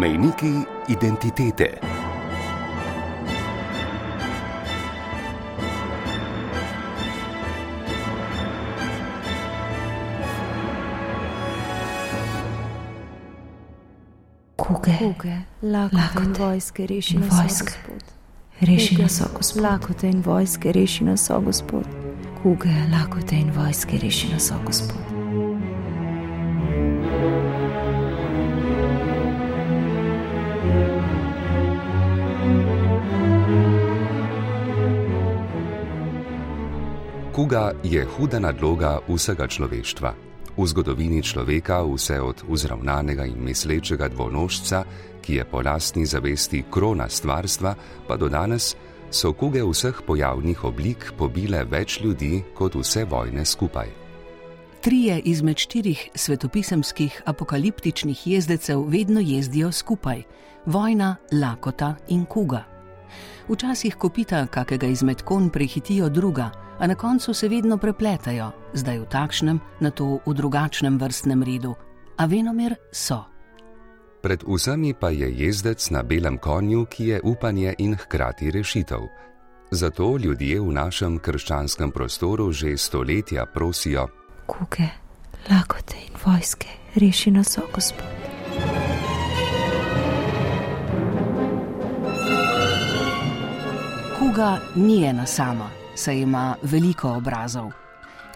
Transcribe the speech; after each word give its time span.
Mejniki 0.00 0.66
identitete. 0.88 1.78
Kuge, 14.56 14.96
Kuge, 14.98 15.42
lakote 15.62 15.96
Lakote 15.96 16.24
in 16.24 16.32
vojske 16.38 16.86
reši 16.86 17.18
nas, 17.18 17.28
vojske. 17.30 17.72
Reši 18.60 19.02
nas, 19.02 19.22
Gospod. 19.36 19.62
Lakote 19.62 20.08
in 20.08 20.22
vojske 20.22 20.72
reši 20.72 21.04
nas, 21.04 21.30
Gospod. 21.44 21.84
Kuge, 22.42 22.72
lakote 22.92 23.36
in 23.36 23.52
vojske, 23.52 23.98
reši 24.02 24.32
nas, 24.32 24.52
Gospod. 24.64 25.09
Kuga 37.50 37.72
je 37.82 38.04
huda 38.06 38.38
nadloga 38.38 39.00
vsega 39.10 39.48
človeštva. 39.50 40.10
V 40.54 40.66
zgodovini 40.70 41.18
človeka, 41.18 41.82
vse 41.82 42.20
od 42.22 42.44
vzravnanega 42.46 43.26
in 43.26 43.42
mislečega 43.42 44.06
dvonožca, 44.06 44.84
ki 45.18 45.34
je 45.34 45.44
po 45.50 45.58
lastni 45.58 46.06
zavesti 46.06 46.62
krona 46.70 47.08
stvarstva, 47.10 47.74
pa 48.06 48.14
do 48.14 48.30
danes, 48.30 48.76
so 49.10 49.34
kuge 49.34 49.66
vseh 49.66 49.98
pojavnih 50.06 50.62
oblik 50.62 51.10
pobile 51.18 51.64
več 51.66 51.98
ljudi 51.98 52.38
kot 52.54 52.78
vse 52.78 53.02
vojne 53.10 53.42
skupaj. 53.42 53.90
Trije 54.86 55.18
izmed 55.18 55.58
štirih 55.58 56.08
svetopisemskih 56.14 57.22
apokaliptičnih 57.26 58.26
jezdecev 58.26 58.86
vedno 58.86 59.18
jezdijo 59.18 59.72
skupaj: 59.72 60.22
vojna, 60.66 61.16
lakota 61.32 61.96
in 62.14 62.24
kuga. 62.30 62.62
Včasih 63.50 63.98
kopita 63.98 64.46
kakega 64.46 64.86
izmed 64.86 65.26
konj 65.26 65.50
prehitijo 65.50 66.08
druga, 66.08 66.69
a 66.80 66.86
na 66.86 66.94
koncu 66.94 67.34
se 67.34 67.48
vedno 67.48 67.76
prepletajo, 67.78 68.50
zdaj 68.72 68.98
v 68.98 69.06
takšnem, 69.06 69.60
na 69.80 69.90
to 69.90 70.18
v 70.26 70.32
drugačnem 70.34 70.96
vrstnem 70.98 71.42
redu, 71.42 71.74
a 72.16 72.26
venomer 72.26 72.74
so. 72.92 73.24
Pred 74.22 74.44
vsemi 74.48 74.94
pa 74.94 75.10
je 75.12 75.28
jezdec 75.28 75.90
na 75.90 76.02
belem 76.02 76.38
konju, 76.38 76.84
ki 76.84 77.04
je 77.06 77.20
upanje 77.24 77.74
in 77.78 77.96
hkrati 77.96 78.50
rešitev. 78.50 79.00
Zato 79.70 80.16
ljudje 80.16 80.60
v 80.60 80.72
našem 80.72 81.18
krščanskem 81.18 81.92
prostoru 81.92 82.52
že 82.52 82.76
stoletja 82.76 83.46
prosijo, 83.46 84.08
Kuge, 84.46 84.88
lakote 85.50 85.94
in 85.96 86.16
vojske, 86.24 86.68
reši 86.96 87.30
nas, 87.30 87.58
o 87.58 87.62
Gospod. 87.72 88.02
Kuga 94.18 94.58
ni 94.74 95.04
ena 95.04 95.26
sama, 95.26 95.70
saj 96.00 96.24
ima 96.24 96.56
veliko 96.62 97.12
obrazov. 97.20 97.70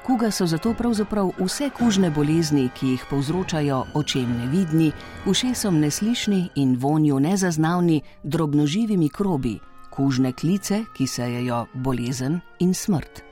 Kuga 0.05 0.31
so 0.31 0.47
zato 0.47 0.75
pravzaprav 0.77 1.31
vse 1.41 1.71
kužne 1.73 2.11
bolezni, 2.11 2.69
ki 2.77 2.89
jih 2.89 3.05
povzročajo 3.11 3.85
očem 3.95 4.37
nevidni, 4.39 4.93
ušesom 5.27 5.81
neslišni 5.81 6.49
in 6.61 6.77
vonju 6.77 7.21
nezaznavni 7.21 8.03
drobnoživi 8.23 8.97
mikrobi, 8.97 9.59
kužne 9.91 10.33
klice, 10.33 10.85
ki 10.97 11.07
sejejo 11.07 11.67
bolezen 11.75 12.41
in 12.61 12.75
smrt. 12.75 13.25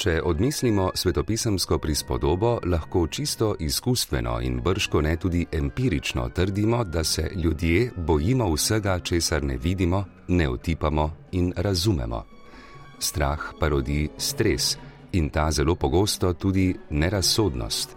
Če 0.00 0.22
odmislimo 0.24 0.90
svetopisemsko 0.94 1.78
prispodobo, 1.78 2.58
lahko 2.64 3.04
čisto 3.06 3.52
izkustveno 3.60 4.38
in 4.40 4.60
brško 4.64 5.02
ne 5.04 5.16
tudi 5.16 5.44
empirično 5.52 6.28
trdimo, 6.28 6.84
da 6.84 7.04
se 7.04 7.30
ljudje 7.36 7.90
bojimo 7.96 8.48
vsega, 8.54 8.98
česar 8.98 9.44
ne 9.44 9.56
vidimo, 9.56 10.04
ne 10.28 10.48
otipamo 10.48 11.10
in 11.32 11.52
razumemo. 11.56 12.39
Strah 13.00 13.40
pa 13.58 13.68
rodi 13.68 14.08
stres 14.16 14.76
in 15.12 15.30
ta 15.30 15.50
zelo 15.50 15.74
pogosto 15.74 16.32
tudi 16.32 16.74
nerazsodnost. 16.90 17.96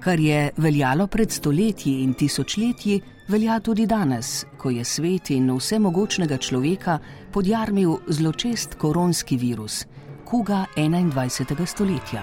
Kar 0.00 0.20
je 0.20 0.50
veljalo 0.56 1.06
pred 1.06 1.30
stoletji 1.30 2.02
in 2.02 2.14
tisočletji, 2.14 3.00
velja 3.28 3.60
tudi 3.60 3.86
danes, 3.86 4.46
ko 4.56 4.70
je 4.70 4.84
svet 4.84 5.30
in 5.30 5.50
vsemogočnega 5.50 6.36
človeka 6.36 6.98
podjarmil 7.32 7.98
zločest 8.08 8.74
koronski 8.74 9.36
virus, 9.36 9.84
kuga 10.24 10.64
21. 10.76 11.66
stoletja. 11.66 12.22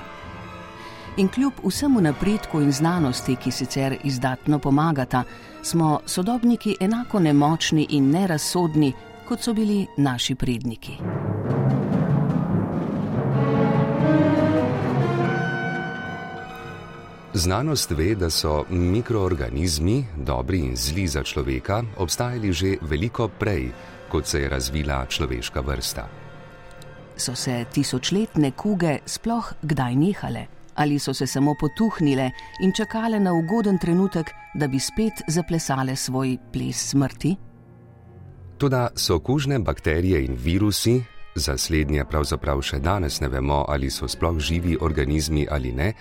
In 1.18 1.28
kljub 1.28 1.54
vsemu 1.64 2.02
napredku 2.02 2.62
in 2.62 2.72
znanosti, 2.72 3.36
ki 3.36 3.52
sicer 3.52 3.98
izdatno 4.04 4.60
pomagata, 4.60 5.24
smo 5.64 6.00
sodobniki 6.06 6.76
enako 6.80 7.20
nemočni 7.20 7.88
in 7.90 8.10
nerazsodni, 8.10 8.94
kot 9.28 9.42
so 9.42 9.54
bili 9.54 9.86
naši 9.98 10.36
predniki. 10.36 10.98
Znanost 17.38 17.92
ve, 17.92 18.16
da 18.16 18.30
so 18.30 18.64
mikroorganizmi, 18.70 20.06
dobri 20.18 20.60
in 20.60 20.76
zli 20.76 21.08
za 21.08 21.24
človeka, 21.24 21.84
obstajali 21.98 22.54
že 22.54 22.78
veliko 22.82 23.28
prej, 23.28 23.72
kot 24.10 24.28
se 24.28 24.40
je 24.42 24.50
razvila 24.50 25.06
človeška 25.06 25.60
vrsta. 25.60 26.08
So 27.18 27.36
se 27.36 27.66
tisočletne 27.74 28.52
kuge 28.52 29.00
sploh 29.06 29.54
kdaj 29.62 29.96
nehale? 29.96 30.46
Ali 30.76 31.00
so 31.00 31.14
se 31.14 31.28
samo 31.28 31.56
potuhnile 31.60 32.32
in 32.64 32.72
čakale 32.72 33.20
na 33.20 33.34
ugoden 33.34 33.78
trenutek, 33.78 34.32
da 34.54 34.68
bi 34.68 34.80
spet 34.80 35.28
zaplesale 35.28 35.96
svoj 35.96 36.38
ples 36.54 36.90
smrti? 36.90 37.36
Toda 38.58 38.88
so 38.96 39.20
kužne 39.20 39.60
bakterije 39.60 40.26
in 40.26 40.38
virusi, 40.40 41.04
za 41.36 41.58
slednje 41.58 42.06
pravzaprav 42.06 42.62
še 42.62 42.80
danes 42.80 43.20
ne 43.20 43.28
vemo, 43.28 43.66
ali 43.68 43.92
so 43.92 44.08
sploh 44.08 44.40
živi 44.40 44.78
organizmi 44.82 45.48
ali 45.52 45.72
ne, 45.72 45.94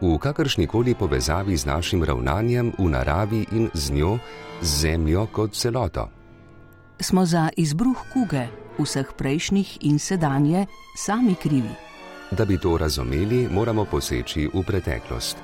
v 0.00 0.18
kakršnikoli 0.18 0.94
povezavi 0.94 1.56
z 1.56 1.66
našim 1.66 2.04
ravnanjem 2.04 2.72
v 2.78 2.88
naravi 2.88 3.46
in 3.52 3.70
z 3.74 3.92
njo, 3.92 4.18
z 4.62 4.80
zemljo 4.80 5.26
kot 5.26 5.54
celoto. 5.54 6.08
Smo 7.00 7.26
za 7.26 7.48
izbruh 7.56 7.98
kuge, 8.12 8.46
vseh 8.78 9.12
prejšnjih 9.18 9.78
in 9.80 9.98
sedanje, 9.98 10.66
sami 10.96 11.34
krivi. 11.34 11.74
Da 12.30 12.44
bi 12.44 12.58
to 12.58 12.78
razumeli, 12.78 13.48
moramo 13.50 13.84
poseči 13.84 14.48
v 14.54 14.62
preteklost. 14.62 15.36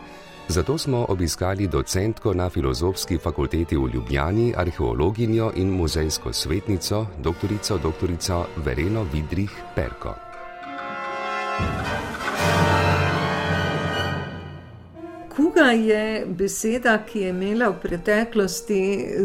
Zato 0.49 0.79
smo 0.79 1.07
obiskali 1.09 1.69
docentko 1.69 2.35
na 2.35 2.49
filozofski 2.51 3.19
fakulteti 3.19 3.77
v 3.77 3.91
Ljubljani, 3.95 4.55
arheologinjo 4.57 5.53
in 5.57 5.69
muzejsko 5.69 6.33
svetnico, 6.33 7.07
doktorico 7.19 7.79
dr. 7.79 8.09
Vereno 8.57 9.05
Vidrih 9.13 9.53
Perko. 9.75 10.15
Kuga 15.39 15.71
je 15.71 16.27
beseda, 16.27 16.99
ki 17.07 17.21
je 17.21 17.29
imela 17.31 17.69
v 17.71 17.77
preteklosti 17.83 18.81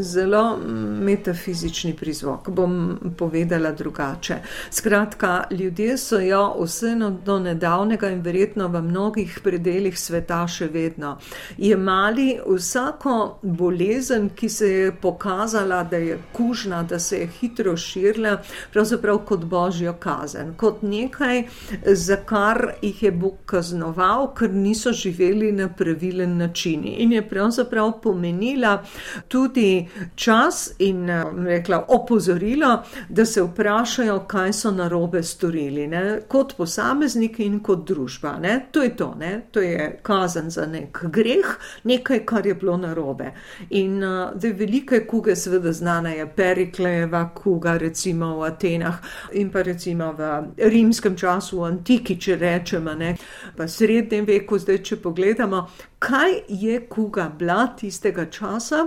zelo 0.06 0.58
metafizični 1.02 1.96
prizvok. 1.98 2.50
Bom 2.50 3.00
povedala 3.18 3.72
drugače. 3.72 4.36
Skratka, 4.70 5.44
ljudje 5.52 5.98
so 5.98 6.20
jo 6.20 6.44
vseeno 6.62 7.10
do 7.26 7.40
nedavnega 7.40 8.12
in 8.14 8.22
verjetno 8.22 8.68
v 8.68 8.82
mnogih 8.82 9.40
predeljih 9.44 9.98
sveta 10.00 10.44
še 10.48 10.68
vedno 10.68 11.16
jemali 11.58 12.38
vsako 12.46 13.40
bolezen, 13.42 14.30
ki 14.36 14.50
se 14.50 14.70
je 14.70 14.92
pokazala, 14.92 15.82
da 15.84 15.98
je 15.98 16.20
kužna, 16.34 16.84
da 16.84 17.00
se 17.00 17.24
je 17.24 17.32
hitro 17.40 17.74
širila, 17.78 18.36
pravzaprav 18.74 19.24
kot 19.26 19.50
božjo 19.50 19.96
kazen, 20.00 20.54
kot 20.58 20.86
nekaj, 20.86 21.44
za 21.86 22.22
kar 22.22 22.76
jih 22.82 23.04
je 23.04 23.12
Bog 23.12 23.42
kaznoval, 23.46 24.30
ker 24.38 24.54
niso 24.54 24.94
živeli 24.94 25.52
na 25.52 25.72
pravilen 25.74 26.03
način. 26.12 26.84
In 26.86 27.12
je 27.12 27.30
pravzaprav 27.30 28.02
pomenila 28.02 28.84
tudi 29.28 29.88
čas 30.16 30.72
in 30.80 31.10
rekla, 31.46 31.86
opozorilo, 31.88 32.84
da 33.10 33.26
se 33.26 33.42
vprašajo, 33.42 34.20
kaj 34.20 34.54
so 34.54 34.72
narobe 34.72 35.24
storili, 35.24 35.88
ne? 35.88 36.20
kot 36.28 36.58
posamezniki 36.58 37.46
in 37.46 37.60
kot 37.60 37.88
družba. 37.88 38.38
Ne? 38.42 38.66
To 38.72 38.82
je 38.82 38.96
to, 38.96 39.16
ne? 39.20 39.42
to 39.52 39.62
je 39.62 40.00
kazen 40.02 40.50
za 40.50 40.66
nek 40.66 41.04
greh, 41.04 41.58
nekaj, 41.84 42.26
kar 42.26 42.48
je 42.48 42.56
bilo 42.56 42.78
narobe. 42.78 43.32
In 43.70 44.00
da 44.00 44.50
velike 44.58 45.06
kuge, 45.08 45.36
seveda 45.36 45.72
znana 45.72 46.10
je 46.10 46.28
Periklejeva 46.36 47.30
kuga, 47.36 47.78
recimo 47.78 48.38
v 48.40 48.44
Atenah 48.44 48.96
in 49.34 49.52
pa 49.52 49.62
recimo 49.62 50.14
v 50.14 50.30
rimskem 50.58 51.18
času, 51.18 51.60
v 51.60 51.66
antiki, 51.66 52.18
če 52.20 52.36
rečemo, 52.36 52.94
ne? 52.94 53.16
pa 53.58 53.68
srednjem 53.68 54.26
veku, 54.26 54.60
zdaj 54.60 54.82
če 54.84 54.98
pogledamo, 55.04 55.68
kaj 56.04 56.32
je 56.48 56.82
kuga 56.90 57.32
bila 57.40 57.68
tistega 57.80 58.26
časa. 58.26 58.86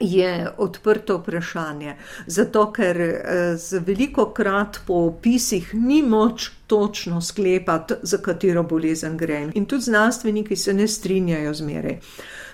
Je 0.00 0.46
odprto 0.62 1.16
vprašanje, 1.18 1.96
zato 2.26 2.60
ker 2.72 3.00
z 3.58 3.80
veliko 3.82 4.28
krat 4.30 4.78
po 4.86 4.94
opisih 5.08 5.72
ni 5.74 6.02
moč 6.06 6.50
točno 6.66 7.18
sklepati, 7.20 7.94
za 8.02 8.20
katero 8.22 8.62
bolezen 8.62 9.16
gre. 9.18 9.40
In 9.54 9.66
tudi 9.66 9.82
znanstveniki 9.82 10.56
se 10.56 10.74
ne 10.74 10.86
strinjajo 10.88 11.54
zmeraj. 11.54 11.98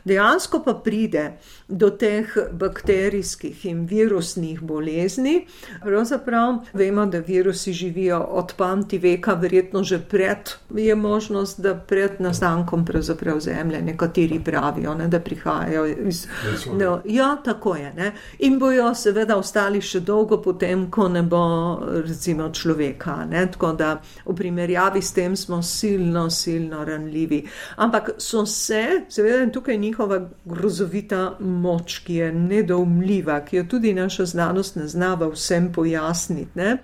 Dejansko 0.05 0.63
pa 0.65 0.75
pride 0.75 1.33
do 1.69 1.91
teh 1.91 2.29
bakterijskih 2.53 3.67
in 3.67 3.87
virusnih 3.87 4.61
bolezni. 4.61 5.47
Pravzaprav 5.83 6.59
vemo, 6.73 7.07
da 7.07 7.19
virusi 7.19 7.73
živijo 7.73 8.19
od 8.21 8.53
pamti 8.57 8.99
veka, 8.99 9.35
verjetno 9.35 9.83
že 9.83 9.99
pred, 9.99 10.51
je 10.75 10.95
možnost, 10.95 11.61
da 11.61 11.75
pred 11.75 12.21
nastankom 12.21 12.85
Zemlje, 13.41 13.83
nekateri 13.83 14.41
pravijo, 14.45 14.95
ne, 14.95 15.09
da 15.09 15.21
prihajajo 15.21 15.87
iz. 15.87 16.27
No, 16.73 17.01
ja, 17.05 17.37
tako 17.45 17.77
je. 17.77 17.93
Ne. 17.95 18.13
In 18.39 18.59
bojo 18.59 18.95
seveda 18.95 19.37
ostali 19.37 19.81
še 19.81 20.01
dolgo 20.01 20.43
potem, 20.43 20.91
ko 20.91 21.09
ne 21.09 21.23
bo 21.23 21.81
recimo 22.07 22.51
človeka. 22.53 23.25
Ne. 23.31 23.47
Tako 23.53 23.73
da 23.73 24.01
v 24.27 24.35
primerjavi 24.37 25.03
s 25.03 25.13
tem 25.13 25.37
smo 25.37 25.63
silno, 25.63 26.31
silno 26.31 26.85
ranljivi. 26.85 27.45
Ampak 27.77 28.11
so 28.19 28.47
se, 28.47 29.05
seveda, 29.09 29.51
tukaj 29.53 29.79
njihova 29.95 30.29
grozovita 30.45 31.37
moč, 31.41 31.99
ki 31.99 32.15
je 32.15 32.33
nedoumljiva, 32.33 33.41
ki 33.45 33.57
jo 33.57 33.65
tudi 33.65 33.93
naša 33.95 34.25
znanost 34.25 34.77
ne 34.77 34.89
znava 34.89 35.29
vsem 35.31 35.73
pojasniti, 35.73 36.51
ne? 36.55 36.79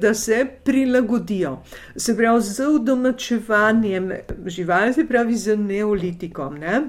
da 0.00 0.14
se 0.14 0.46
prilagodijo. 0.64 1.58
Se 1.96 2.16
pravi, 2.16 2.42
z 2.42 2.66
udomačevanjem 2.74 4.10
živali, 4.46 4.94
se 4.94 5.06
pravi, 5.06 5.36
z 5.36 5.56
neolitikom. 5.56 6.58
Ne? 6.58 6.82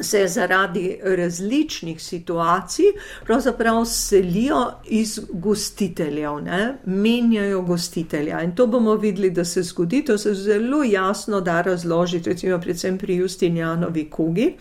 Se 0.00 0.28
zaradi 0.28 0.98
različnih 1.04 2.02
situacij 2.02 2.84
pravzaprav 3.24 3.84
selijo 3.84 4.72
iz 4.84 5.20
gostiteljev, 5.32 6.40
ne? 6.40 6.78
menjajo 6.84 7.62
gostitelja. 7.62 8.42
In 8.42 8.54
to 8.54 8.66
bomo 8.66 8.94
videli, 8.94 9.30
da 9.30 9.44
se 9.44 9.62
zgodi, 9.62 10.04
to 10.04 10.18
se 10.18 10.34
zelo 10.34 10.82
jasno 10.84 11.40
da 11.40 11.62
razložiti, 11.62 12.30
recimo 12.30 12.60
predvsem 12.60 12.98
pri 12.98 13.16
Justinjanovi 13.16 14.10
kugi, 14.10 14.54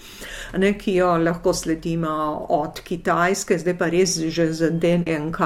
ne? 0.57 0.77
ki 0.77 0.95
jo 0.95 1.17
lahko 1.17 1.53
sledimo 1.53 2.45
od 2.49 2.81
Kitajske, 2.81 3.57
zdaj 3.57 3.77
pa 3.77 3.87
res 3.87 4.17
že 4.19 4.53
z 4.53 4.69
DNK 4.69 5.39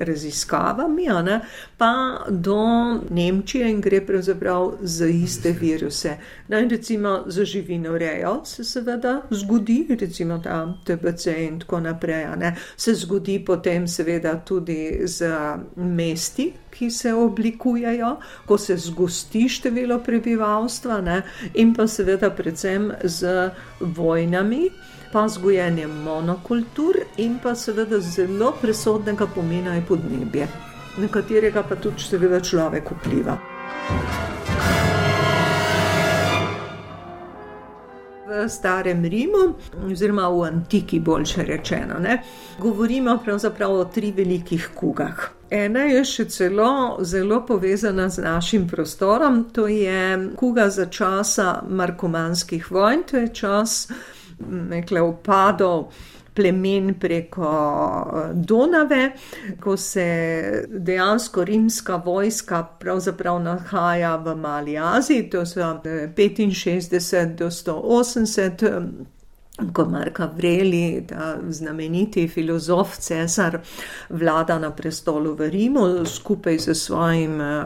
raziskavami, 0.00 1.06
pa 1.78 2.24
do 2.28 2.64
Nemčije 3.10 3.70
in 3.70 3.80
gre 3.80 4.00
pravzaprav 4.06 4.72
za 4.80 5.06
iste 5.06 5.52
viruse. 5.52 6.16
Naj 6.48 6.68
recimo 6.68 7.22
za 7.26 7.44
živino 7.44 7.98
rejo 7.98 8.40
se 8.44 8.64
seveda 8.64 9.22
zgodi, 9.30 9.86
recimo 10.00 10.38
ta 10.38 10.74
TBC 10.84 11.26
in 11.26 11.58
tako 11.60 11.80
naprej. 11.80 12.26
Se 12.76 12.94
zgodi 12.94 13.38
potem 13.44 13.88
seveda 13.88 14.36
tudi 14.44 15.00
z 15.04 15.30
mesti, 15.76 16.52
ki 16.70 16.90
se 16.90 17.14
oblikujejo, 17.14 18.16
ko 18.46 18.58
se 18.58 18.76
zgosti 18.76 19.48
število 19.48 19.98
prebivalstva 19.98 21.00
ne, 21.00 21.22
in 21.54 21.74
pa 21.74 21.86
seveda 21.86 22.30
predvsem 22.30 22.92
z 23.04 23.50
vojnami. 23.80 24.70
Pa 25.14 25.28
z 25.28 25.38
gojenjem 25.38 25.92
monokultur, 26.02 26.96
in 27.22 27.38
pa 27.38 27.54
seveda 27.54 28.00
zelo 28.02 28.50
presodnega 28.60 29.28
pomena 29.30 29.78
je 29.78 29.86
podnebje, 29.86 30.48
na 30.98 31.08
katerega 31.08 31.62
pa 31.62 31.78
tudi, 31.78 32.02
seveda, 32.02 32.42
človek 32.42 32.90
vpliva. 32.98 33.38
Starem 38.48 39.04
Rimu, 39.04 39.44
oziroma 39.86 40.28
v 40.28 40.42
antiki, 40.42 41.00
boljše 41.00 41.42
rečeno. 41.42 41.98
Ne, 42.00 42.22
govorimo 42.58 43.18
pravzaprav 43.24 43.72
o 43.72 43.84
tri 43.84 44.12
velikih 44.12 44.70
kugah. 44.74 45.30
Ena 45.50 45.84
je 45.86 46.04
še 46.04 46.24
celo 46.32 46.98
zelo 47.04 47.42
povezana 47.46 48.08
z 48.08 48.22
našim 48.24 48.68
prostorom, 48.68 49.44
to 49.52 49.66
je 49.66 50.30
kuga 50.36 50.68
za 50.70 50.86
časa 50.86 51.62
markomanskih 51.68 52.70
vojn, 52.70 53.04
to 53.10 53.16
je 53.16 53.28
čas 53.34 53.88
nekle 54.50 55.02
upadov 55.02 55.92
plemen 56.34 56.94
preko 57.00 57.50
eh, 57.50 58.34
Donave, 58.34 59.12
ko 59.60 59.76
se 59.76 60.06
dejansko 60.68 61.44
rimska 61.44 61.96
vojska 61.96 62.62
pravzaprav 62.80 63.42
nahaja 63.42 64.16
v 64.16 64.36
Mali 64.36 64.78
Aziji, 64.78 65.30
to 65.30 65.46
so 65.46 65.60
65 65.60 67.14
eh, 67.14 67.26
do 67.26 67.50
180 67.50 69.13
ko 69.72 69.84
Mark 69.84 70.20
Avreli, 70.20 71.04
ta 71.08 71.36
znameniti 71.48 72.28
filozof, 72.28 72.96
cesar, 72.98 73.60
vlada 74.08 74.58
na 74.58 74.70
prestolu 74.70 75.34
v 75.34 75.48
Rimu 75.50 76.06
skupaj 76.06 76.58
z 76.58 76.74
svojim 76.74 77.40
eh, 77.40 77.64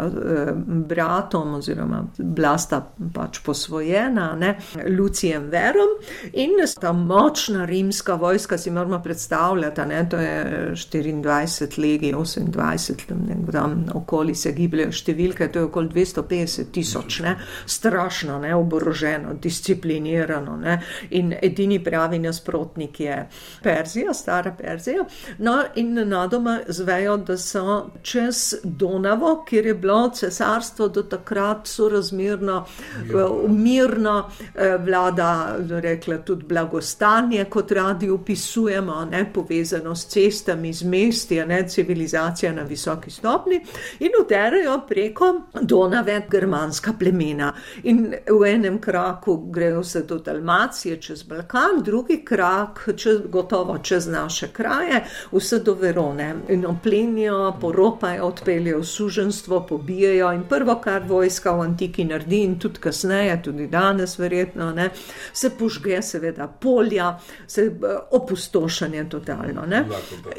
bratom, 0.67 1.55
oziroma 1.55 2.02
blasta 2.19 2.82
pač 3.14 3.40
posvojena, 3.40 4.35
ne, 4.37 4.58
Lucijem 4.99 5.49
Verom 5.49 5.94
in 6.32 6.50
ta 6.81 6.93
močna 6.93 7.64
rimska 7.64 8.14
vojska 8.14 8.58
si 8.58 8.70
moramo 8.70 9.00
predstavljati, 9.02 9.81
ne, 9.88 10.08
to 10.11 10.17
je 10.17 10.73
24 10.75 11.81
legij, 11.81 12.12
28, 12.12 13.06
tam, 13.08 13.25
tam 13.52 13.84
okoli 13.94 14.34
se 14.34 14.52
gibljajo 14.52 14.93
številke, 14.93 15.49
to 15.49 15.64
je 15.64 15.70
okoli 15.70 15.88
250 15.88 16.70
tisoč, 16.73 17.20
ne, 17.25 17.34
strašno, 17.67 18.38
ne, 18.44 18.52
oboroženo, 18.55 19.38
disciplinirano, 19.41 20.56
ne, 20.61 20.79
in 21.17 21.32
edini 21.43 21.77
pravi 21.84 22.19
nasprotnik 22.19 23.00
je 23.00 23.28
Perzija, 23.62 24.14
stara 24.14 24.54
Perzija. 24.58 25.04
No, 25.38 25.62
in 25.75 26.08
na 26.08 26.26
doma 26.26 26.58
zvejo, 26.69 27.16
da 27.16 27.36
so 27.38 27.90
čez 28.02 28.54
Donavo, 28.64 29.44
kjer 29.48 29.66
je 29.66 29.75
bilo 29.75 30.10
cesarstvo 30.14 30.88
do 30.88 31.02
takrat 31.02 31.66
sorazmerno, 31.66 32.64
eh, 32.96 33.48
mirno, 33.48 34.30
eh, 34.54 34.76
vlada, 34.76 35.56
rekla 35.69 36.19
tudi 36.19 36.44
blagostanje, 36.44 37.44
kot 37.44 37.72
radi 37.72 38.10
opisujemo, 38.10 39.04
ne 39.10 39.32
povezano 39.32 39.94
s 39.96 40.06
cestami, 40.06 40.72
z 40.72 40.84
mesti, 40.84 41.44
ne 41.46 41.69
civilizacija 41.69 42.52
na 42.52 42.62
visoki 42.62 43.10
stopni, 43.10 43.60
in 44.00 44.10
uderajo 44.24 44.81
preko 44.88 45.41
Donave 45.60 46.22
germanska 46.31 46.93
plemena. 46.98 47.53
In 47.82 48.14
v 48.41 48.44
enem 48.46 48.81
kraku 48.81 49.36
grejo 49.50 49.84
se 49.84 50.03
do 50.03 50.19
Dalmacije 50.19 50.96
čez 51.00 51.22
Balkan 51.22 51.68
drugi 51.84 52.20
krak, 52.25 52.89
če, 52.96 53.15
gotovo 53.29 53.79
čez 53.79 54.08
naše 54.08 54.48
kraje, 54.53 55.05
vse 55.32 55.58
do 55.65 55.75
Verone. 55.75 56.34
In 56.48 56.67
oplenijo, 56.67 57.56
poropajo, 57.60 58.27
odpeljejo 58.27 58.84
suženstvo, 58.84 59.67
pobijajo. 59.67 60.32
In 60.32 60.44
prvo, 60.48 60.79
kar 60.81 61.03
vojska 61.08 61.53
v 61.56 61.60
antiki 61.60 62.05
naredi, 62.05 62.43
in 62.44 62.58
tudi 62.58 62.81
kasneje, 62.81 63.41
tudi 63.43 63.67
danes, 63.67 64.19
verjetno, 64.19 64.70
ne, 64.72 64.91
se 65.32 65.51
požge, 65.51 66.03
seveda, 66.03 66.48
polja, 66.60 67.19
se 67.46 67.63
eh, 67.63 67.96
opustošanje 68.10 69.08
totalno. 69.08 69.67
Ne. 69.67 69.84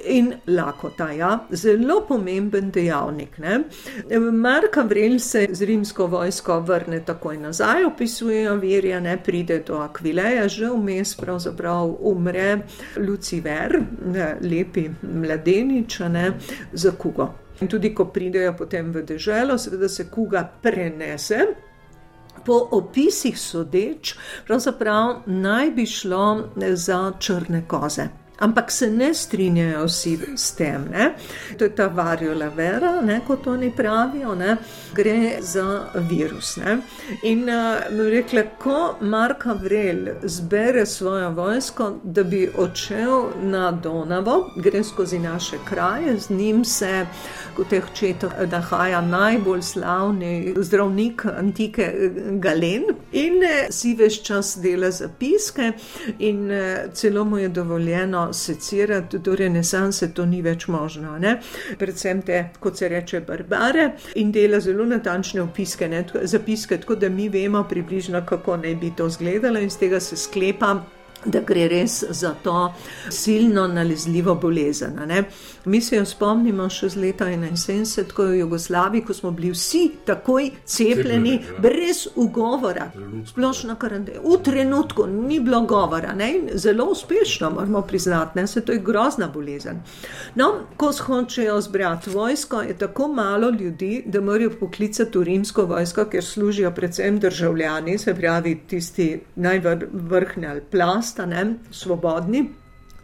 In 0.05 0.33
lakota, 0.47 1.11
ja, 1.11 1.39
zelo 1.51 2.01
pomemben 2.07 2.71
dejavnik. 2.71 3.37
Ne. 3.37 3.59
Marka 4.31 4.81
Vrel 4.81 5.19
se 5.19 5.47
z 5.51 5.65
rimsko 5.65 6.07
vojsko 6.07 6.59
vrne 6.59 7.01
takoj 7.05 7.37
nazaj, 7.37 7.85
opisujejo 7.85 8.55
virje, 8.55 9.01
ne 9.01 9.17
pride 9.23 9.59
do 9.67 9.79
Akvileja, 9.81 10.47
že 10.47 10.69
vmes 10.69 11.15
pravzaprav 11.21 11.95
umre 11.99 12.61
Lucifer, 12.97 13.79
lepi 14.41 14.89
mladenič, 15.01 15.99
ne, 15.99 16.31
za 16.73 16.91
kugo. 16.91 17.29
In 17.61 17.67
tudi, 17.67 17.93
ko 17.95 18.05
pridejo 18.05 18.53
potem 18.57 18.91
v 18.91 19.03
deželo, 19.03 19.57
seveda 19.57 19.89
se 19.89 20.07
kuga 20.11 20.45
prenese. 20.61 21.39
Po 22.45 22.55
opisih 22.71 23.35
sodeč, 23.39 24.15
pravzaprav 24.47 25.27
naj 25.27 25.71
bi 25.75 25.85
šlo 25.85 26.53
za 26.73 27.01
črne 27.19 27.65
koze 27.67 28.07
ampak 28.39 28.71
se 28.71 28.89
ne 28.91 29.13
strinjajo 29.13 29.85
vsi 29.85 30.19
s 30.35 30.51
tem. 30.51 30.85
Ne? 30.91 31.13
To 31.57 31.63
je 31.63 31.75
ta 31.75 31.87
variola 31.87 32.49
vera, 32.55 33.01
ne, 33.01 33.19
kot 33.27 33.47
oni 33.47 33.71
pravijo, 33.75 34.35
ne? 34.35 34.57
gre 34.93 35.37
za 35.41 35.85
virus. 36.09 36.55
Ne? 36.57 36.77
In 37.23 37.49
uh, 37.49 38.09
rekla, 38.11 38.43
ko 38.57 38.95
Mark 39.01 39.45
Avrel 39.45 40.07
zbere 40.23 40.85
svojo 40.85 41.29
vojsko, 41.31 41.91
da 42.03 42.23
bi 42.23 42.49
odšel 42.57 43.29
na 43.41 43.71
Donavo, 43.71 44.51
gre 44.55 44.83
skozi 44.83 45.19
naše 45.19 45.57
kraje, 45.69 46.17
z 46.19 46.29
njim 46.29 46.65
se 46.65 47.05
v 47.57 47.65
teh 47.69 47.83
četah 47.93 48.31
nahaja 48.51 49.01
najbolj 49.01 49.61
slavni 49.61 50.53
zdravnik 50.57 51.25
antike 51.25 51.93
Galen 52.39 52.83
in 53.11 53.43
eh, 53.43 53.67
si 53.69 53.95
veš 53.95 54.21
čas 54.23 54.57
dela 54.61 54.91
zapiske 54.91 55.71
in 56.19 56.51
eh, 56.51 56.87
celo 56.93 57.25
mu 57.25 57.37
je 57.37 57.49
dovoljeno 57.49 58.28
secirati 58.33 59.19
do 59.19 59.35
renesanse, 59.35 60.13
to 60.13 60.25
ni 60.25 60.41
več 60.41 60.67
možno. 60.67 61.17
Ne? 61.19 61.39
Predvsem 61.79 62.21
te, 62.21 62.43
kot 62.59 62.77
se 62.77 62.89
reče, 62.89 63.23
barbare 63.27 63.91
in 64.15 64.31
dela 64.31 64.59
zelo 64.59 64.85
natančne 64.85 65.41
opiske, 65.41 65.89
ne? 65.89 66.05
zapiske, 66.23 66.77
tako 66.77 66.95
da 66.95 67.09
mi 67.09 67.29
vemo 67.29 67.63
približno, 67.69 68.23
kako 68.25 68.57
naj 68.57 68.75
bi 68.75 68.93
to 68.97 69.07
izgledalo 69.07 69.59
in 69.59 69.69
z 69.69 69.85
tega 69.85 69.99
se 69.99 70.17
sklepa 70.17 70.75
da 71.25 71.39
gre 71.39 71.67
res 71.67 72.03
za 72.09 72.33
to 72.43 72.73
silno 73.09 73.67
nalezljivo 73.67 74.35
bolezen. 74.35 74.99
Ne? 75.07 75.23
Mi 75.65 75.81
se 75.81 75.95
jo 75.95 76.05
spomnimo 76.05 76.69
še 76.71 76.89
z 76.93 77.01
leta 77.01 77.25
71, 77.27 78.13
ko 78.15 78.23
je 78.23 78.31
v 78.31 78.39
Jugoslaviji, 78.39 79.03
ko 79.05 79.13
smo 79.13 79.31
bili 79.35 79.51
vsi 79.51 79.83
takoj 80.07 80.51
cepljeni, 80.65 81.33
ja. 81.33 81.57
brez 81.61 82.05
ugovora, 82.15 82.87
splošno 83.27 83.75
karanteno. 83.75 84.23
V 84.23 84.37
trenutku 84.43 85.07
ni 85.07 85.39
bilo 85.43 85.61
govora, 85.67 86.13
ne? 86.15 86.29
zelo 86.55 86.85
uspešno, 86.93 87.49
moramo 87.57 87.81
priznati, 87.81 88.39
da 88.39 88.47
se 88.47 88.61
to 88.65 88.71
je 88.71 88.79
grozna 88.79 89.27
bolezen. 89.27 89.81
No, 90.35 90.53
ko 90.77 90.93
hočejo 91.05 91.59
zbrati 91.61 92.09
vojsko, 92.09 92.61
je 92.61 92.77
tako 92.77 93.07
malo 93.07 93.49
ljudi, 93.49 94.03
da 94.05 94.21
morajo 94.21 94.55
poklicati 94.59 95.17
v 95.17 95.23
rimsko 95.23 95.65
vojsko, 95.65 96.05
ker 96.05 96.23
služijo 96.23 96.71
predvsem 96.71 97.19
državljani, 97.19 97.97
se 97.97 98.15
pravi 98.15 98.55
tisti 98.67 99.09
najvrhnji 99.35 100.47
ali 100.47 100.61
plas 100.71 101.08
sta 101.09 101.25
ne, 101.25 101.45
svobodni 101.73 102.45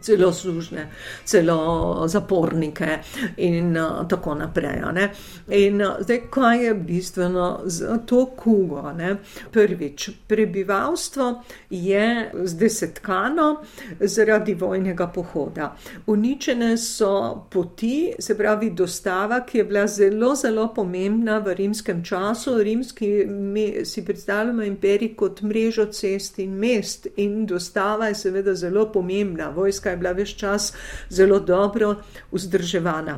celo 0.06 0.32
služne, 0.32 0.86
celo 1.24 2.04
zapornike 2.08 2.98
in 3.36 3.76
uh, 3.76 4.08
tako 4.08 4.34
naprej. 4.34 4.80
Ne. 4.92 5.10
In 5.48 5.82
uh, 5.82 5.96
zdaj, 6.00 6.20
kaj 6.30 6.64
je 6.64 6.74
bistveno 6.74 7.60
za 7.64 7.98
to 7.98 8.26
kugo? 8.26 8.92
Ne? 8.92 9.16
Prvič, 9.52 10.10
prebivalstvo 10.26 11.42
je 11.70 12.30
zdesetkano 12.44 13.62
zaradi 14.00 14.54
vojnega 14.54 15.06
pohoda. 15.06 15.76
Uničene 16.06 16.76
so 16.76 17.46
poti, 17.50 18.12
se 18.18 18.36
pravi 18.38 18.70
dostava, 18.70 19.40
ki 19.46 19.58
je 19.58 19.64
bila 19.64 19.86
zelo, 19.86 20.34
zelo 20.34 20.68
pomembna 20.74 21.38
v 21.38 21.54
rimskem 21.54 22.04
času. 22.04 22.58
Rimski 22.62 23.24
mi 23.26 23.84
si 23.84 24.04
predstavljamo 24.04 24.62
imperij 24.62 25.14
kot 25.16 25.42
mrežo 25.42 25.86
cest 25.86 26.38
in 26.38 26.54
mest 26.54 27.06
in 27.16 27.46
dostava 27.46 28.08
je 28.08 28.14
seveda 28.14 28.54
zelo 28.54 28.92
pomembna. 28.92 29.50
Vojska 29.50 29.90
je 29.90 29.95
je 29.96 30.02
bila 30.04 30.12
več 30.16 30.36
čas 30.36 30.70
zelo 31.10 31.40
dobro 31.40 31.96
vzdrževana. 32.32 33.16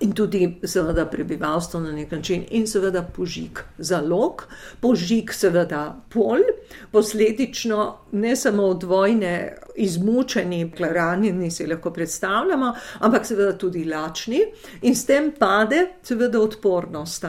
In 0.00 0.12
tudi, 0.16 0.46
seveda, 0.64 1.04
prebivalstvo 1.10 1.80
na 1.80 1.90
nek 1.92 2.12
način, 2.14 2.44
in 2.56 2.66
seveda, 2.66 3.02
požig 3.02 3.58
zalog, 3.78 4.46
požig, 4.80 5.32
seveda, 5.34 5.82
pol, 6.08 6.46
posledično 6.92 7.82
ne 8.12 8.36
samo 8.36 8.70
od 8.70 8.86
vojne 8.88 9.32
izmučeni, 9.80 10.72
ranjeni 10.80 11.50
si 11.50 11.66
lahko 11.66 11.90
predstavljamo, 11.90 12.72
ampak 12.98 13.26
seveda 13.26 13.58
tudi 13.58 13.84
lačni 13.84 14.40
in 14.82 14.96
s 14.96 15.06
tem 15.06 15.32
pade 15.38 15.86
seveda 16.02 16.40
odpornost. 16.40 17.24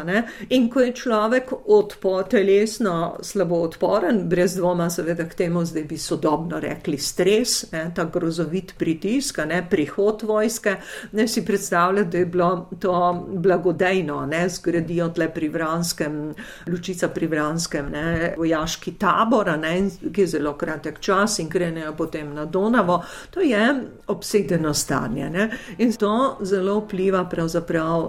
In 0.50 0.70
ko 0.70 0.80
je 0.80 0.94
človek 0.96 1.54
odpo, 1.68 2.24
telesno 2.24 3.18
slabo 3.22 3.62
odporen, 3.66 4.24
brez 4.30 4.56
dvoma 4.56 4.90
seveda 4.90 5.26
k 5.30 5.36
temu 5.44 5.66
zdaj 5.66 5.84
bi 5.84 5.98
sodobno 5.98 6.60
rekli 6.60 6.98
stres, 6.98 7.72
ne? 7.72 7.86
ta 7.96 8.06
grozovit 8.06 8.74
pritisk, 8.78 9.42
ne? 9.48 9.62
prihod 9.70 10.24
vojske, 10.24 10.76
ne 11.12 11.28
si 11.28 11.46
predstavljati, 11.46 12.10
da 12.10 12.18
je 12.18 12.26
bilo 12.26 12.70
to 12.80 13.28
blagodejno, 13.28 14.26
ne? 14.26 14.46
zgradijo 14.50 15.10
tle 15.10 15.30
pri 15.34 15.50
Vranskem, 15.50 16.34
Lučica 16.68 17.10
pri 17.10 17.28
Vranskem, 17.28 17.92
ne? 17.92 18.34
vojaški 18.38 18.96
tabor, 19.00 19.52
ne? 19.60 19.76
ki 20.14 20.22
je 20.22 20.28
zelo 20.38 20.56
kratek 20.58 21.00
čas 21.00 21.40
in 21.40 21.50
krenejo 21.50 21.94
potem 21.98 22.34
na 22.34 22.41
Donavo, 22.46 23.04
to 23.30 23.42
je 23.42 23.84
obsedeno 24.08 24.74
stanje. 24.74 25.30
Ne? 25.30 25.50
In 25.78 25.94
to 25.94 26.38
zelo 26.42 26.80
vpliva 26.80 27.30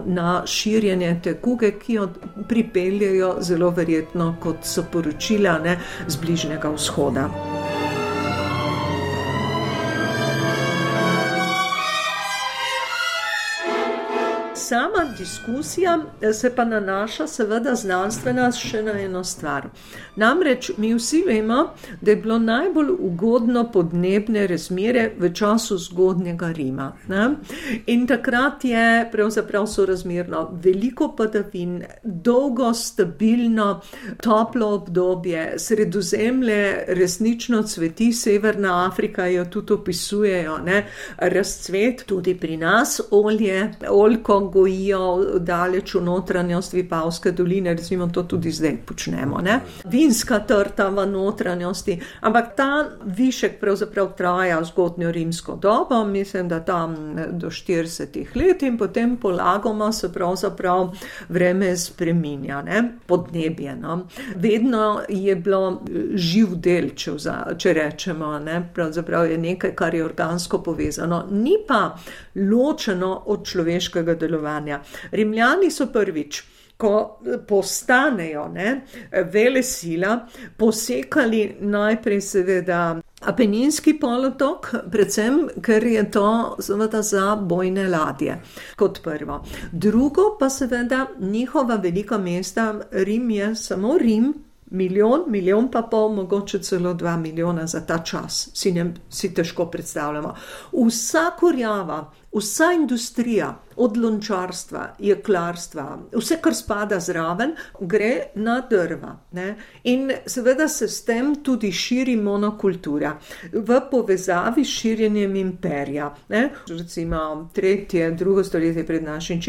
na 0.06 0.42
širjenje 0.46 1.20
te 1.22 1.34
kuge, 1.34 1.72
ki 1.78 1.92
jo 1.92 2.08
pripeljejo 2.48 3.36
zelo 3.40 3.70
verjetno, 3.70 4.36
kot 4.40 4.56
so 4.64 4.84
poročila 4.92 5.58
ne, 5.58 5.78
z 6.08 6.16
bližnjega 6.16 6.70
vzhoda. 6.70 7.28
sama 14.72 15.01
diskusija 15.22 15.98
eh, 16.20 16.32
se 16.32 16.50
pa 16.56 16.64
nanaša, 16.64 17.26
seveda, 17.26 17.74
znanstvena 17.74 18.48
še 18.52 18.82
na 18.82 18.94
eno 19.00 19.22
stvar. 19.24 19.68
Namreč 20.18 20.70
mi 20.82 20.92
vsi 20.94 21.22
vemo, 21.26 21.60
da 22.00 22.10
je 22.10 22.16
bilo 22.24 22.38
najbolj 22.42 22.90
ugodno 22.98 23.64
podnebne 23.72 24.46
razmere 24.50 25.04
v 25.18 25.30
času 25.34 25.78
zgodnjega 25.78 26.50
Rima. 26.56 26.88
Ne? 27.08 27.28
In 27.86 28.06
takrat 28.10 28.64
je 28.64 28.86
pravzaprav 29.12 29.66
sorazmerno 29.70 30.42
veliko 30.64 31.12
padavin, 31.16 31.78
dolgo, 32.02 32.72
stabilno, 32.74 33.68
toplo 34.22 34.72
obdobje, 34.80 35.46
sredozemlje 35.58 36.62
resnično 36.98 37.62
cveti, 37.62 38.10
Severna 38.12 38.74
Afrika 38.86 39.26
jo 39.26 39.44
tudi 39.44 39.78
opisujejo, 39.78 40.58
ne? 40.66 40.82
razcvet 41.18 42.04
tudi 42.06 42.34
pri 42.38 42.56
nas, 42.56 43.00
olje, 43.10 43.70
oljko, 43.88 44.40
gojijo 44.52 45.11
daleč 45.38 45.94
v 45.94 46.02
notranjost 46.02 46.72
Vipavske 46.72 47.32
doline, 47.32 47.74
recimo 47.74 48.06
to 48.06 48.22
tudi 48.22 48.50
zdaj 48.52 48.76
počnemo. 48.86 49.40
Ne? 49.40 49.60
Vinska 49.84 50.38
trta 50.46 50.88
v 50.88 51.06
notranjosti, 51.06 51.98
ampak 52.20 52.54
ta 52.56 52.70
višek 53.04 53.60
pravzaprav 53.60 54.12
traja 54.16 54.60
zgodnjo 54.64 55.12
rimsko 55.12 55.56
dobo, 55.56 56.04
mislim, 56.04 56.48
da 56.48 56.60
tam 56.60 56.96
do 57.32 57.50
40 57.50 58.36
let 58.36 58.62
in 58.62 58.78
potem 58.78 59.16
polagoma 59.16 59.92
se 59.92 60.12
pravzaprav 60.12 60.92
vreme 61.28 61.76
spreminja, 61.76 62.62
ne? 62.62 62.98
podnebje. 63.06 63.76
No? 63.76 64.06
Vedno 64.36 65.00
je 65.08 65.36
bilo 65.36 65.82
živ 66.14 66.56
del, 66.56 66.90
če, 66.96 67.16
vza, 67.16 67.36
če 67.58 67.72
rečemo, 67.72 68.38
ne? 68.38 68.60
pravzaprav 68.74 69.30
je 69.30 69.38
nekaj, 69.38 69.74
kar 69.76 69.94
je 69.94 70.04
organsko 70.04 70.62
povezano, 70.62 71.24
ni 71.30 71.56
pa 71.68 71.96
ločeno 72.34 73.22
od 73.26 73.46
človeškega 73.46 74.14
delovanja. 74.14 74.80
Rimljani 75.10 75.70
so 75.70 75.86
prvič. 75.92 76.42
Ko 76.76 77.20
postanejo 77.48 78.48
ne, 78.48 78.80
vele 79.32 79.62
sila, 79.62 80.16
posekali 80.56 81.56
najprej, 81.60 82.20
seveda, 82.20 82.78
Apeninski 83.22 83.92
polotok, 84.00 84.66
predvsem 84.90 85.44
ker 85.62 85.84
je 85.86 86.02
to 86.10 86.56
seveda 86.58 87.02
za 87.06 87.36
bojne 87.36 87.86
ladje, 87.88 88.40
kot 88.76 88.98
prvo. 89.02 89.44
Drugo 89.72 90.36
pa 90.40 90.50
seveda 90.50 91.06
njihova 91.20 91.76
velika 91.76 92.18
mesta, 92.18 92.80
Rim 92.90 93.30
je 93.30 93.54
samo 93.56 93.98
Rim, 93.98 94.32
milijon, 94.72 95.24
milijon 95.26 95.70
pa 95.70 95.82
pol, 95.82 96.08
mogoče 96.14 96.58
celo 96.62 96.94
dva 96.94 97.16
milijona 97.16 97.66
za 97.66 97.86
ta 97.86 97.98
čas, 97.98 98.48
si, 98.54 98.72
ne, 98.72 98.94
si 99.10 99.34
težko 99.34 99.66
predstavljamo. 99.66 100.34
Vsakorjava, 100.72 102.10
vsa 102.32 102.72
industrija, 102.74 103.54
od 103.76 103.96
lončarstva, 103.96 104.86
jeklarstva, 104.98 105.86
vse, 106.16 106.38
kar 106.42 106.54
spada 106.54 107.00
zraven, 107.00 107.54
gre 107.80 108.32
na 108.34 108.60
drva. 108.70 109.16
Ne? 109.32 109.54
In 109.84 110.10
seveda 110.26 110.68
se 110.68 110.88
s 110.88 111.04
tem 111.04 111.34
tudi 111.44 111.72
širi 111.72 112.16
monokultura 112.16 113.16
v 113.52 113.80
povezavi 113.90 114.64
s 114.64 114.68
širjenjem 114.68 115.36
imperija. 115.36 116.14
Ne? 116.28 116.48
Recimo 116.68 117.50
tretje, 117.54 118.10
drugo 118.10 118.44
stoletje 118.44 118.86
pred 118.86 119.04
našim 119.04 119.40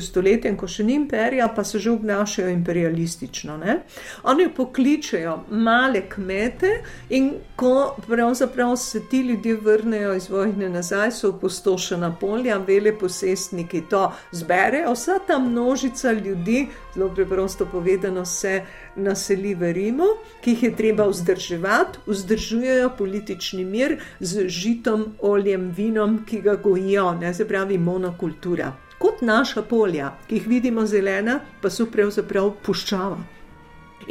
stoletjem, 0.00 0.56
ko 0.56 0.68
še 0.68 0.84
ni 0.84 0.94
imperija, 0.94 1.48
pa 1.56 1.64
se 1.64 1.78
že 1.78 1.90
obnašajo 1.90 2.48
imperialistično. 2.48 3.56
Ne? 3.56 3.78
Oni 4.22 4.48
pokličejo 4.54 5.38
male 5.50 6.04
kmete 6.08 6.70
in 7.10 7.32
ko 7.56 7.96
pravzaprav 8.06 8.76
se 8.76 9.00
ti 9.10 9.20
ljudje 9.20 9.56
vrnejo 9.56 10.14
iz 10.14 10.28
vojne 10.30 10.68
nazaj, 10.68 11.10
so 11.12 11.28
opustošena 11.28 12.16
polja, 12.20 12.58
vele 12.58 12.92
posestniki 12.98 13.71
ki 13.72 13.82
to 13.88 14.12
zberejo, 14.32 14.92
vsa 14.92 15.18
ta 15.26 15.38
množica 15.38 16.12
ljudi, 16.12 16.66
zelo 16.94 17.08
preprosto 17.14 17.66
povedano, 17.66 18.24
se 18.24 18.62
naseli 18.96 19.54
v 19.54 19.72
Rimu, 19.72 20.08
ki 20.44 20.50
jih 20.50 20.62
je 20.62 20.72
treba 20.76 21.08
vzdrževati, 21.08 22.04
vzdržujejo 22.06 22.90
politični 22.98 23.64
mir 23.64 23.96
z 24.20 24.48
žitom, 24.48 25.06
oljem, 25.20 25.70
vinom, 25.76 26.20
ki 26.28 26.42
ga 26.44 26.56
gojijo, 26.56 27.12
ne 27.20 27.34
se 27.34 27.48
pravi 27.48 27.78
monokultura. 27.78 28.72
Kot 28.98 29.22
naša 29.22 29.62
polja, 29.62 30.12
ki 30.28 30.36
jih 30.36 30.48
vidimo 30.48 30.86
zelena, 30.86 31.40
pa 31.62 31.70
so 31.70 31.88
pravzaprav 31.90 32.52
puščava. 32.62 33.18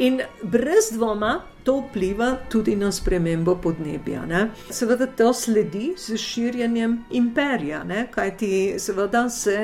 In 0.02 0.20
brez 0.42 0.90
dvoma 0.92 1.38
to 1.64 1.76
vpliva 1.80 2.36
tudi 2.48 2.76
na 2.76 2.92
spremembo 2.92 3.56
podnebja. 3.62 4.26
Ne? 4.26 4.50
Seveda 4.70 5.06
to 5.06 5.32
sledi 5.34 5.94
z 5.98 6.16
širjenjem 6.16 7.04
imperija, 7.10 7.84
ne? 7.84 8.06
kajti 8.10 8.74
seveda 8.78 9.28
se 9.30 9.56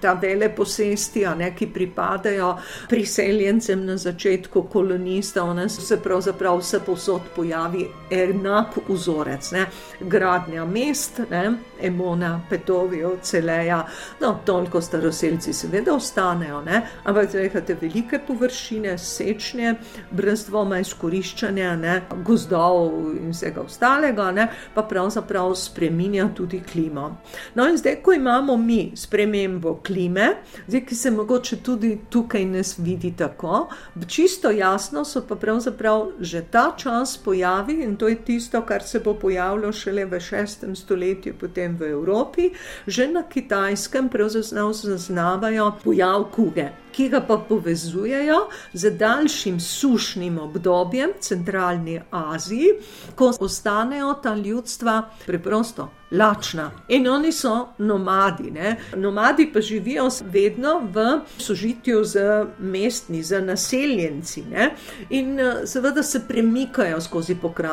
ta 0.00 0.12
vele 0.12 0.48
posesti, 0.54 1.24
ne, 1.38 1.52
ki 1.56 1.66
pripadajo 1.72 2.56
priseljencem 2.88 3.84
na 3.86 3.96
začetku 3.96 4.62
kolonistov, 4.72 5.54
ne, 5.56 5.68
se 5.68 5.96
pravzaprav 6.02 6.58
vse 6.60 6.80
posod 6.86 7.22
pojavi 7.36 7.86
enak 8.10 8.76
vzorec. 8.88 9.50
Ne? 9.52 9.66
Gradnja 10.00 10.64
mest, 10.64 11.20
ne? 11.30 11.52
Emona, 11.82 12.40
Petovijo, 12.50 13.16
Celeja, 13.22 13.82
no, 14.20 14.38
toliko 14.44 14.80
staroseljci 14.80 15.52
seveda 15.52 15.94
ostanejo, 15.94 16.60
ne? 16.64 16.82
ampak 17.04 17.30
zdaj 17.30 17.50
imate 17.50 17.76
velike 17.80 18.20
površine, 18.26 18.98
sečnje, 18.98 19.74
brez 20.10 20.46
dvoma 20.46 20.78
izkoriščanja 20.80 21.45
izkoriščanja 21.46 21.76
ne, 21.76 22.02
gozdov 22.24 23.16
in 23.16 23.30
vsega 23.32 23.62
ostalega, 23.62 24.30
ne, 24.32 24.48
pa 24.74 24.82
pravzaprav 24.82 25.54
spremenja 25.56 26.28
tudi 26.34 26.60
klimo. 26.60 27.18
No, 27.54 27.66
in 27.68 27.76
zdaj, 27.78 28.00
ko 28.02 28.12
imamo 28.12 28.56
mi 28.56 28.92
spremembo 28.96 29.80
klime, 29.86 30.36
zdaj, 30.66 30.84
ki 30.86 30.94
se 30.94 31.10
mogoče 31.10 31.56
tudi 31.62 31.98
tukaj 32.10 32.44
ne 32.44 32.62
vidi 32.78 33.12
tako, 33.16 33.68
čisto 34.06 34.50
jasno 34.50 35.04
so 35.04 35.22
pa 35.26 35.36
pravzaprav 35.36 36.06
že 36.20 36.42
ta 36.50 36.72
čas 36.76 37.16
pojavi 37.18 37.82
in 37.82 37.96
to 37.96 38.08
je 38.08 38.16
tisto, 38.24 38.62
kar 38.62 38.82
se 38.82 39.00
bo 39.00 39.14
pojavilo 39.14 39.72
šele 39.72 40.04
v 40.04 40.20
šestem 40.20 40.76
stoletju, 40.76 41.34
potem 41.40 41.76
v 41.76 41.90
Evropi, 41.90 42.50
že 42.86 43.08
na 43.08 43.22
kitajskem 43.22 44.08
pravzaprav 44.08 44.72
zaznavajo 44.72 45.72
pojav 45.84 46.30
kuge 46.32 46.85
ki 46.96 47.08
ga 47.12 47.20
pa 47.20 47.36
povezujejo 47.48 48.38
z 48.72 48.90
daljšim 48.96 49.60
sušnim 49.60 50.38
obdobjem 50.38 51.12
v 51.16 51.20
centralni 51.20 52.00
Aziji, 52.10 52.72
ko 53.14 53.32
ostanejo 53.40 54.14
ta 54.22 54.34
ljudstva 54.34 55.02
preprosto 55.26 55.90
lačna. 56.10 56.70
In 56.88 57.08
oni 57.08 57.32
so 57.32 57.68
nomadi. 57.78 58.50
Ne? 58.50 58.76
Nomadi 58.96 59.50
pa 59.52 59.60
živijo 59.60 60.08
vedno 60.24 60.80
v 60.92 61.20
sožitju 61.38 62.04
z 62.04 62.44
mestni, 62.58 63.22
z 63.22 63.40
naseljenci. 63.40 64.42
Ne? 64.50 64.70
In 65.10 65.38
seveda 65.64 66.02
se 66.02 66.22
premikajo 66.28 67.00
skozi 67.00 67.34
pokrajino 67.34 67.66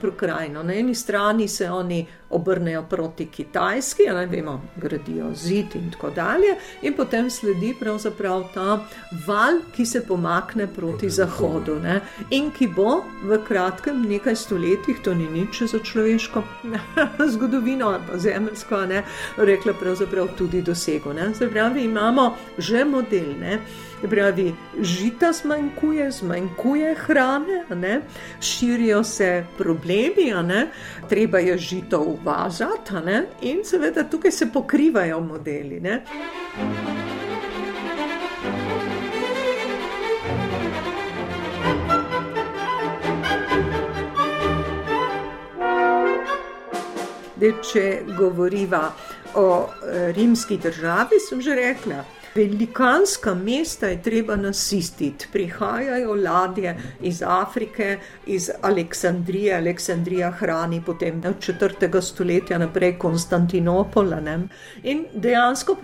pokrajino. 0.00 0.62
Na 0.62 0.74
eni 0.74 0.94
strani 0.94 1.48
se 1.48 1.70
oni 1.70 2.06
obrnejo 2.30 2.82
proti 2.82 3.26
Kitajski, 3.26 4.02
ne 4.14 4.26
vemo, 4.26 4.60
gradijo 4.76 5.34
zid 5.34 5.74
in 5.74 5.90
tako 5.92 6.10
dalje, 6.10 6.56
in 6.82 6.94
potem 6.96 7.30
sledi 7.30 7.74
pravzaprav 7.80 8.44
ta 8.54 8.78
val, 9.26 9.60
ki 9.76 9.86
se 9.86 10.00
pomakne 10.06 10.66
proti 10.66 11.10
zahodu 11.10 11.74
ne? 11.82 12.00
in 12.30 12.50
ki 12.50 12.66
bo 12.76 13.02
v 13.24 13.38
kratkem, 13.44 14.02
nekaj 14.08 14.36
stoletjih, 14.36 15.02
to 15.04 15.14
ni 15.14 15.28
nič 15.28 15.62
za 15.62 15.78
človeško 15.78 16.42
zgodovino 17.34 17.71
zgodovino 17.72 17.86
ali 17.86 18.02
pa 18.10 18.18
zemljsko, 18.18 18.86
ne, 18.86 19.02
rekla 19.36 19.72
pravzaprav 19.72 20.28
tudi 20.38 20.62
dosego. 20.62 21.14
Pravi, 21.52 21.84
imamo 21.84 22.36
že 22.58 22.84
model, 22.84 23.38
ne, 23.40 23.58
pravi, 24.10 24.54
žita 24.80 25.32
zmanjkuje, 25.32 26.10
zmanjkuje 26.10 26.94
hrane, 26.94 27.64
ne, 27.74 28.00
širijo 28.40 29.04
se 29.04 29.44
problemi, 29.58 30.32
ne, 30.44 30.68
treba 31.08 31.38
je 31.38 31.58
žito 31.58 32.00
uvažati 32.00 32.94
ne, 33.04 33.26
in 33.42 33.64
seveda 33.64 34.04
tukaj 34.04 34.30
se 34.30 34.52
pokrivajo 34.52 35.20
modeli. 35.20 35.80
Ne. 35.80 36.02
Zdaj, 47.42 47.54
če 47.66 47.84
govoriva 48.14 48.84
o 49.34 49.46
eh, 49.66 50.12
rimski 50.14 50.60
državi, 50.62 51.18
sem 51.18 51.40
že 51.42 51.56
rekla. 51.58 52.04
Velikanska 52.34 53.34
mesta 53.34 53.88
je 53.90 53.98
treba 54.02 54.36
nasistiti. 54.36 55.26
Prihajajo 55.32 56.14
ladje 56.14 56.76
iz 57.00 57.22
Afrike, 57.26 57.98
iz 58.26 58.46
Aleksandrije, 58.62 59.56
Aleksandrija 59.56 60.30
hrani 60.30 60.80
potem 60.86 61.18
od 61.28 61.42
4. 61.42 62.00
stoletja 62.00 62.58
naprej 62.58 62.94
Konstantinopola. 62.98 64.20
Ne? 64.20 64.38
In 64.82 65.04
dejansko 65.14 65.76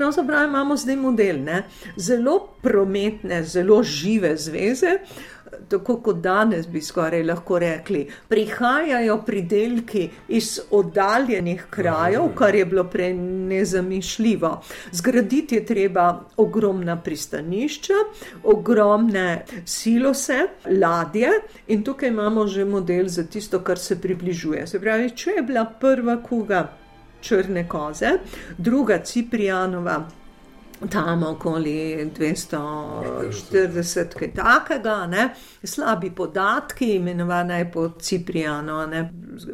imamo 0.47 0.77
zdaj 0.77 0.97
model, 0.97 1.43
ne? 1.43 1.63
zelo 1.97 2.39
prometne, 2.63 3.43
zelo 3.45 3.83
žive 3.83 4.37
zveze 4.37 4.99
tako 5.69 5.97
kot 6.03 6.17
danes 6.17 6.67
bi 6.69 6.81
skoraj 6.83 7.23
lahko 7.23 7.59
rekli, 7.59 8.07
prihajajo 8.29 9.19
pridelki 9.27 10.09
iz 10.29 10.61
oddaljenih 10.71 11.67
krajev, 11.71 12.29
kar 12.35 12.55
je 12.55 12.65
bilo 12.65 12.85
prej 12.85 13.15
nezamišljivo. 13.15 14.63
Zgraditi 14.93 15.55
je 15.55 15.67
treba 15.67 16.21
ogromna 16.37 16.97
pristanišča, 17.03 17.95
ogromne 18.45 19.45
silose, 19.65 20.39
ladje 20.81 21.31
in 21.67 21.85
tukaj 21.85 22.09
imamo 22.09 22.47
že 22.47 22.65
model 22.65 23.09
za 23.09 23.25
tisto, 23.25 23.61
kar 23.61 23.79
se 23.79 24.01
približuje. 24.01 24.67
Se 24.67 24.81
pravi, 24.81 25.11
če 25.11 25.31
je 25.31 25.43
bila 25.43 25.65
prva 25.81 26.23
kuga 26.23 26.69
črne 27.21 27.69
koze, 27.69 28.11
druga 28.59 28.99
Ciprijanova 28.99 30.09
tam 30.91 31.23
okoli 31.23 32.11
240, 32.19 34.15
kaj 34.19 34.33
takega, 34.35 35.07
ne? 35.07 35.35
slabi 35.65 36.11
podatki, 36.11 36.95
imenovana 36.97 37.59
je 37.59 37.73
po 37.73 37.89
Ciprijano, 38.01 38.87
ne? 38.87 39.13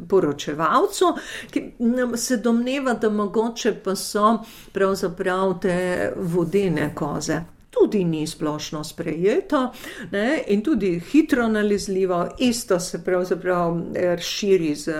poročevalcu, 0.09 1.15
ki 1.51 1.73
se 2.17 2.37
domneva, 2.37 2.95
da 2.95 3.11
mogoče 3.11 3.75
pa 3.85 3.97
so 3.97 4.39
pravzaprav 4.73 5.59
te 5.61 6.13
vodene 6.17 6.95
koze 6.95 7.54
tudi 7.75 8.05
ni 8.05 8.27
splošno 8.27 8.85
sprejeto 8.85 9.73
ne, 10.11 10.43
in 10.47 10.63
tudi 10.63 11.01
hitro 11.01 11.49
nalezljivo, 11.49 12.29
isto 12.39 12.81
se 12.81 13.05
pravzaprav 13.05 13.81
eh, 13.95 14.19
širi 14.19 14.75
z 14.75 14.93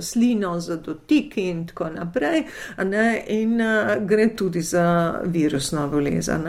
slino, 0.00 0.60
z 0.60 0.76
dotiki 0.76 1.48
in 1.48 1.66
tako 1.66 1.90
naprej, 1.90 2.44
ne, 2.84 3.24
in 3.28 3.60
uh, 3.60 4.06
gre 4.06 4.28
tudi 4.36 4.62
za 4.62 5.20
virusno 5.24 5.88
bolezen. 5.88 6.44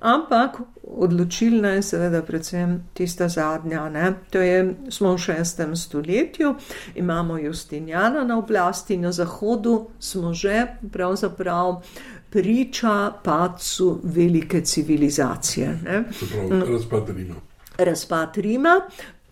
Ampak 0.00 0.58
odločilna 0.82 1.68
je 1.68 1.82
seveda 1.82 2.22
predvsem 2.22 2.88
tista 2.94 3.28
zadnja. 3.28 3.88
Ne. 3.88 4.12
To 4.30 4.40
je, 4.40 4.74
smo 4.88 5.14
v 5.14 5.18
šestem 5.18 5.76
stoletju, 5.76 6.54
imamo 6.94 7.38
Justinjana 7.38 8.24
na 8.24 8.38
oblasti, 8.38 8.96
na 8.96 9.12
zahodu 9.12 9.86
smo 9.98 10.34
že 10.34 10.66
pravzaprav 10.92 11.82
priča 12.32 13.12
padcu 13.24 14.00
velike 14.02 14.60
civilizacije. 14.60 15.78
Razpad 16.68 17.08
Rima. 17.08 17.34
Razpad 17.78 18.36
Rima. 18.36 18.80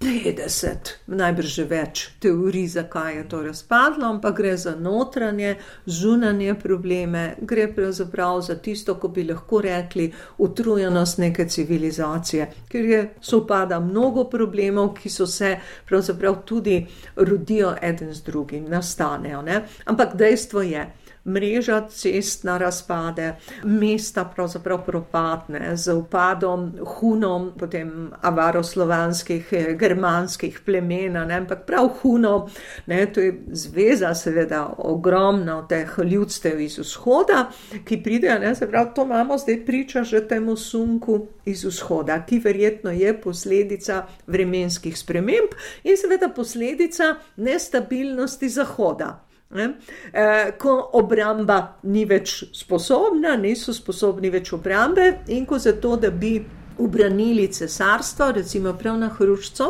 50, 0.00 0.90
najbrž 1.12 1.48
že 1.54 1.64
več 1.68 2.02
teorij, 2.24 2.70
zakaj 2.72 3.18
je 3.18 3.24
to 3.28 3.42
razpadlo, 3.44 4.06
ampak 4.14 4.38
gre 4.38 4.54
za 4.56 4.72
notranje, 4.72 5.58
zunanje 5.84 6.54
probleme, 6.62 7.24
gre 7.44 7.66
pravzaprav 7.74 8.40
za 8.46 8.56
tisto, 8.64 8.94
ko 8.96 9.10
bi 9.12 9.26
lahko 9.28 9.60
rekli, 9.60 10.06
utrujenost 10.40 11.20
neke 11.20 11.44
civilizacije, 11.44 12.46
ker 12.72 12.88
je 12.88 13.02
sopada 13.20 13.76
mnogo 13.80 14.24
problemov, 14.24 14.94
ki 14.96 15.12
so 15.12 15.26
se 15.28 15.58
pravzaprav 15.92 16.40
tudi 16.48 16.78
rodijo 17.16 17.74
eden 17.82 18.14
z 18.16 18.24
drugim, 18.24 18.70
nastanejo. 18.72 19.42
Ne? 19.44 19.66
Ampak 19.84 20.16
dejstvo 20.16 20.64
je, 20.64 20.86
mreža 21.32 21.80
cest 21.88 22.44
na 22.44 22.58
razpade, 22.58 23.36
mesta 23.64 24.24
pravzaprav 24.24 24.84
propadne 24.86 25.76
z 25.76 25.94
upadom 25.94 26.72
hunom, 26.86 27.52
potem 27.58 28.10
avaroslovanskih, 28.20 29.52
eh, 29.52 29.74
germanskih 29.74 30.60
plemen, 30.64 31.16
ampak 31.16 31.66
prav 31.66 31.88
huno, 32.02 32.48
ne, 32.86 33.06
to 33.06 33.20
je 33.20 33.34
zveza, 33.52 34.14
seveda, 34.14 34.74
ogromno 34.78 35.62
teh 35.68 35.98
ljudstev 36.04 36.60
iz 36.60 36.78
vzhoda, 36.78 37.50
ki 37.84 38.02
pridejo, 38.02 38.38
ne, 38.38 38.54
se 38.54 38.68
pravi, 38.70 38.90
to 38.94 39.04
imamo 39.04 39.38
zdaj 39.38 39.64
priča 39.66 40.02
že 40.02 40.28
temu 40.28 40.56
sunku 40.56 41.26
iz 41.44 41.64
vzhoda, 41.64 42.22
ki 42.26 42.38
verjetno 42.38 42.90
je 42.90 43.20
posledica 43.20 44.06
vremenskih 44.26 44.98
sprememb 44.98 45.54
in 45.84 45.96
seveda 45.96 46.28
posledica 46.28 47.14
nestabilnosti 47.36 48.48
zahoda. 48.48 49.29
E, 49.50 50.52
ko 50.58 50.76
obramba 50.94 51.56
ni 51.82 52.04
več 52.06 52.44
sposobna, 52.54 53.34
niso 53.36 53.74
sposobni 53.74 54.30
več 54.30 54.52
obrambe, 54.54 55.24
in 55.34 55.46
ko 55.46 55.58
zato, 55.58 55.96
da 55.98 56.10
bi 56.10 56.38
ubranili 56.80 57.48
cesarstvo, 57.52 58.30
recimo 58.32 58.72
prav 58.78 58.98
na 58.98 59.08
Hrušču, 59.08 59.64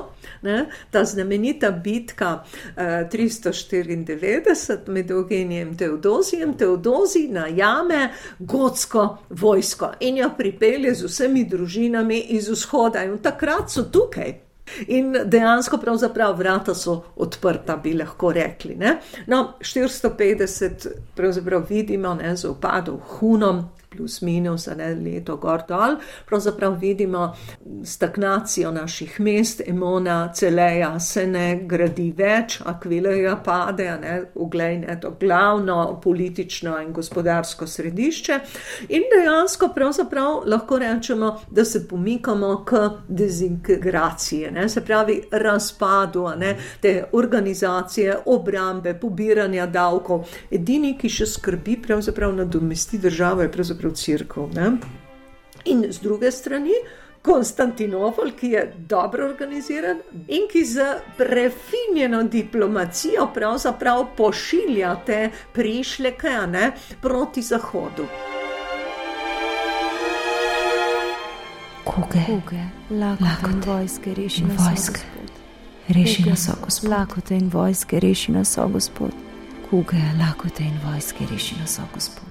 ta 0.90 1.04
znamenita 1.04 1.70
bitka 1.70 2.44
e, 2.76 3.08
394 3.12 4.90
med 4.92 5.10
Eugenijem 5.10 5.68
in 5.68 5.76
Teodozijem, 5.76 6.54
Teodozi 6.54 7.28
najame 7.32 8.10
gotsko 8.38 9.08
vojsko 9.30 9.92
in 10.00 10.20
jo 10.20 10.30
pripelje 10.36 10.94
z 10.94 11.08
vsemi 11.08 11.44
družinami 11.48 12.20
iz 12.36 12.48
vzhoda, 12.48 13.04
in 13.04 13.18
takrat 13.18 13.72
so 13.72 13.88
tukaj. 13.88 14.49
In 14.86 15.16
dejansko, 15.24 15.78
pravzaprav, 15.78 16.36
vrata 16.38 16.74
so 16.74 16.96
odprta, 17.16 17.76
bi 17.76 17.94
lahko 17.94 18.32
rekli. 18.32 18.76
Ne? 18.76 18.98
No, 19.26 19.54
450, 19.60 20.88
pravzaprav 21.14 21.66
vidimo, 21.68 22.14
ne, 22.14 22.36
z 22.36 22.48
upadom 22.48 23.00
Hunom, 23.08 23.64
plus 23.90 24.20
minus, 24.22 24.66
ne 24.76 24.94
leto 24.94 25.36
gor 25.36 25.62
dol, 25.68 25.96
pravzaprav 26.26 26.78
vidimo 26.80 27.34
stagnacijo 27.84 28.70
naših 28.70 29.20
mest, 29.20 29.62
emona, 29.66 30.32
celeja 30.34 31.00
se 31.00 31.26
ne 31.26 31.60
gradi 31.66 32.12
več, 32.16 32.60
akvileja 32.64 33.36
pade, 33.44 33.88
ne, 34.02 34.14
uglej, 34.34 34.78
ne, 34.84 34.96
to 35.00 35.10
glavno 35.20 36.00
politično 36.02 36.76
in 36.82 36.92
gospodarsko 36.92 37.66
središče. 37.66 38.38
In 38.88 39.08
dejansko 39.10 39.72
pravzaprav 39.74 40.42
lahko 40.46 40.78
rečemo, 40.78 41.32
da 41.50 41.64
se 41.64 41.82
pomikamo 41.88 42.52
k 42.64 42.84
dezintegraciji, 43.08 44.50
ne, 44.54 44.68
se 44.68 44.84
pravi 44.84 45.20
razpadu 45.30 46.28
ne, 46.38 46.56
te 46.80 47.04
organizacije, 47.12 48.16
obrambe, 48.26 48.94
pobiranja 49.00 49.66
davkov. 49.66 50.28
Edini, 50.50 50.94
ki 50.98 51.10
še 51.10 51.26
skrbi 51.26 51.76
pravzaprav 51.82 52.34
nadomesti 52.36 52.98
državo, 52.98 53.42
je 53.42 53.52
pravzaprav 53.52 53.79
crkva. 53.94 54.48
In 55.64 55.84
z 55.88 56.00
druge 56.00 56.30
strani. 56.30 56.74
Konstantinopol, 57.22 58.30
ki 58.32 58.48
je 58.48 58.74
dobro 58.88 59.26
organiziran 59.28 59.98
in 60.28 60.46
ki 60.48 60.64
z 60.64 60.84
prefinjeno 61.18 62.22
diplomacijo 62.22 63.26
pravzaprav 63.34 64.06
pošilja 64.16 64.94
te 65.06 65.30
prišleke 65.52 66.32
ne, 66.48 66.72
proti 67.02 67.42
zahodu. 67.42 68.06
Kuge, 71.84 72.24
Kuge, 72.26 72.64
lakote 72.90 73.50
in 73.50 73.60
Lakote 73.60 73.70
vojske, 73.70 74.14
reši 74.14 74.44
nas, 74.44 74.60
o 74.60 74.64
vojske. 74.64 75.00
Gospod. 75.00 75.30
reši 75.88 76.22
Kuge, 76.22 76.30
nas, 76.30 76.50
Gospod. 76.64 76.90
Lakote 76.90 77.36
in 77.36 77.48
vojske, 77.52 78.00
reši 78.00 78.32
nas, 78.32 78.58
Gospod. 78.72 79.10
Kuge, 79.70 80.02
lakote 80.20 80.64
in 80.64 80.80
vojske, 80.84 81.26
reši 81.32 81.54
nas, 81.60 81.80
Gospod. 81.94 82.29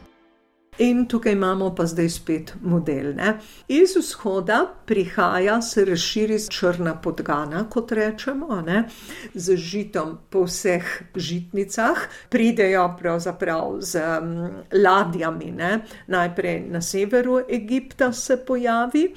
In 0.79 1.07
tukaj 1.07 1.33
imamo 1.33 1.73
pa 1.75 1.83
zdaj 1.85 2.09
spet 2.09 2.53
model. 2.61 3.13
Ne? 3.15 3.33
Iz 3.67 3.97
vzhoda 3.97 4.61
prihaja, 4.85 5.61
se 5.61 5.85
razširi 5.85 6.37
črna 6.49 6.93
podgana, 7.01 7.65
kot 7.69 7.91
rečemo, 7.91 8.61
ne? 8.65 8.85
z 9.33 9.57
žitom 9.57 10.17
po 10.29 10.45
vseh 10.47 10.85
žitnicah, 11.15 12.05
pridejo 12.29 12.85
pravzaprav 12.99 13.75
z 13.81 13.99
um, 13.99 14.31
ladjami, 14.71 15.51
ne? 15.51 15.81
najprej 16.07 16.61
na 16.71 16.81
severu 16.81 17.41
Egipta 17.49 18.13
se 18.13 18.37
pojavi, 18.45 19.09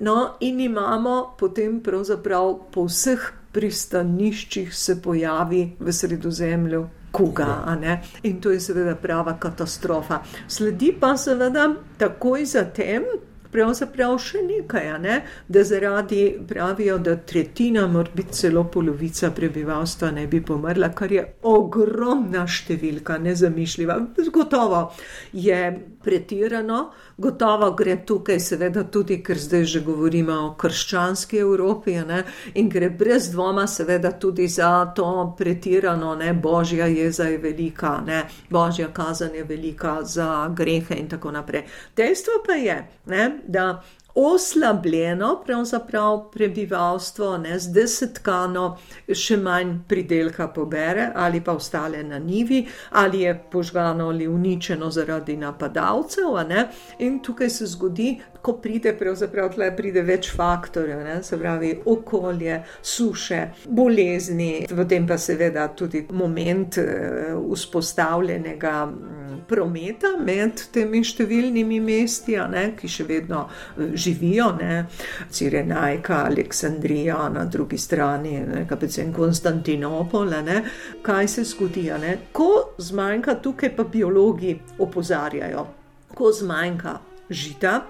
no 0.00 0.36
in 0.40 0.60
imamo 0.60 1.34
potem 1.38 1.82
pravzaprav 1.84 2.54
po 2.72 2.86
vseh 2.88 3.28
pristaniščih 3.52 4.72
se 4.74 4.96
pojavi 5.02 5.66
v 5.80 5.92
sredozemlju 5.92 6.86
kuga. 7.12 7.62
a 7.66 7.74
ne. 7.74 8.02
In 8.22 8.40
to 8.40 8.50
je 8.50 8.60
seveda 8.60 8.94
prava 8.94 9.36
katastrofa. 9.38 10.22
Sledi 10.48 10.92
pa 11.00 11.16
seveda 11.16 11.74
takoj 11.98 12.44
zatem. 12.44 13.04
Pravzaprav 13.50 14.14
še 14.22 14.44
nekaj, 14.46 14.92
ne? 15.02 15.20
da 15.48 15.64
zaradi 15.66 16.38
pravijo, 16.48 16.98
da 16.98 17.16
tretjina, 17.16 17.86
morda 17.90 18.22
celo 18.30 18.64
polovica 18.70 19.30
prebivalstva 19.34 20.10
ne 20.14 20.26
bi 20.30 20.40
pomrla, 20.40 20.92
kar 20.94 21.12
je 21.12 21.24
ogromna 21.50 22.46
številka, 22.46 23.18
nezamišljiva. 23.18 23.98
Gotovo 24.30 24.84
je 25.32 25.58
pretirano, 26.02 26.92
gotovo 27.18 27.72
gre 27.76 27.96
tukaj, 28.06 28.38
seveda, 28.40 28.84
tudi, 28.92 29.18
ker 29.22 29.38
zdaj 29.38 29.64
že 29.64 29.82
govorimo 29.84 30.36
o 30.46 30.52
krščanski 30.58 31.42
Evropi 31.42 31.98
ne? 32.06 32.22
in 32.54 32.70
gre 32.70 32.90
brez 32.90 33.30
dvoma, 33.32 33.66
seveda, 33.66 34.12
tudi 34.18 34.48
za 34.48 34.92
to 34.96 35.34
pretirano, 35.38 36.14
ne? 36.14 36.32
božja 36.32 36.86
jeza 36.86 37.28
je 37.28 37.38
velika, 37.38 37.98
ne? 38.06 38.22
božja 38.50 38.88
kazen 38.94 39.34
je 39.34 39.44
velika 39.44 39.98
za 40.02 40.48
grehe 40.56 40.96
in 40.96 41.08
tako 41.08 41.34
naprej. 41.34 41.66
Dejstvo 41.96 42.40
pa 42.46 42.56
je, 42.56 42.78
ne? 43.06 43.39
Da 43.46 43.82
oslabljeno 44.14 45.42
pravzaprav 45.46 46.30
prebivalstvo, 46.32 47.36
ne, 47.38 47.58
z 47.58 47.72
desetkano, 47.72 48.76
še 49.12 49.36
manj 49.36 49.76
pridelka 49.88 50.48
pobere 50.54 51.10
ali 51.14 51.40
pa 51.40 51.52
ostale 51.58 52.02
na 52.04 52.18
nivi, 52.18 52.66
ali 52.90 53.20
je 53.20 53.34
požgano 53.52 54.08
ali 54.08 54.28
uničeno 54.28 54.90
zaradi 54.90 55.36
napadalcev. 55.36 56.36
a 56.36 56.44
Ne, 56.50 56.68
in 56.98 57.20
tukaj 57.22 57.50
se 57.50 57.66
zgodi, 57.66 58.18
ko 58.42 58.52
pride, 58.62 58.92
pravzaprav 58.98 59.50
tle 59.54 59.68
pride 59.76 60.02
več 60.06 60.30
faktorjev, 60.36 61.02
ne, 61.04 61.18
se 61.22 61.38
pravi 61.38 61.74
okolje, 61.84 62.60
suše, 62.82 63.40
bolezni, 63.68 64.66
potem 64.76 65.06
pa 65.08 65.18
seveda 65.20 65.68
tudi 65.76 66.06
moment 66.12 66.78
eh, 66.80 67.34
vzpostavljenega 67.36 68.74
mm, 68.86 69.40
prometa 69.50 70.14
med 70.20 70.64
temi 70.72 71.02
številnimi 71.04 71.80
mesti, 71.84 72.36
a 72.40 72.46
ne, 72.50 72.70
ki 72.78 72.88
še 72.90 73.06
vedno 73.08 73.44
eh, 73.46 73.92
živijo, 74.00 74.48
ne, 74.60 74.86
Cirenajka, 75.30 76.22
Aleksandrija, 76.30 77.28
na 77.34 77.44
drugi 77.44 77.78
strani, 77.78 78.38
ne, 78.40 78.64
kapecen 78.68 79.12
Konstantinopol, 79.12 80.32
ne, 80.46 80.62
kaj 81.02 81.28
se 81.28 81.44
zgodi, 81.52 81.90
ne, 82.00 82.16
ko 82.32 82.50
zmanjka, 82.78 83.36
tukaj 83.44 83.76
pa 83.76 83.84
biologi 83.84 84.56
opozarjajo, 84.78 85.66
ko 86.14 86.32
zmanjka 86.32 86.98
žita, 87.30 87.80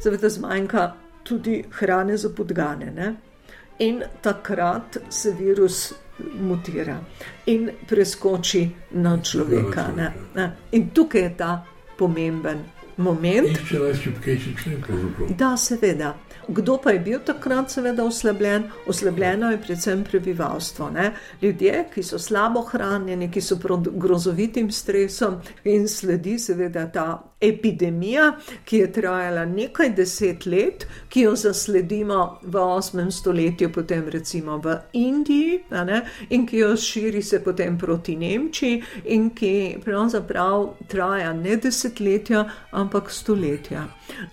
seveda 0.00 0.28
zmanjka 0.28 0.92
tudi 1.28 1.64
hrane 1.70 2.16
za 2.16 2.28
podgane. 2.28 2.90
Ne? 2.90 3.14
In 3.78 4.02
takrat 4.20 4.96
se 5.08 5.32
virus 5.38 5.92
mutira 6.40 6.98
in 7.46 7.70
preskoči 7.88 8.70
na 8.90 9.18
človeka. 9.22 9.88
Ne? 9.96 10.12
Ne? 10.34 10.56
In 10.72 10.90
tukaj 10.90 11.22
je 11.22 11.36
ta 11.36 11.64
pomemben 11.98 12.64
moment. 12.98 13.48
Išče 13.48 13.78
najšipkejši 13.78 14.54
člen, 14.62 14.82
pravzaprav. 14.86 15.34
Da, 15.38 15.56
seveda. 15.56 16.14
Kdo 16.48 16.78
pa 16.82 16.90
je 16.90 16.98
bil 16.98 17.18
takrat, 17.20 17.70
seveda, 17.70 18.04
oslabljen? 18.04 18.62
Oslabljeno 18.86 19.50
je 19.50 19.60
predvsem 19.62 20.04
prebivalstvo. 20.04 20.90
Ne? 20.90 21.12
Ljudje, 21.42 21.84
ki 21.94 22.02
so 22.02 22.18
slabo 22.18 22.62
hranjeni, 22.62 23.30
ki 23.30 23.40
so 23.40 23.58
pod 23.60 23.88
grozovitim 23.92 24.70
stresom, 24.72 25.40
in 25.64 25.88
sledi 25.88 26.38
seveda 26.38 26.86
ta 26.92 27.08
epidemija, 27.40 28.30
ki 28.64 28.78
je 28.78 28.92
trajala 28.92 29.44
nekaj 29.44 29.90
deset 29.90 30.46
let, 30.46 30.86
ki 31.08 31.26
jo 31.26 31.34
zasledimo 31.36 32.38
v 32.42 32.64
8. 32.64 33.10
stoletju, 33.10 33.68
potem 33.72 34.08
recimo 34.08 34.56
v 34.58 34.78
Indiji, 34.92 35.60
ne? 35.70 36.00
in 36.30 36.46
ki 36.46 36.64
jo 36.64 36.76
širi 36.76 37.22
se 37.22 37.42
potem 37.44 37.78
proti 37.78 38.16
Nemčiji, 38.16 38.82
in 39.04 39.30
ki 39.30 39.78
pravzaprav 39.84 40.74
traja 40.88 41.32
ne 41.32 41.56
desetletja, 41.56 42.44
ampak 42.72 43.10
stoletja. 43.10 43.84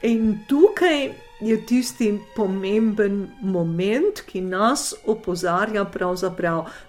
In 0.02 0.38
tukaj 0.48 1.25
je 1.46 1.66
tisti 1.66 2.20
pomemben 2.36 3.28
moment, 3.42 4.22
ki 4.26 4.42
nas 4.42 4.94
opozarja 5.06 5.86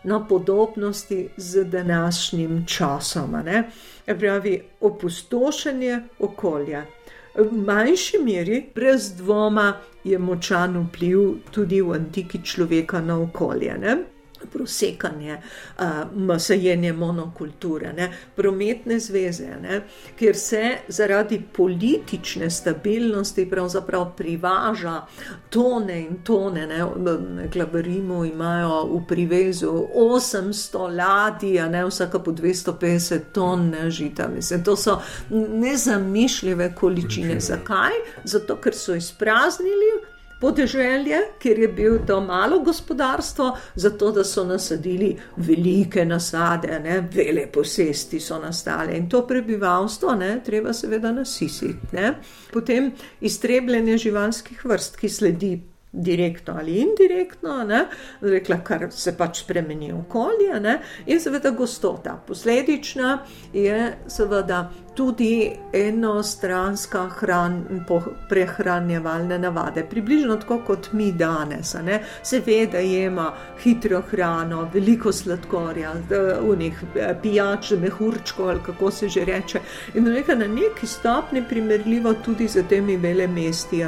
na 0.05 0.27
podobnosti 0.27 1.29
z 1.37 1.65
današnjim 1.65 2.65
časom. 2.67 3.31
ne. 3.45 3.71
Pravi 4.07 4.63
opustošenje 4.81 6.01
okolja. 6.19 6.83
V 7.35 7.53
manjši 7.53 8.19
meri, 8.25 8.67
brez 8.75 9.13
dvoma, 9.17 9.77
je 10.05 10.19
močan 10.19 10.87
vpliv 10.89 11.35
tudi 11.51 11.83
v 11.83 11.93
antiki 11.93 12.41
človeka 12.45 13.01
na 13.01 13.19
okolje. 13.21 13.79
Ne? 13.79 13.97
Prosekanje, 14.53 15.41
uh, 15.79 16.37
sajenje 16.39 16.93
monokulture, 16.93 17.93
ne, 17.93 18.11
prometne 18.37 18.99
zveze, 18.99 19.57
ne, 19.63 19.81
kjer 20.19 20.37
se 20.37 20.63
zaradi 20.89 21.43
politične 21.53 22.51
stabilnosti 22.51 23.51
pravzaprav 23.51 24.17
privaža 24.17 25.07
tone 25.51 26.01
in 26.01 26.23
tone. 26.25 26.67
Ne, 26.67 26.85
v 27.73 27.83
Rimu 27.83 28.25
imajo 28.25 28.85
v 28.85 29.01
privezu 29.09 29.71
800 29.95 30.97
ladij, 30.97 31.61
a 31.61 31.69
ne 31.69 31.85
vsaka 31.85 32.19
po 32.19 32.33
250 32.33 33.21
ton 33.33 33.69
ne, 33.71 33.91
žita. 33.91 34.29
Mislim, 34.29 34.65
to 34.65 34.77
so 34.77 35.01
nezamišljive 35.31 36.75
količine. 36.75 37.41
Zakaj? 37.41 37.93
Zato, 38.25 38.57
ker 38.57 38.75
so 38.75 38.95
izpraznili 38.95 40.16
podeželje, 40.41 41.21
kjer 41.39 41.59
je 41.59 41.69
bil 41.69 41.99
to 42.07 42.21
malo 42.21 42.59
gospodarstvo, 42.61 43.57
zato 43.75 44.11
da 44.13 44.25
so 44.25 44.45
nasadili 44.45 45.17
velike 45.37 46.05
nasade, 46.05 46.81
ne, 46.81 47.01
vele 47.13 47.47
posesti 47.53 48.21
so 48.21 48.39
nastale 48.39 48.97
in 48.97 49.09
to 49.09 49.27
prebivalstvo, 49.27 50.15
ne, 50.15 50.41
treba 50.45 50.73
seveda 50.73 51.13
nasisiti. 51.13 51.93
Ne. 51.93 52.15
Potem 52.53 52.93
iztrebljenje 53.21 53.99
živalskih 53.99 54.65
vrst, 54.65 54.97
ki 54.97 55.09
sledi. 55.09 55.57
Direktno 55.97 56.55
ali 56.59 56.75
indirektno, 56.83 57.63
ne, 57.65 57.87
rekla, 58.21 58.59
kar 58.61 58.83
se 58.93 59.15
pač 59.17 59.39
spremeni 59.41 59.93
okolje, 59.97 60.59
ne, 60.61 60.75
in 61.07 61.21
seveda 61.21 61.55
gostota. 61.57 62.19
Posledična 62.27 63.15
je 63.55 63.79
seveda 64.13 64.59
tudi 64.97 65.53
enostranska 65.73 67.09
hran, 67.19 67.65
prehranjevalne 68.29 69.39
navade, 69.39 69.85
približno 69.91 70.37
tako 70.37 70.59
kot 70.67 70.93
mi 70.93 71.13
danes. 71.13 71.75
Seveda 72.23 72.79
jema 72.79 73.33
hitro 73.63 74.01
hrano, 74.11 74.71
veliko 74.75 75.13
sladkorja, 75.13 75.93
unih 76.43 76.83
eh, 76.95 77.15
pijač, 77.23 77.71
mehurčko 77.71 78.49
ali 78.49 78.61
kako 78.67 78.91
se 78.91 79.09
že 79.09 79.25
reče. 79.25 79.61
In 79.95 80.05
na 80.05 80.47
neki 80.47 80.87
stopni 80.87 81.45
primerljivo 81.49 82.15
tudi 82.25 82.49
z 82.49 82.63
temi 82.69 82.97
velemesti, 82.97 83.85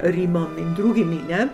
Rimom 0.00 0.58
in 0.58 0.74
drugimi. 0.74 1.20
Ne? 1.28 1.48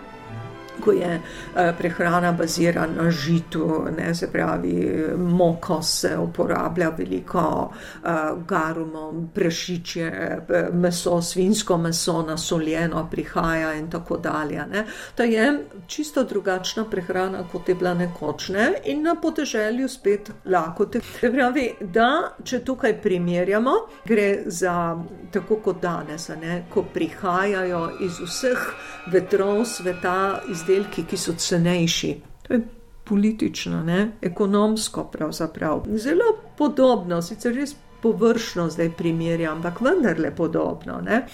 Ko 0.81 0.91
je 0.91 1.21
eh, 1.55 1.73
prehrana 1.77 2.31
bazirana 2.31 3.03
na 3.03 3.11
žitu, 3.11 3.85
ne, 3.97 4.15
se 4.15 4.31
pravi, 4.31 5.05
moko 5.17 5.81
se 5.81 6.17
uporablja 6.17 6.89
veliko, 6.97 7.71
eh, 8.03 8.09
garumo, 8.47 9.29
prešiče, 9.33 10.11
eh, 10.49 10.69
meso, 10.73 11.21
svinsko 11.21 11.77
meso, 11.77 12.21
nasoljeno 12.21 13.07
prihaja 13.11 13.73
in 13.73 13.89
tako 13.91 14.17
dalje. 14.17 14.65
Ne. 14.71 14.85
To 15.15 15.23
je 15.23 15.65
čisto 15.87 16.23
drugačna 16.23 16.85
prehrana, 16.91 17.43
kot 17.51 17.69
je 17.69 17.75
bila 17.75 17.93
nekočne 17.93 18.73
in 18.85 19.03
na 19.03 19.15
podeželju 19.15 19.89
spet 19.89 20.31
lakote. 20.45 21.01
Se 21.19 21.31
pravi, 21.31 21.69
da 21.81 22.35
če 22.43 22.59
tukaj 22.65 23.01
primerjamo, 23.01 23.71
gre 24.05 24.43
za 24.45 24.97
tako 25.31 25.55
kot 25.55 25.81
danes, 25.81 26.29
ne, 26.41 26.65
ko 26.73 26.83
prihajajo 26.93 27.89
iz 28.05 28.19
vseh 28.19 28.67
vetrov 29.11 29.65
sveta, 29.65 30.41
iz 30.51 30.64
izdelki, 30.65 31.05
ki 31.05 31.17
so 31.17 31.33
cenejši. 31.37 32.15
To 32.47 32.53
je 32.53 32.61
politično, 33.05 33.83
ne? 33.83 34.11
ekonomsko, 34.21 35.03
pravzaprav. 35.11 35.85
Zelo 35.97 36.37
podobno, 36.57 37.21
sicer 37.21 37.53
res 37.53 37.75
površno 38.01 38.69
zdaj 38.69 38.91
primerjam, 38.97 39.57
ampak 39.57 39.81
vendarle 39.81 40.31
podobno. 40.35 41.01
Ne? 41.01 41.25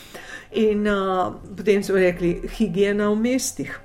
In 0.51 0.87
uh, 0.87 1.33
potem 1.57 1.83
smo 1.83 1.95
rekli, 1.95 2.41
higiena 2.57 3.09
v 3.09 3.15
mestih. 3.15 3.79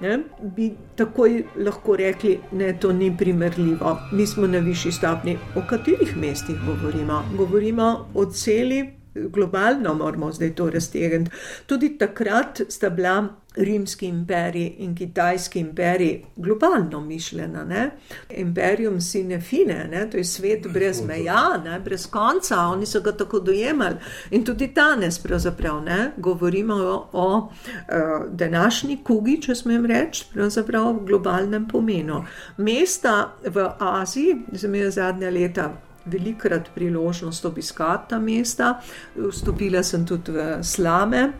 Ne? 0.00 0.18
Bi 0.56 0.70
takoj 0.96 1.42
lahko 1.60 1.96
rekli, 1.96 2.38
da 2.52 2.72
to 2.72 2.92
ni 2.92 3.10
primerljivo. 3.16 3.96
Mi 4.12 4.26
smo 4.26 4.46
na 4.46 4.58
višji 4.58 4.92
stopni. 4.92 5.36
O 5.56 5.62
katerih 5.68 6.16
mestih 6.16 6.56
govorimo? 6.66 7.22
Govorimo 7.36 7.90
o 8.14 8.24
celi, 8.26 8.99
globalno 9.28 9.94
moramo 9.94 10.32
zdaj 10.32 10.54
to 10.54 10.70
raztegniti. 10.70 11.30
Tudi 11.66 11.98
takrat 11.98 12.60
sta 12.68 12.90
bila 12.90 13.28
rimski 13.56 14.06
imperij 14.06 14.74
in 14.78 14.94
kitajski 14.94 15.60
imperij 15.60 16.22
globalno 16.36 17.00
mišljena. 17.00 17.64
Ne? 17.64 17.90
Imperium 18.30 19.00
sine 19.00 19.40
fine, 19.40 19.88
ne? 19.90 20.10
to 20.10 20.16
je 20.16 20.24
svet 20.24 20.66
brez 20.72 21.02
meja, 21.06 21.62
ne? 21.64 21.80
brez 21.80 22.06
konca, 22.06 22.56
oni 22.58 22.86
so 22.86 23.00
ga 23.00 23.12
tako 23.12 23.40
dojemali. 23.40 23.96
In 24.30 24.44
tudi 24.44 24.66
danes, 24.74 25.18
pravzaprav, 25.18 25.82
ne? 25.82 26.10
govorimo 26.16 26.74
o, 26.74 27.08
o 27.12 27.36
uh, 27.36 27.50
današnji 28.30 28.98
kugi, 29.04 29.40
če 29.42 29.54
smem 29.54 29.86
reči, 29.86 30.24
pravzaprav 30.32 30.92
v 30.92 31.04
globalnem 31.06 31.68
pomenu. 31.68 32.24
Mesta 32.56 33.34
v 33.46 33.70
Aziji, 33.78 34.36
zdaj 34.52 34.80
je 34.80 34.90
zadnja 34.90 35.30
leta 35.30 35.72
velikrat 36.04 36.70
priložnost 36.74 37.44
obiskati 37.44 38.10
ta 38.10 38.18
mesta. 38.18 38.80
Vstopila 39.16 39.82
sem 39.82 40.06
tudi 40.06 40.32
v 40.32 40.58
slame, 40.64 41.32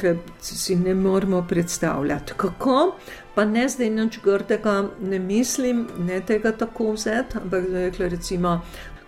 ker 0.00 0.18
si 0.40 0.76
ne 0.76 0.94
moremo 0.94 1.44
predstavljati, 1.48 2.32
kako. 2.36 2.96
Pa 3.34 3.44
ne 3.44 3.68
zdaj 3.68 3.90
nič 3.90 4.20
grdega, 4.24 4.88
ne 5.00 5.18
mislim, 5.18 5.86
ne 5.98 6.20
tega 6.20 6.52
tako 6.56 6.94
vzeti, 6.96 7.36
ampak 7.42 7.66
rekla 7.72 8.08
recimo, 8.08 8.60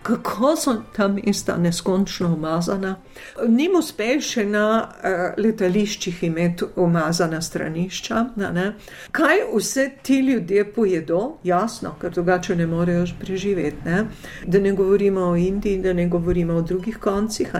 kako 0.02 0.56
so 0.56 0.74
ta 0.96 1.08
mesta 1.08 1.56
neskončno 1.56 2.34
umazana. 2.34 2.96
Nim 3.48 3.76
uspeš 3.78 4.30
še 4.32 4.44
na 4.46 4.64
uh, 4.82 5.42
letališčih 5.44 6.22
imeti 6.24 6.64
umazana 6.76 7.40
stranišča. 7.42 8.24
Kaj 9.12 9.42
vse 9.54 9.90
ti 10.02 10.20
ljudje 10.20 10.64
pojedo, 10.72 11.38
jasno, 11.44 11.94
ker 12.00 12.10
drugače 12.10 12.56
ne 12.56 12.66
morejo 12.66 13.06
preživeti. 13.20 13.84
Ne? 13.84 14.04
Da 14.46 14.60
ne 14.60 14.72
govorimo 14.72 15.20
o 15.20 15.36
Indiji, 15.36 15.82
da 15.82 15.92
ne 15.92 16.08
govorimo 16.08 16.54
o 16.54 16.62
drugih 16.62 16.98
koncih. 16.98 17.52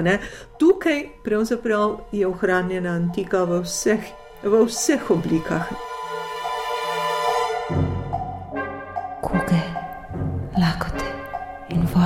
Tukaj 0.59 1.05
pravzaprav 1.25 1.99
je 2.13 2.27
ohranjena 2.27 2.91
antika 2.91 3.45
v 3.45 3.63
vseh, 3.63 4.11
v 4.43 4.65
vseh 4.67 5.11
oblikah. 5.11 5.88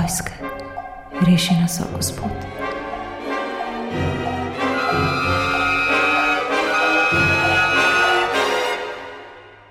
Vojske, 0.03 0.31
reši 1.27 1.53
nas, 1.61 1.79
o 1.79 1.83
Gospod. 1.95 2.31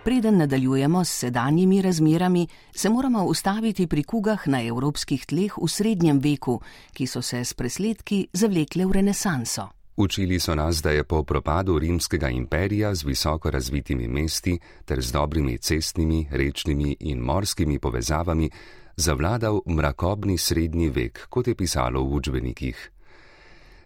Preden 0.04 0.36
nadaljujemo 0.36 1.04
s 1.04 1.18
sedanjimi 1.18 1.82
razmerami, 1.82 2.46
se 2.74 2.90
moramo 2.90 3.24
ustaviti 3.24 3.86
pri 3.86 4.02
kugah 4.02 4.48
na 4.48 4.62
evropskih 4.62 5.26
tleh 5.26 5.52
v 5.62 5.68
srednjem 5.68 6.18
veku, 6.18 6.60
ki 6.92 7.06
so 7.06 7.22
se 7.22 7.44
s 7.44 7.54
presledki 7.54 8.26
zavlekle 8.32 8.86
v 8.86 8.92
renesanso. 8.92 9.68
Učili 9.96 10.40
so 10.40 10.54
nas, 10.54 10.82
da 10.82 10.90
je 10.90 11.04
po 11.04 11.22
propadu 11.22 11.78
rimskega 11.78 12.28
imperija 12.28 12.94
z 12.94 13.04
visoko 13.04 13.50
razvitimi 13.50 14.08
mesti 14.08 14.58
ter 14.84 15.00
z 15.00 15.12
dobrimi 15.12 15.58
cestnimi, 15.58 16.28
rečnimi 16.30 16.96
in 17.00 17.18
morskimi 17.18 17.78
povezavami 17.78 18.50
zavladal 18.96 19.60
mrakobni 19.66 20.38
srednji 20.38 20.90
vek, 20.90 21.26
kot 21.28 21.48
je 21.48 21.54
pisalo 21.54 22.02
v 22.04 22.14
učbenikih. 22.14 22.90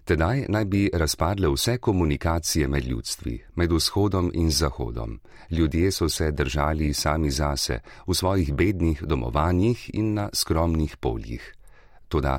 Tedaj 0.06 0.44
naj 0.48 0.64
bi 0.64 0.90
razpadle 0.94 1.48
vse 1.48 1.78
komunikacije 1.78 2.68
med 2.68 2.84
ljudstvi, 2.84 3.44
med 3.54 3.72
vzhodom 3.72 4.30
in 4.34 4.50
zahodom. 4.50 5.20
Ljudje 5.50 5.90
so 5.92 6.08
se 6.08 6.30
držali 6.30 6.92
sami 6.94 7.30
zase, 7.30 7.80
v 8.06 8.14
svojih 8.14 8.54
bednih 8.54 9.02
domovanjih 9.02 9.90
in 9.94 10.14
na 10.14 10.28
skromnih 10.32 10.96
poljih. 10.96 11.54
Toda, 12.08 12.38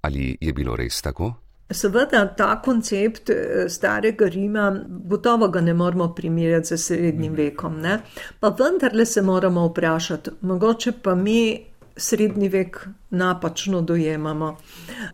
ali 0.00 0.36
je 0.40 0.52
bilo 0.52 0.76
res 0.76 1.02
tako? 1.02 1.34
Seveda, 1.70 2.34
ta 2.36 2.62
koncept 2.62 3.30
eh, 3.30 3.68
starega 3.68 4.26
Rima, 4.26 4.84
gotovo 4.88 5.48
ga 5.48 5.60
ne 5.60 5.74
moramo 5.74 6.14
primerjati 6.14 6.76
z 6.76 6.78
srednjim 6.78 7.34
vekom, 7.34 7.80
ne? 7.80 8.00
pa 8.40 8.48
vendarle 8.48 9.06
se 9.06 9.22
moramo 9.22 9.66
vprašati, 9.68 10.30
mogoče 10.40 10.92
pa 11.02 11.14
mi 11.14 11.71
srednji 11.96 12.48
vek 12.48 12.88
napačno 13.10 13.80
dojemamo, 13.80 14.56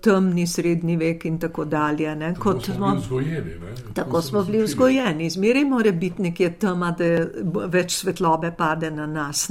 temni 0.01 0.47
srednji 0.47 0.97
vek 0.97 1.25
in 1.25 1.39
tako 1.39 1.65
dalje. 1.65 2.15
Ne? 2.17 2.35
Tako 2.35 2.61
smo 2.61 2.75
bili 2.87 2.99
vzgojeni. 3.01 3.51
Tako 3.95 4.23
smo 4.23 4.43
bili 4.43 4.63
vzgojeni. 4.63 5.31
Zmeraj 5.31 5.65
mora 5.65 5.93
biti 5.93 6.23
nekje 6.23 6.53
tema, 6.59 6.91
da 6.99 7.05
več 7.67 7.97
svetlobe 7.97 8.53
pade 8.59 8.91
na 8.91 9.07
nas. 9.07 9.51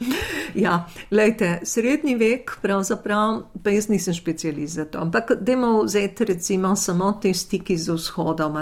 ja, 0.64 0.86
lejte, 1.10 1.60
srednji 1.64 2.16
vek, 2.16 2.56
pravzaprav, 2.62 3.42
pa 3.62 3.70
jaz 3.70 3.88
nisem 3.88 4.14
specialist 4.14 4.74
za 4.74 4.84
to. 4.84 4.98
Ampak 4.98 5.32
dajmo 5.40 5.82
vzeti 5.82 6.24
recimo 6.24 6.76
samo 6.76 7.12
te 7.22 7.34
stiki 7.34 7.76
z 7.76 7.92
vzhodom, 7.92 8.56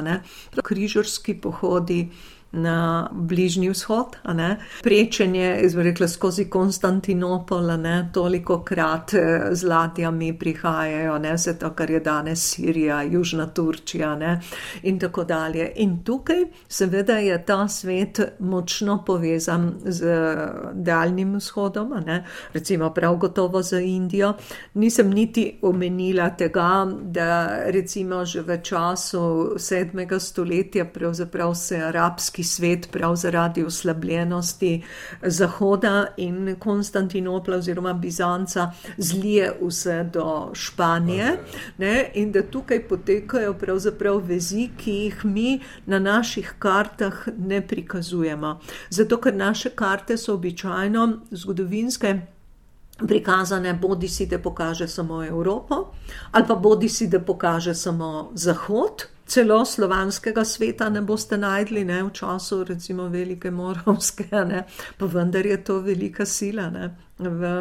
križarski 0.65 1.35
pohodi 1.35 2.09
na 2.53 3.09
Bližnji 3.13 3.71
vzhod, 3.71 4.17
prečenje, 4.83 5.61
izrekla 5.63 6.09
skozi 6.09 6.45
Konstantinopol, 6.51 7.77
ne, 7.79 8.11
toliko 8.13 8.61
krat 8.65 9.15
eh, 9.15 9.49
z 9.53 9.65
ladjami 9.65 10.39
prihajajo, 10.39 11.19
ne, 11.19 11.35
vse 11.35 11.59
to, 11.59 11.71
kar 11.75 11.91
je 11.91 12.01
danes 12.01 12.43
Sirija, 12.51 13.03
Južna 13.03 13.47
Turčija 13.47 14.15
ne, 14.17 14.41
in 14.83 14.99
tako 14.99 15.25
dalje. 15.25 15.73
In 15.77 16.03
tukaj 16.05 16.45
seveda 16.69 17.19
je 17.19 17.45
ta 17.45 17.69
svet 17.69 18.21
močno 18.39 19.05
povezan 19.07 19.75
z 19.85 20.17
daljnim 20.73 21.37
vzhodom, 21.37 21.95
ne, 22.07 22.25
recimo 22.53 22.91
prav 22.91 23.17
gotovo 23.17 23.63
z 23.63 23.81
Indijo. 23.81 24.35
Nisem 24.75 25.11
niti 25.11 25.59
omenila 25.63 26.31
tega, 26.31 26.87
da 27.03 27.61
recimo 27.71 28.25
že 28.25 28.43
v 28.43 28.59
času 28.63 29.55
sedmega 29.59 30.19
stoletja 30.19 30.85
pravzaprav 30.85 31.55
se 31.55 31.77
arabski 31.77 32.40
arabski 32.41 32.43
svet 32.43 32.89
prav 32.93 33.17
zaradi 33.17 33.65
oslabljenosti 33.65 34.83
Zahoda 35.23 36.07
in 36.17 36.57
Konstantinopla 36.59 37.57
oziroma 37.57 37.93
Bizanca 37.95 38.73
zlije 38.99 39.53
vse 39.61 40.05
do 40.13 40.51
Španije 40.55 41.39
ne, 41.79 42.11
in 42.15 42.33
da 42.33 42.43
tukaj 42.43 42.89
potekajo 42.89 43.55
pravzaprav 43.55 44.21
vezi, 44.27 44.71
ki 44.79 44.91
jih 44.91 45.25
mi 45.25 45.61
na 45.87 45.99
naših 45.99 46.55
kartah 46.59 47.29
ne 47.39 47.61
prikazujemo. 47.61 48.61
Zato, 48.91 49.21
ker 49.21 49.35
naše 49.35 49.71
karte 49.71 50.17
so 50.17 50.35
običajno 50.35 51.21
zgodovinske. 51.31 52.21
Prikazane 53.09 53.73
bodi 53.75 54.09
si, 54.09 54.27
da 54.27 54.39
pokaže 54.39 54.89
samo 54.89 55.25
Evropo, 55.25 55.93
ali 56.33 56.45
pa 56.47 56.55
bodi 56.55 56.89
si, 56.89 57.09
da 57.09 57.21
pokaže 57.21 57.75
samo 57.75 58.31
Zahod, 58.35 59.07
celo 59.31 59.65
slovanskega 59.65 60.45
sveta 60.45 60.89
ne 60.91 61.03
boste 61.07 61.39
najdli, 61.39 61.85
ne 61.85 62.03
v 62.03 62.11
času, 62.13 62.65
recimo, 62.65 63.07
velike 63.09 63.51
morovske, 63.51 64.27
ne, 64.33 64.65
pa 64.99 65.07
vendar 65.07 65.47
je 65.47 65.61
to 65.65 65.79
velika 65.87 66.27
sila. 66.27 66.71
Ne. 66.71 66.91
V 67.21 67.53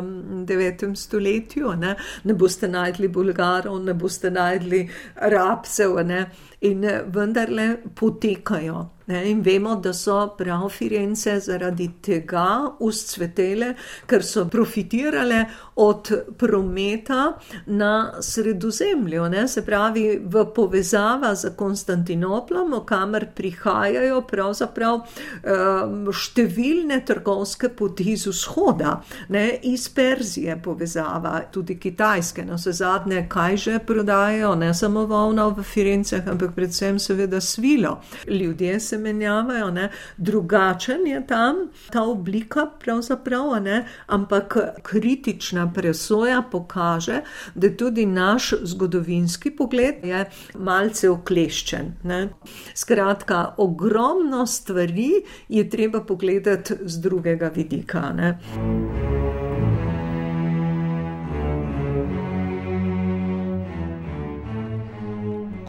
9. 0.46 0.96
stoletju. 0.96 1.74
Ne, 1.80 1.96
ne 2.24 2.34
boste 2.34 2.68
najdli 2.68 3.08
Bulgarov, 3.08 3.84
ne 3.84 3.94
boste 3.94 4.32
najdli 4.32 4.86
Rabcev, 5.16 6.00
ne, 6.06 6.26
in 6.62 6.88
vendarle 7.08 7.78
potekajo. 7.96 8.90
Ne, 9.10 9.24
in 9.26 9.40
vemo, 9.42 9.74
da 9.76 9.90
so 9.94 10.36
prav 10.38 10.68
Firence 10.70 11.32
zaradi 11.42 11.88
tega 12.06 12.76
uscvetele, 12.86 13.72
ker 14.06 14.22
so 14.22 14.44
profitirale 14.46 15.40
od 15.82 16.12
prometa 16.38 17.24
na 17.66 18.22
sredozemlju, 18.22 19.24
ne, 19.34 19.48
se 19.48 19.64
pravi 19.66 20.04
v 20.22 20.44
povezava 20.54 21.34
z 21.36 21.56
Konstantinoplom, 21.58 22.76
kamor 22.86 23.26
prihajajo 23.36 24.22
pravzaprav 24.30 25.00
um, 25.02 26.06
številne 26.14 27.02
trgovske 27.02 27.74
poti 27.74 28.14
z 28.14 28.30
vzhoda, 28.30 29.00
ne, 29.34 29.49
iz 29.64 29.90
Perzije 29.90 30.62
povezava, 30.64 31.42
tudi 31.52 31.80
kitajske, 31.80 32.46
no 32.46 32.58
se 32.58 32.72
zadnje, 32.72 33.26
kaj 33.30 33.58
že 33.58 33.80
prodajajo, 33.80 34.56
ne 34.56 34.74
samo 34.74 35.06
volno 35.06 35.50
v 35.50 35.64
Firenceh, 35.64 36.28
ampak 36.28 36.56
predvsem 36.56 37.00
seveda 37.00 37.42
svilo. 37.42 38.02
Ljudje 38.28 38.80
se 38.80 38.98
menjavajo, 38.98 39.72
ne? 39.72 39.90
drugačen 40.18 41.08
je 41.08 41.28
tam 41.28 41.56
ta 41.92 42.04
oblika, 42.04 42.66
pravzaprav, 42.80 43.64
ne? 43.64 43.86
ampak 44.08 44.58
kritična 44.84 45.72
presoja 45.74 46.42
pokaže, 46.52 47.22
da 47.56 47.70
tudi 47.78 48.06
naš 48.06 48.54
zgodovinski 48.64 49.52
pogled 49.52 50.04
je 50.04 50.26
malce 50.58 51.10
okleščen. 51.10 51.94
Ne? 52.04 52.30
Skratka, 52.74 53.54
ogromno 53.58 54.46
stvari 54.46 55.12
je 55.50 55.70
treba 55.70 56.02
pogledati 56.02 56.74
z 56.86 57.02
drugega 57.02 57.52
vidika. 57.56 58.12
Ne? 58.14 59.39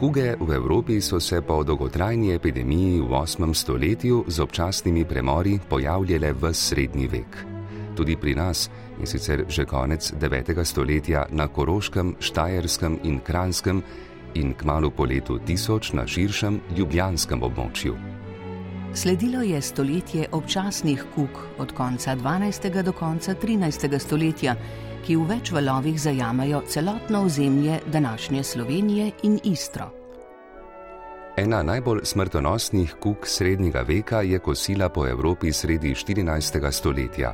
Kuge 0.01 0.33
v 0.39 0.51
Evropi 0.51 1.01
so 1.01 1.19
se 1.19 1.41
po 1.41 1.63
dolgotrajni 1.63 2.33
epidemiji 2.33 3.01
v 3.01 3.13
8. 3.13 3.53
stoletju 3.53 4.25
z 4.27 4.39
občasnimi 4.39 5.05
premori 5.05 5.59
pojavljale 5.69 6.33
v 6.33 6.53
srednji 6.53 7.07
vek. 7.07 7.37
Tudi 7.95 8.17
pri 8.17 8.35
nas, 8.35 8.65
in 8.97 9.05
sicer 9.05 9.45
že 9.47 9.65
konec 9.65 10.13
9. 10.17 10.65
stoletja 10.65 11.29
na 11.29 11.47
Koroškem, 11.47 12.15
Štajerskem 12.19 12.99
in 13.03 13.19
Kranskem, 13.21 13.83
in 14.33 14.57
kmalo 14.57 14.89
po 14.89 15.05
letu 15.05 15.37
1000 15.37 15.93
na 15.93 16.07
širšem 16.07 16.59
ljubljanskem 16.77 17.43
območju. 17.43 18.20
Sledilo 18.93 19.41
je 19.41 19.61
stoletje 19.61 20.27
občasnih 20.31 21.05
kuk 21.15 21.29
od 21.57 21.71
konca 21.71 22.15
12. 22.15 22.83
do 22.83 22.91
konca 22.91 23.35
13. 23.35 23.99
stoletja 23.99 24.55
ki 25.05 25.17
v 25.17 25.27
več 25.27 25.51
valovih 25.53 25.97
zajamajo 26.01 26.61
celotno 26.69 27.23
ozemlje 27.25 27.79
današnje 27.87 28.43
Slovenije 28.43 29.11
in 29.23 29.39
Istro. 29.43 29.89
Ena 31.37 31.63
najbolj 31.63 32.01
smrtonosnih 32.03 32.95
kuk 32.99 33.27
srednjega 33.27 33.81
veka 33.87 34.21
je 34.21 34.39
kosila 34.39 34.89
po 34.89 35.07
Evropi 35.07 35.53
sredi 35.53 35.95
14. 35.95 36.71
stoletja. 36.71 37.33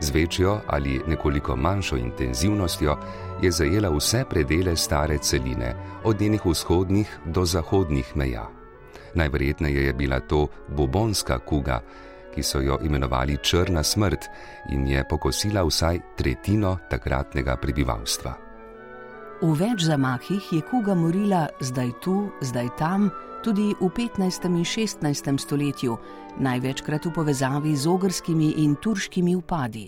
Z 0.00 0.10
večjo 0.14 0.60
ali 0.66 1.00
nekoliko 1.06 1.56
manjšo 1.56 1.96
intenzivnostjo 1.96 2.96
je 3.42 3.50
zajela 3.50 3.90
vse 3.90 4.24
predele 4.30 4.76
stare 4.76 5.18
celine, 5.18 5.74
od 6.04 6.20
njenih 6.20 6.46
vzhodnih 6.46 7.18
do 7.24 7.44
zahodnih 7.44 8.16
meja. 8.16 8.57
Najverjetneje 9.14 9.84
je 9.84 9.92
bila 9.92 10.20
to 10.20 10.46
bobonska 10.68 11.38
kuga, 11.38 11.80
ki 12.34 12.42
so 12.42 12.60
jo 12.60 12.78
imenovali 12.82 13.38
Črna 13.42 13.82
smrt 13.82 14.28
in 14.70 14.86
je 14.86 15.04
pokosila 15.08 15.64
vsaj 15.64 16.00
tretjino 16.16 16.76
takratnega 16.90 17.56
prebivalstva. 17.56 18.34
V 19.42 19.54
več 19.54 19.84
zamahih 19.86 20.52
je 20.52 20.62
kuga 20.66 20.94
morila 20.98 21.46
zdaj 21.62 21.92
tu, 22.02 22.30
zdaj 22.42 22.72
tam, 22.78 23.10
tudi 23.42 23.70
v 23.80 23.86
15. 23.86 24.50
in 24.50 24.64
16. 24.66 25.38
stoletju, 25.38 25.94
največkrat 26.42 27.06
v 27.06 27.12
povezavi 27.14 27.76
z 27.76 27.86
ogrskimi 27.86 28.50
in 28.64 28.74
turškimi 28.74 29.36
upadi. 29.38 29.86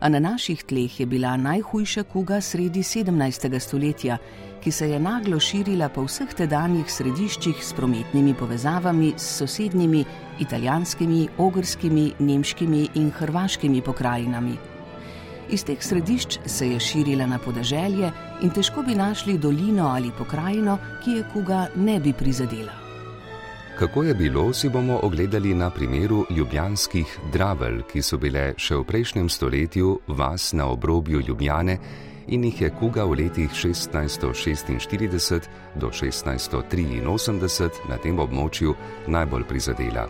A 0.00 0.08
na 0.08 0.20
naših 0.20 0.66
tleh 0.66 1.00
je 1.00 1.06
bila 1.06 1.36
najhujša 1.36 2.02
kuga 2.10 2.40
sredi 2.40 2.82
17. 2.82 3.58
stoletja, 3.60 4.18
ki 4.66 4.72
se 4.72 4.88
je 4.90 4.98
naglo 4.98 5.38
širila 5.38 5.86
po 5.94 6.02
vseh 6.02 6.32
tedanjih 6.34 6.88
središčih 6.90 7.60
s 7.62 7.70
prometnimi 7.72 8.32
povezavami 8.34 9.12
s 9.16 9.36
sosednjimi 9.38 10.00
italijanskimi, 10.42 11.28
ogrskimi, 11.38 12.06
nemškimi 12.18 12.80
in 12.98 13.12
hrvaškimi 13.14 13.82
pokrajinami. 13.86 14.56
Iz 15.54 15.62
teh 15.64 15.78
središč 15.78 16.38
se 16.46 16.66
je 16.72 16.80
širila 16.80 17.28
na 17.30 17.38
podeželje 17.38 18.10
in 18.42 18.50
težko 18.50 18.82
bi 18.82 18.98
našli 18.98 19.38
dolino 19.38 19.86
ali 19.86 20.10
pokrajino, 20.18 20.78
ki 21.04 21.14
je 21.20 21.28
kuga 21.32 21.68
ne 21.76 22.00
bi 22.00 22.12
prizadela. 22.12 22.74
Kako 23.78 24.02
je 24.02 24.14
bilo, 24.14 24.52
si 24.52 24.68
bomo 24.68 24.98
ogledali 25.02 25.54
na 25.54 25.70
primeru 25.70 26.24
ljubljanskih 26.30 27.18
dravel, 27.32 27.82
ki 27.92 28.02
so 28.02 28.18
bile 28.18 28.54
še 28.58 28.80
v 28.80 28.84
prejšnjem 28.88 29.28
stoletju 29.28 29.98
vas 30.08 30.52
na 30.52 30.66
obrobju 30.66 31.20
Ljubljane 31.20 31.78
in 32.28 32.44
jih 32.44 32.60
je 32.60 32.70
kuga 32.70 33.04
v 33.04 33.10
letih 33.10 33.50
1646 33.50 35.40
do 35.74 35.88
1683 35.90 37.88
na 37.88 37.96
tem 37.98 38.18
območju 38.18 38.74
najbolj 39.06 39.44
prizadela. 39.44 40.08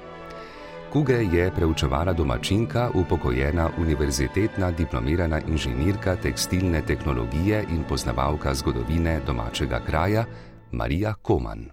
Kuge 0.93 1.19
je 1.33 1.51
preučevala 1.51 2.13
domačinka, 2.13 2.91
upokojena 2.95 3.71
univerzitetna 3.79 4.71
diplomirana 4.71 5.41
inženirka 5.49 6.17
tekstilne 6.17 6.83
tehnologije 6.87 7.65
in 7.71 7.85
poznavalka 7.89 8.55
zgodovine 8.55 9.21
domačega 9.27 9.81
kraja 9.87 10.25
Marija 10.73 11.15
Koman. 11.15 11.67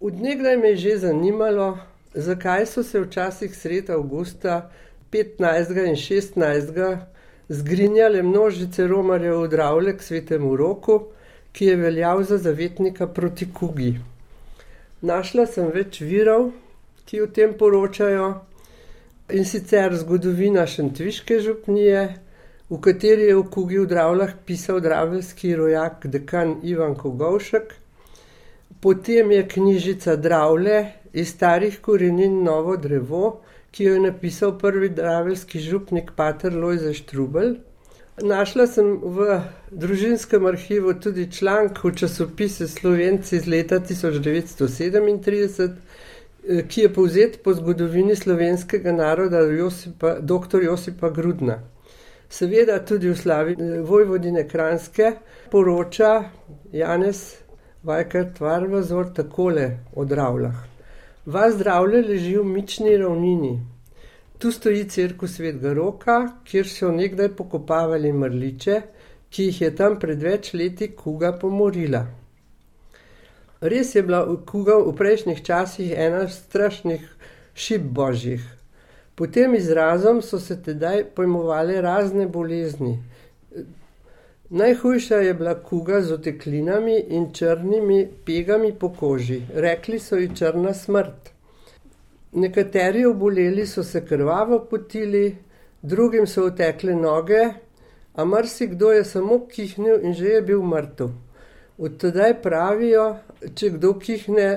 Odnegdaj 0.00 0.56
me 0.56 0.68
je 0.68 0.76
že 0.76 0.96
zanimalo, 0.96 1.78
zakaj 2.14 2.66
so 2.66 2.82
se 2.82 3.00
včasih 3.00 3.56
sredi 3.56 3.92
avgusta 3.92 4.70
15. 5.10 5.88
in 5.88 5.96
16. 5.96 7.17
zgrinjale 7.48 8.22
množice 8.22 8.86
romarjev 8.86 9.42
v 9.42 9.48
Dravle 9.48 9.96
k 9.96 10.02
svetemu 10.02 10.56
roku, 10.56 11.00
ki 11.52 11.64
je 11.64 11.76
veljal 11.76 12.22
za 12.22 12.38
zavetnika 12.38 13.06
proti 13.06 13.48
kugi. 13.52 13.94
Našla 15.00 15.46
sem 15.46 15.70
več 15.74 16.00
virov, 16.00 16.50
ki 17.06 17.22
o 17.22 17.26
tem 17.26 17.54
poročajo. 17.58 18.28
In 19.32 19.44
sicer 19.44 19.96
zgodovina 19.96 20.66
Šentviške 20.66 21.40
župnije, 21.40 22.02
v 22.68 22.78
kateri 22.84 23.28
je 23.28 23.36
v 23.36 23.44
Kugi 23.50 23.78
v 23.80 23.86
Dravlah 23.88 24.32
pisal 24.44 24.80
dravelski 24.80 25.54
rojak 25.56 26.06
dekan 26.08 26.58
Ivan 26.62 26.94
Kogovšek, 26.96 27.74
potem 28.80 29.30
je 29.32 29.48
knjižica 29.48 30.16
Dravle 30.16 30.78
iz 31.12 31.32
starih 31.32 31.80
korenin 31.80 32.42
Novo 32.44 32.76
drevo, 32.76 33.40
ki 33.78 33.84
jo 33.84 33.94
je 33.94 34.00
napisal 34.00 34.58
prvi 34.58 34.88
dravelski 34.88 35.60
župnik 35.60 36.10
Pater 36.16 36.56
Lojze 36.56 36.94
Štrubel. 36.94 37.54
Našla 38.22 38.66
sem 38.66 39.00
v 39.02 39.40
družinskem 39.70 40.46
arhivu 40.50 40.94
tudi 40.98 41.28
članek 41.30 41.84
v 41.84 41.92
časopisu 41.94 42.66
Slovenci 42.68 43.36
iz 43.36 43.46
leta 43.46 43.78
1937, 43.78 45.70
ki 46.68 46.80
je 46.80 46.92
povzet 46.94 47.38
po 47.44 47.54
zgodovini 47.54 48.16
slovenskega 48.16 48.92
naroda 48.92 49.38
Josipa, 49.46 50.16
dr. 50.20 50.62
Josipa 50.62 51.10
Grudna. 51.14 51.62
Seveda 52.28 52.84
tudi 52.84 53.08
v 53.12 53.16
slavi 53.16 53.54
Vojvodine 53.86 54.48
Kranske 54.48 55.12
poroča 55.54 56.24
Janez 56.72 57.36
Vajkart 57.82 58.40
Varvazor 58.40 59.14
takole 59.14 59.78
o 59.94 60.04
Dravlah. 60.04 60.67
Vas 61.28 61.54
zdravlje 61.54 61.98
leži 62.08 62.36
v 62.38 62.44
mični 62.44 62.94
ravnini. 62.96 63.58
Tu 64.40 64.48
stoji 64.52 64.86
crkva 64.88 65.28
Svetega 65.28 65.74
Roka, 65.76 66.14
kjer 66.48 66.68
so 66.72 66.88
nekdaj 66.88 67.28
pokopavali 67.36 68.12
mrliče, 68.16 68.78
ki 69.28 69.44
jih 69.50 69.58
je 69.60 69.68
tam 69.76 69.98
pred 70.00 70.24
več 70.24 70.54
leti 70.56 70.88
kuga 70.96 71.34
pomorila. 71.42 72.00
Res 73.60 73.92
je 73.92 74.02
bila 74.08 74.22
kuga 74.48 74.78
v 74.80 74.94
prejšnjih 74.96 75.44
časih 75.44 75.92
ena 76.06 76.24
strašnih 76.32 77.04
šib 77.52 77.92
božjih. 78.00 78.48
Po 79.12 79.28
tem 79.28 79.58
izrazom 79.60 80.24
so 80.24 80.40
se 80.40 80.56
tedaj 80.62 81.10
pojmovale 81.12 81.82
razne 81.84 82.24
bolezni. 82.24 83.02
Najhujša 84.50 85.16
je 85.16 85.34
bila 85.34 85.54
kuga 85.62 86.00
z 86.00 86.12
oteklinami 86.12 86.98
in 87.08 87.26
črnimi 87.32 88.08
pegami 88.26 88.72
po 88.72 88.88
koži, 88.88 89.42
rekli 89.54 89.98
so 89.98 90.16
ji 90.16 90.30
črna 90.36 90.72
smrt. 90.74 91.28
Nekateri 92.32 93.04
oboleli 93.06 93.66
so 93.66 93.84
se 93.84 94.06
krvavo 94.06 94.58
potili, 94.70 95.36
drugim 95.82 96.26
so 96.26 96.46
otekle 96.46 96.94
noge, 96.94 97.42
a 98.14 98.24
marsikdo 98.24 98.92
je 98.92 99.04
samo 99.04 99.38
kihnil 99.46 100.00
in 100.02 100.14
že 100.14 100.26
je 100.26 100.42
bil 100.42 100.62
mrtev. 100.62 101.12
Od 101.78 102.00
tedaj 102.00 102.40
pravijo, 102.42 103.16
če 103.54 103.70
kdo 103.76 103.92
kihne, 104.00 104.48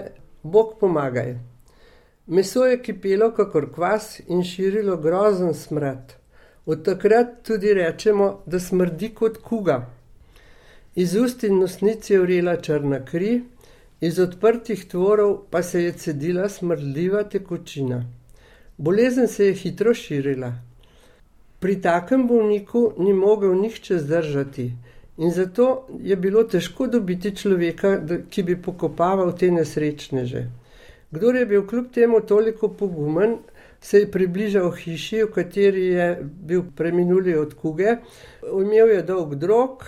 Bog 0.44 0.80
pomagaj. 0.80 1.36
Meso 2.28 2.64
je 2.66 2.80
kipelo 2.82 3.34
kakor 3.36 3.68
kvas 3.74 4.22
in 4.28 4.44
širilo 4.44 4.98
grozen 4.98 5.54
smrad. 5.54 6.21
Od 6.66 6.86
takrat 6.86 7.42
tudi 7.44 7.74
rečemo, 7.74 8.42
da 8.46 8.60
smrdi 8.60 9.10
kot 9.10 9.38
kuga. 9.38 9.90
Iz 10.96 11.16
ust 11.16 11.44
in 11.44 11.60
nosnic 11.60 12.10
je 12.10 12.20
vrela 12.20 12.56
črna 12.62 13.00
kri, 13.06 13.42
iz 14.02 14.20
odprtih 14.20 14.86
tvorov 14.88 15.38
pa 15.50 15.64
se 15.64 15.84
je 15.84 15.92
cedila 15.92 16.50
smrdljiva 16.50 17.24
tekočina. 17.24 18.04
Bolezen 18.78 19.28
se 19.28 19.46
je 19.46 19.54
hitro 19.54 19.94
širila. 19.94 20.54
Pri 21.60 21.82
takem 21.82 22.28
bolniku 22.28 22.94
ni 22.98 23.14
mogel 23.14 23.54
nihče 23.56 23.98
zdržati, 23.98 24.72
in 25.18 25.32
zato 25.32 25.88
je 26.02 26.16
bilo 26.16 26.44
težko 26.44 26.88
dobiti 26.88 27.36
človeka, 27.36 28.00
ki 28.30 28.44
bi 28.44 28.62
pokopaval 28.62 29.38
te 29.38 29.52
nesrečneže. 29.52 30.48
Kdor 31.12 31.36
je 31.36 31.46
bil 31.46 31.68
kljub 31.68 31.92
temu 31.94 32.22
toliko 32.22 32.68
pogumen, 32.68 33.38
se 33.82 34.00
je 34.00 34.12
približal 34.12 34.72
hiši, 34.72 35.24
v 35.24 35.32
kateri 35.34 35.86
je 35.86 36.08
bil 36.22 36.64
preminuli 36.76 37.38
od 37.38 37.54
kuge, 37.54 37.96
imel 38.46 38.90
je 38.90 39.02
dolg 39.04 39.36
drog, 39.36 39.86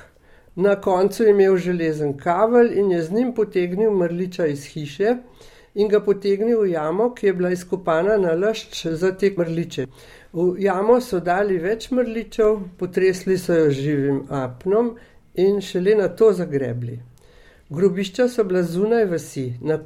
na 0.56 0.76
koncu 0.82 1.24
je 1.24 1.30
imel 1.30 1.58
železen 1.58 2.18
kavelj 2.18 2.74
in 2.80 2.91
je 2.91 3.02
z 3.04 3.12
njim 3.12 3.34
potegnil 3.34 3.91
mrliča 3.91 4.46
iz 4.46 4.66
hiše 4.66 5.16
in 5.76 5.88
ga 5.89 6.00
potegnil 6.00 6.62
v 6.62 6.72
jamo, 6.72 7.14
ki 7.14 7.28
je 7.28 7.34
bila 7.34 7.50
izkopana 7.50 8.18
na 8.18 8.34
lašč 8.34 8.86
za 8.88 9.12
te 9.18 9.32
mrliče. 9.38 9.88
V 10.34 10.56
jamo 10.62 11.00
so 11.02 11.20
dali 11.20 11.58
več 11.58 11.89
mrličev, 11.91 12.60
potresli 12.78 13.38
so 13.38 13.54
jo 13.54 13.70
živim 13.70 14.22
apnom 14.30 14.96
in 15.34 15.62
šele 15.62 15.96
na 15.96 16.08
to 16.08 16.32
zagrebli. 16.34 17.00
Grobišča 17.70 18.28
so 18.30 18.44
bila 18.44 18.64
zunaj 18.64 19.06
vasi, 19.10 19.54
na 19.62 19.78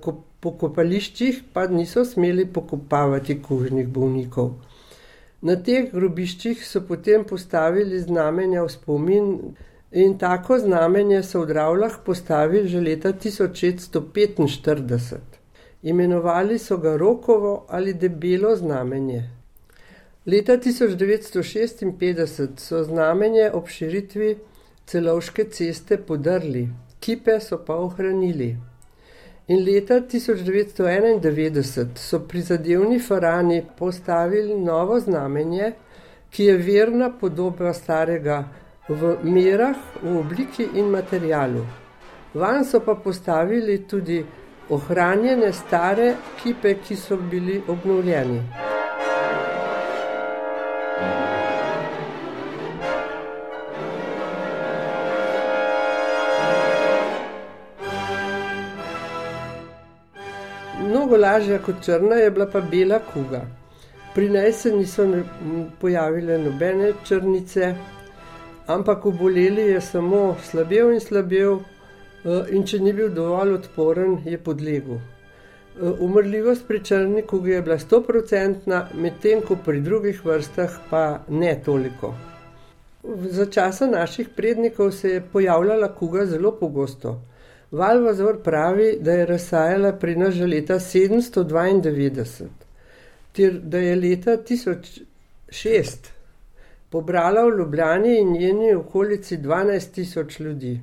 pokopališčih 0.48 1.44
pa 1.54 1.68
niso 1.68 2.06
smeli 2.06 2.48
pokopavati 2.48 3.42
kužnih 3.44 3.88
bolnikov. 3.88 4.54
Na 5.42 5.56
teh 5.56 5.92
grobiščih 5.92 6.66
so 6.66 6.82
potem 6.88 7.26
postavili 7.28 8.00
znamenja 8.02 8.64
v 8.64 8.70
spomin, 8.74 9.56
in 9.92 10.18
tako 10.18 10.60
znamenje 10.60 11.24
so 11.24 11.42
v 11.42 11.46
Dravlah 11.54 12.00
postavili 12.06 12.68
že 12.68 12.82
leta 12.82 13.14
1645. 13.14 15.18
Imenovali 15.84 16.60
so 16.60 16.78
ga 16.78 16.98
Rokovo 16.98 17.66
ali 17.70 17.94
Debelo 17.94 18.56
znamenje. 18.56 19.30
Leta 20.26 20.58
1956 20.58 22.48
so 22.58 22.84
znamenje 22.84 23.52
ob 23.54 23.68
širitvi 23.68 24.38
celovške 24.86 25.44
ceste 25.44 25.98
podrli, 25.98 26.70
kipe 27.00 27.40
so 27.40 27.66
pa 27.66 27.76
ohranili. 27.76 28.58
In 29.50 29.64
leta 29.64 30.02
1991 30.02 31.96
so 31.96 32.20
prizadevni 32.20 33.00
farani 33.00 33.66
postavili 33.78 34.56
novo 34.60 35.00
znamenje, 35.00 35.72
ki 36.30 36.44
je 36.44 36.58
verna 36.58 37.10
podoba 37.20 37.74
starega 37.74 38.44
v 38.90 39.16
merah, 39.24 39.78
v 40.04 40.18
obliki 40.20 40.68
in 40.74 40.90
materialu. 40.92 41.64
Van 42.34 42.66
so 42.66 42.80
pa 42.80 42.96
postavili 42.96 43.88
tudi 43.88 44.26
ohranjene 44.70 45.54
stare 45.54 46.16
kipe, 46.44 46.76
ki 46.84 46.96
so 46.96 47.16
bili 47.16 47.62
obnovljeni. 47.68 48.42
Mnogo 61.08 61.22
lažja 61.24 61.58
kot 61.64 61.76
črna 61.86 62.16
je 62.16 62.32
bila 62.32 62.46
pa 62.52 62.60
bela 62.62 62.98
kuga. 63.00 63.40
Pri 64.16 64.30
njej 64.30 64.52
se 64.54 64.72
niso 64.72 65.04
pojavile 65.80 66.38
nobene 66.38 66.90
črnice, 67.08 67.70
ampak 68.68 69.06
oboleli 69.06 69.62
je 69.62 69.82
samo 69.82 70.36
slabel 70.44 70.92
in 70.92 71.00
slabel, 71.00 71.54
eh, 71.54 72.52
in 72.52 72.66
če 72.68 72.80
ni 72.80 72.94
bil 72.94 73.08
dovolj 73.10 73.54
odporen, 73.54 74.18
je 74.26 74.38
podlegel. 74.38 74.98
Eh, 74.98 75.94
umrljivost 76.00 76.68
pri 76.68 76.84
črni 76.84 77.22
kugi 77.22 77.52
je 77.52 77.62
bila 77.62 77.80
100-odstotna, 77.80 78.84
medtem 78.94 79.42
ko 79.48 79.56
pri 79.66 79.80
drugih 79.82 80.26
vrstah 80.26 80.78
pa 80.90 81.20
ne 81.30 81.56
toliko. 81.66 82.14
Za 83.40 83.46
časa 83.46 83.88
naših 83.88 84.36
prednikov 84.36 84.92
se 84.92 85.10
je 85.10 85.24
pojavljala 85.32 85.94
kuga 85.96 86.26
zelo 86.26 86.52
pogosto. 86.52 87.22
Valvazor 87.72 88.44
pravi, 88.44 88.98
da 89.02 89.12
je 89.12 89.26
razsajala 89.26 89.94
pri 89.94 90.16
nas 90.16 90.34
že 90.34 90.48
leta 90.48 90.80
792, 90.80 92.46
ter 93.34 93.60
da 93.60 93.78
je 93.78 93.96
leta 93.96 94.38
1006 94.38 96.08
pobrala 96.90 97.46
v 97.46 97.58
Ljubljani 97.58 98.20
in 98.20 98.32
njeni 98.32 98.76
okolici 98.76 99.38
12 99.38 99.92
tisoč 99.92 100.40
ljudi. 100.40 100.82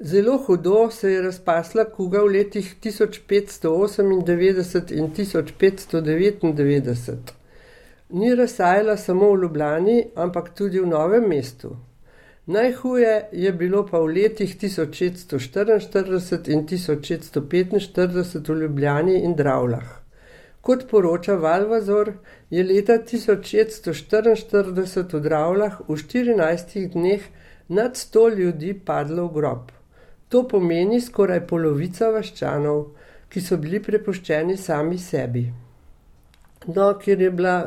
Zelo 0.00 0.38
hudo 0.38 0.90
se 0.90 1.12
je 1.12 1.22
razpasla 1.22 1.84
kuga 1.84 2.20
v 2.20 2.26
letih 2.26 2.74
1598 2.82 4.92
in 4.92 5.10
1599. 5.16 7.12
Ni 8.10 8.34
razsajala 8.34 8.96
samo 8.96 9.32
v 9.32 9.42
Ljubljani, 9.42 10.06
ampak 10.14 10.54
tudi 10.54 10.80
v 10.80 10.86
Novem 10.86 11.28
mestu. 11.28 11.76
Najhuje 12.46 13.24
je 13.32 13.52
bilo 13.52 13.86
pa 13.88 13.98
v 13.98 14.06
letih 14.06 14.56
1644 14.60 16.48
in 16.52 16.66
1645 16.66 18.48
v 18.48 18.54
Ljubljani 18.60 19.24
in 19.24 19.34
Dravlah. 19.34 20.00
Kot 20.60 20.88
poroča 20.90 21.34
Valvazor, 21.34 22.12
je 22.50 22.64
leta 22.64 22.98
1644 22.98 25.14
v 25.14 25.20
Dravlah 25.20 25.80
v 25.88 25.96
14 25.96 26.88
dneh 26.92 27.22
nad 27.68 27.96
100 27.96 28.36
ljudi 28.36 28.74
padlo 28.74 29.28
v 29.28 29.32
grob. 29.32 29.72
To 30.28 30.48
pomeni 30.48 31.00
skoraj 31.00 31.46
polovica 31.46 32.10
vaščanov, 32.12 32.86
ki 33.32 33.40
so 33.40 33.56
bili 33.56 33.80
prepuščeni 33.80 34.56
sami 34.56 34.98
sebi. 34.98 35.63
No, 36.66 36.94
ker 36.98 37.20
je 37.20 37.30
bila 37.30 37.66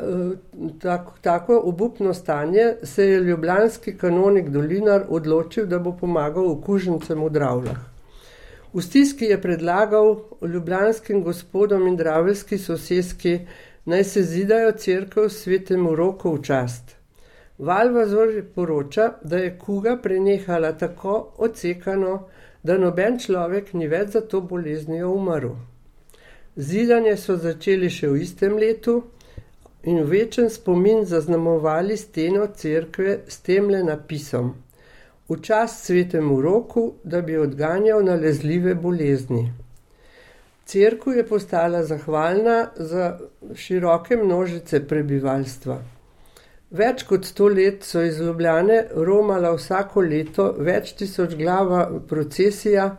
tako, 0.82 1.14
tako 1.22 1.60
obupno 1.66 2.14
stanje, 2.14 2.74
se 2.84 3.06
je 3.06 3.20
ljubljanski 3.20 3.98
kanonik 3.98 4.50
Dolinar 4.50 5.04
odločil, 5.10 5.66
da 5.66 5.80
bo 5.80 5.94
pomagal 6.00 6.52
okužencem 6.52 7.24
v 7.24 7.30
Dravlah. 7.30 7.78
V 8.74 8.82
stiski 8.82 9.26
je 9.26 9.42
predlagal 9.42 10.16
ljubljanskim 10.42 11.24
gospodom 11.24 11.88
in 11.88 11.96
draveljski 11.98 12.58
sosedski, 12.58 13.40
naj 13.86 14.04
se 14.04 14.24
zidajo 14.24 14.72
crkv 14.72 15.30
svetemu 15.30 15.96
roku 15.96 16.34
v 16.36 16.42
čast. 16.44 16.96
Valvazor 17.58 18.44
poroča, 18.56 19.12
da 19.24 19.38
je 19.38 19.58
kuga 19.60 19.98
prenehala 20.02 20.74
tako 20.78 21.34
odsekano, 21.38 22.28
da 22.64 22.78
noben 22.78 23.20
človek 23.20 23.74
ni 23.74 23.88
več 23.88 24.10
za 24.18 24.22
to 24.22 24.42
boleznijo 24.42 25.10
umrl. 25.14 25.56
Zidanje 26.58 27.18
so 27.18 27.38
začeli 27.38 27.90
še 27.90 28.10
v 28.10 28.22
istem 28.22 28.58
letu 28.58 29.04
in 29.84 30.04
večen 30.04 30.50
spomin 30.50 31.06
zaznamovali 31.06 31.98
steno 31.98 32.48
cerkve 32.56 33.20
s 33.28 33.44
temle 33.46 33.84
napisom 33.84 34.56
v 35.30 35.42
čas 35.42 35.84
svetemu 35.84 36.42
roku, 36.42 36.94
da 37.04 37.22
bi 37.22 37.38
odganjal 37.38 38.04
nalezljive 38.06 38.76
bolezni. 38.76 39.52
Cerkev 40.66 41.18
je 41.18 41.28
postala 41.28 41.84
zahvalna 41.84 42.70
za 42.76 43.20
široke 43.56 44.16
množice 44.16 44.82
prebivalstva. 44.88 45.78
Več 46.72 47.04
kot 47.08 47.26
sto 47.26 47.48
let 47.48 47.84
so 47.84 48.02
iz 48.04 48.20
Ljubljane 48.20 48.82
romala 48.92 49.54
vsako 49.56 50.02
leto 50.02 50.50
več 50.60 50.94
tisoč 51.00 51.36
glava 51.40 51.86
procesija. 52.08 52.90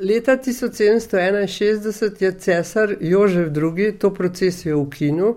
Leta 0.00 0.36
1761 0.36 2.22
je 2.22 2.32
cesar 2.38 2.96
Jožef 3.00 3.48
II. 3.56 3.98
to 3.98 4.14
procesijo 4.14 4.78
ukinil, 4.78 5.34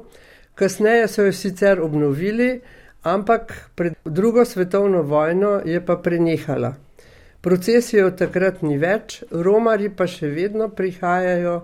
kasneje 0.55 1.07
so 1.07 1.23
jo 1.23 1.33
sicer 1.33 1.81
obnovili, 1.81 2.61
ampak 3.03 3.69
pred 3.75 3.93
drugo 4.05 4.45
svetovno 4.45 5.01
vojno 5.01 5.61
je 5.65 5.85
pa 5.85 5.95
prenehala. 5.95 6.75
Procesije 7.41 8.05
od 8.05 8.17
takrat 8.17 8.61
ni 8.61 8.77
več, 8.77 9.23
romari 9.31 9.89
pa 9.89 10.07
še 10.07 10.27
vedno 10.27 10.67
prihajajo, 10.69 11.61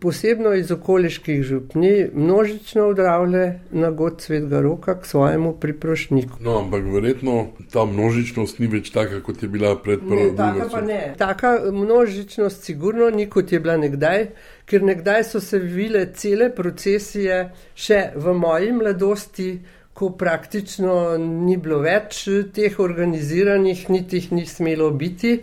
posebno 0.00 0.52
iz 0.54 0.70
okoliških 0.70 1.42
župni, 1.42 2.08
množično 2.14 2.88
vdravlje 2.88 3.60
na 3.70 3.90
god 3.90 4.20
svetega 4.20 4.60
roka 4.60 5.00
k 5.00 5.06
svojemu 5.06 5.52
priprošniku. 5.60 6.36
No, 6.40 6.58
ampak 6.58 6.84
verjetno 6.92 7.46
ta 7.72 7.84
množičnost 7.84 8.58
ni 8.58 8.66
več 8.66 8.90
taka, 8.92 9.22
kot 9.24 9.42
je 9.42 9.48
bila 9.48 9.74
pred 9.82 10.00
prvo 10.00 10.30
vrsto. 10.30 10.80
Taka 11.18 11.58
množičnost 11.72 12.64
sigurno 12.64 13.10
ni, 13.10 13.26
kot 13.30 13.52
je 13.52 13.60
bila 13.60 13.76
nekdaj, 13.76 14.26
ker 14.66 14.82
nekdaj 14.82 15.24
so 15.24 15.40
se 15.40 15.58
vile 15.58 16.06
cele 16.14 16.50
procesije 16.54 17.48
še 17.74 18.10
v 18.16 18.34
moji 18.34 18.72
mladosti 18.72 19.52
ko 19.94 20.10
praktično 20.10 21.18
ni 21.18 21.56
bilo 21.56 21.82
več 21.84 22.24
teh 22.54 22.78
organiziranih, 22.80 23.88
niti 23.92 24.16
jih 24.22 24.32
ni 24.32 24.46
smelo 24.46 24.90
biti, 24.90 25.36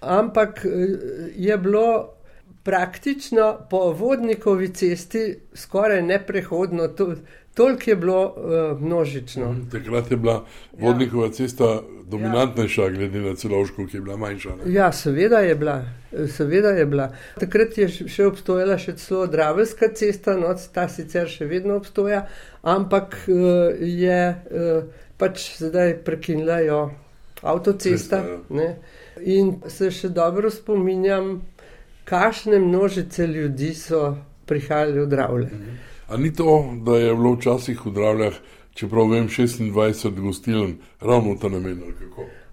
ampak 0.00 0.64
je 1.36 1.58
bilo 1.58 2.13
praktično 2.64 3.66
po 3.70 3.92
vodnikovi 3.92 4.68
cesti 4.74 5.24
skoraj 5.54 6.02
neprehodno. 6.02 6.88
To, 6.88 7.14
Toliko 7.54 7.90
je 7.90 7.96
bilo 7.96 8.34
uh, 8.36 8.80
množično. 8.80 9.52
Mm, 9.52 9.70
takrat 9.70 10.10
je 10.10 10.16
bila 10.16 10.44
vodnikova 10.72 11.26
ja. 11.26 11.32
cesta 11.32 11.82
dominantnejša, 12.06 12.82
ja. 12.82 12.90
glede 12.90 13.20
na 13.20 13.34
celovško, 13.34 13.86
ki 13.86 13.96
je 13.96 14.00
bila 14.00 14.16
manjša. 14.16 14.56
Ne? 14.56 14.72
Ja, 14.72 14.92
seveda 14.92 15.38
je 15.38 15.54
bila. 15.54 15.84
Seveda 16.36 16.68
je 16.68 16.86
bila. 16.86 17.12
Takrat 17.40 17.78
je 17.78 17.88
še 17.88 18.26
obstojala 18.26 18.78
še 18.78 18.96
celo 18.98 19.26
Dravelska 19.30 19.92
cesta, 19.94 20.34
no, 20.36 20.50
ta 20.74 20.88
sicer 20.90 21.30
še 21.30 21.46
vedno 21.46 21.78
obstoja, 21.78 22.24
ampak 22.62 23.16
uh, 23.28 23.70
je 23.78 24.20
uh, 24.34 25.06
pač 25.18 25.46
zdaj 25.62 26.00
prekinila 26.04 26.58
jo 26.66 26.82
avtocesta. 27.42 28.24
Cesta, 28.24 28.64
ja. 28.64 28.74
In 29.30 29.60
se 29.70 29.92
še 29.94 30.10
dobro 30.10 30.50
spominjam, 30.50 31.36
kakšne 32.04 32.58
množice 32.58 33.26
ljudi 33.26 33.74
so 33.74 34.16
prihajali 34.46 35.00
v 35.00 35.06
Dravle. 35.06 35.46
Mhm. 35.46 35.76
A 36.08 36.16
ni 36.16 36.32
to, 36.32 36.74
da 36.84 36.96
je 36.96 37.14
bilo 37.14 37.32
včasih 37.34 37.86
v 37.86 37.92
Dravljah, 37.92 38.34
čeprav 38.74 39.08
vem, 39.10 39.28
26 39.28 40.20
gostiln, 40.20 40.76
ravno 41.00 41.36
ta 41.40 41.48
namen? 41.48 41.80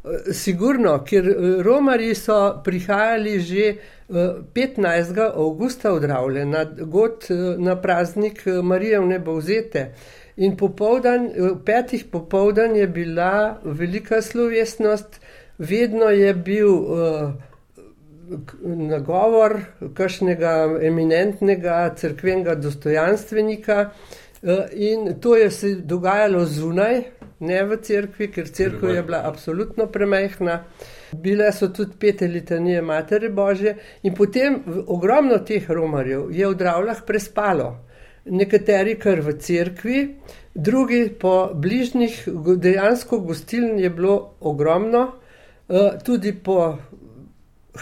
Eh, 0.04 0.34
sigurno, 0.34 1.04
ker 1.06 1.28
eh, 1.30 1.64
Romarji 1.64 2.16
so 2.16 2.62
prihajali 2.64 3.40
že 3.40 3.76
15. 4.10 5.18
Eh, 5.18 5.22
avgusta 5.36 5.92
v 5.92 6.00
Dravlje 6.00 6.46
na, 6.46 6.64
god, 6.64 7.28
na 7.58 7.76
praznik 7.76 8.46
Marije 8.64 9.00
v 9.00 9.06
nebovzete. 9.06 9.92
In 10.38 10.58
popoldan, 10.58 11.30
petih 11.66 12.06
popoldan 12.06 12.76
je 12.76 12.88
bila 12.88 13.60
velika 13.64 14.22
slovesnost, 14.22 15.20
vedno 15.58 16.10
je 16.10 16.34
bil 16.34 16.72
uh, 16.72 17.34
nagovor 18.64 19.58
kakšnega 19.94 20.54
eminentnega 20.88 21.94
crkvenega 21.98 22.56
dostojanstvenika. 22.56 23.90
Eh, 24.44 24.68
in 24.74 25.20
to 25.22 25.36
je 25.36 25.52
se 25.52 25.76
dogajalo 25.76 26.46
zunaj, 26.46 27.02
ne 27.40 27.64
v 27.64 27.78
cerkvi, 27.78 28.28
ker 28.32 28.48
cerkev 28.50 28.90
je 28.90 29.04
bila 29.04 29.22
absolutno 29.26 29.86
premehna. 29.86 30.64
Bile 31.14 31.52
so 31.52 31.68
tudi 31.70 31.98
pete 32.00 32.28
litanije 32.28 32.82
Matere 32.82 33.30
Božje, 33.30 33.76
in 34.04 34.16
potem 34.16 34.64
ogromno 34.88 35.38
teh 35.38 35.70
romarjev 35.70 36.32
je 36.32 36.48
v 36.48 36.56
Dravljah 36.56 37.04
prespalo. 37.08 37.76
Nekateri 38.26 38.96
kar 39.00 39.22
v 39.22 39.38
cerkvi, 39.38 40.00
drugi 40.56 41.10
po 41.20 41.52
bližnjih, 41.54 42.28
dejansko 42.58 43.20
gostiln 43.20 43.80
je 43.80 43.90
bilo 43.90 44.34
ogromno, 44.40 45.12
eh, 45.70 46.00
tudi 46.06 46.34
po 46.34 46.78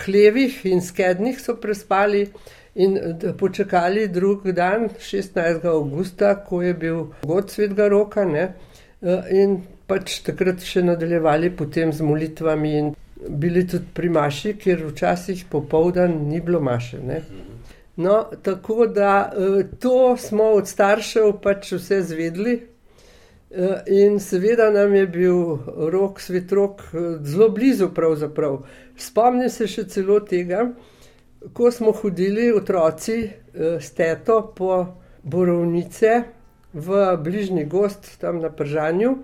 hlevih 0.06 0.66
in 0.66 0.82
skednih 0.82 1.42
so 1.42 1.56
prespali 1.56 2.28
in 2.76 2.98
počakali 3.38 4.08
drug 4.08 4.52
dan, 4.52 4.90
16. 5.00 5.66
augusta, 5.66 6.36
ko 6.46 6.62
je 6.62 6.74
bil 6.74 7.06
god 7.26 7.52
svetega 7.52 7.88
roka. 7.88 8.26
Ne? 8.26 8.54
E, 9.02 9.20
in 9.42 9.58
pač 9.88 10.20
takrat 10.24 10.64
še 10.64 10.84
nadaljevali 10.86 11.50
potem 11.58 11.92
z 11.94 12.06
molitvami 12.06 12.74
in 12.78 12.92
bili 13.20 13.66
tudi 13.68 13.90
pri 13.94 14.10
maši, 14.10 14.54
ker 14.56 14.86
včasih 14.88 15.46
popoldan 15.52 16.16
ni 16.30 16.42
bilo 16.42 16.62
maše. 16.62 17.02
Ne? 17.04 17.22
No, 18.00 18.24
tako 18.44 18.88
da 18.88 19.32
e, 19.34 19.64
to 19.80 20.16
smo 20.18 20.54
od 20.62 20.68
staršev 20.70 21.40
pač 21.44 21.74
vse 21.76 22.04
zvedli. 22.14 22.60
E, 23.50 23.72
in 23.92 24.20
seveda 24.24 24.70
nam 24.72 24.96
je 24.96 25.08
bil 25.08 25.58
rok, 25.92 26.22
svetrok, 26.22 26.86
zelo 27.26 27.50
blizu. 27.50 27.90
Pravzaprav. 27.96 28.62
Spomnim 29.00 29.50
se 29.50 29.68
še 29.68 29.86
celo 29.88 30.20
tega, 30.28 30.66
ko 31.54 31.72
smo 31.72 31.94
hodili 31.96 32.50
otroci 32.52 33.20
eh, 33.24 33.78
s 33.80 33.94
teto 33.96 34.42
po 34.56 34.80
borovnice 35.24 36.24
v 36.74 37.06
bližnji 37.24 37.64
gost, 37.66 38.20
tam 38.20 38.42
na 38.44 38.50
Pržanju. 38.50 39.16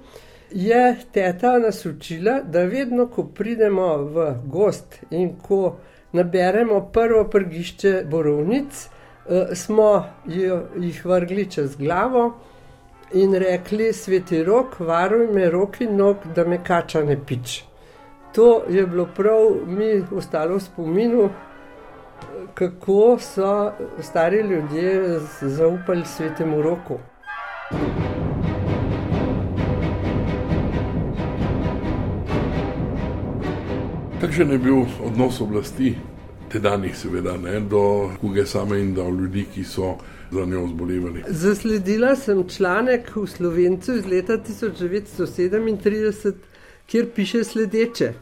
Je 0.55 0.95
teta 1.11 1.57
nas 1.59 1.85
učila, 1.85 2.39
da 2.41 2.63
vedno, 2.69 3.07
ko 3.11 3.27
pridemo 3.27 3.89
v 3.97 4.29
gost 4.45 4.99
in 5.11 5.33
ko 5.41 5.77
naberemo 6.15 6.79
prvo 6.93 7.25
prgišče 7.29 7.93
borovnic, 8.09 8.87
eh, 9.27 9.55
smo 9.55 9.91
jih 10.25 11.05
vrgli 11.05 11.49
čez 11.51 11.75
glavo 11.75 12.31
in 13.13 13.35
rekli: 13.35 13.93
Sveti 13.93 14.43
rok, 14.43 14.79
varuj 14.79 15.27
me 15.27 15.49
roki 15.49 15.91
nog, 15.91 16.27
da 16.35 16.47
me 16.47 16.63
kača 16.63 17.03
ne 17.03 17.19
piče 17.25 17.74
to 18.35 18.63
je 18.69 18.87
bilo 18.87 19.07
prav 19.15 19.41
mi 19.67 20.03
ostalo 20.15 20.55
v 20.55 20.59
spominu, 20.59 21.29
kako 22.53 23.17
so 23.19 23.71
stari 24.01 24.37
ljudje 24.37 25.19
zaupali 25.41 26.05
svetemu 26.05 26.61
roku. 26.61 26.99
Kakšen 34.21 34.51
je 34.51 34.57
bil 34.57 34.77
odnos 35.05 35.41
oblasti, 35.41 35.95
tedanjih, 36.51 36.97
seveda, 36.97 37.37
ne, 37.37 37.59
do 37.59 38.09
kuge 38.21 38.45
same 38.45 38.79
in 38.79 38.93
do 38.93 39.09
ljudi, 39.09 39.45
ki 39.53 39.63
so 39.63 39.95
za 40.31 40.45
njo 40.45 40.67
zbolevali? 40.67 41.23
Zasledila 41.27 42.15
sem 42.15 42.43
članek 42.49 43.15
v 43.15 43.27
Slovencu 43.27 43.93
iz 43.93 44.05
leta 44.05 44.37
1937, 44.37 46.33
kjer 46.87 47.09
piše 47.15 47.43
sledeče. 47.43 48.13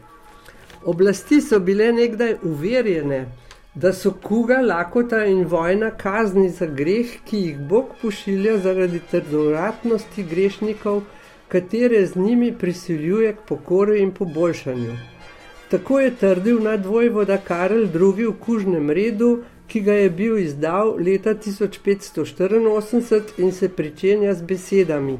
Oblasti 0.84 1.40
so 1.40 1.58
bile 1.58 1.92
nekdaj 1.92 2.36
uverjene, 2.42 3.26
da 3.74 3.92
so 3.92 4.12
kuga, 4.22 4.60
lakota 4.62 5.24
in 5.24 5.44
vojna 5.44 5.90
kazni 5.90 6.50
za 6.50 6.66
greh, 6.66 7.06
ki 7.24 7.36
jih 7.38 7.58
Bog 7.58 7.84
pošilja 8.02 8.58
zaradi 8.58 9.00
trdoratnosti 9.10 10.22
grešnikov, 10.30 11.02
katere 11.48 12.06
z 12.06 12.16
njimi 12.16 12.52
prisiljuje 12.58 13.32
k 13.32 13.36
pokoru 13.48 13.94
in 13.94 14.10
poboljšanju. 14.12 14.96
Tako 15.70 16.00
je 16.00 16.14
trdil 16.16 16.62
nadvojvoda 16.62 17.38
Karel 17.38 17.82
II. 17.82 18.26
v 18.26 18.32
kužnem 18.40 18.90
redu, 18.90 19.42
ki 19.66 19.80
ga 19.80 19.92
je 19.92 20.10
bil 20.10 20.38
izdal 20.38 20.96
leta 20.98 21.34
1584 21.34 23.22
in 23.38 23.52
se 23.52 23.68
pričenja 23.68 24.34
z 24.34 24.42
besedami. 24.42 25.18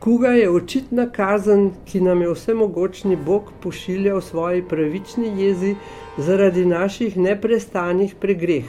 Kuga 0.00 0.28
je 0.28 0.50
očitna 0.50 1.10
kazen, 1.12 1.70
ki 1.84 2.00
nam 2.00 2.22
je 2.22 2.30
vsemogočni 2.32 3.16
Bog 3.16 3.50
pošiljal 3.60 4.18
v 4.18 4.24
svoji 4.24 4.62
pravični 4.68 5.32
jezi 5.42 5.74
zaradi 6.16 6.64
naših 6.64 7.16
neprestanih 7.16 8.14
pregreh. 8.20 8.64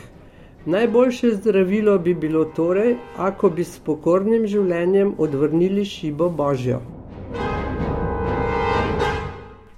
Najboljše 0.66 1.32
zdravilo 1.36 1.98
bi 2.00 2.14
bilo 2.14 2.44
torej, 2.46 2.98
ako 3.18 3.50
bi 3.50 3.64
s 3.64 3.80
pokornim 3.80 4.44
življenjem 4.48 5.14
odvrnili 5.18 5.86
šibo 5.86 6.30
Božjo. 6.30 6.82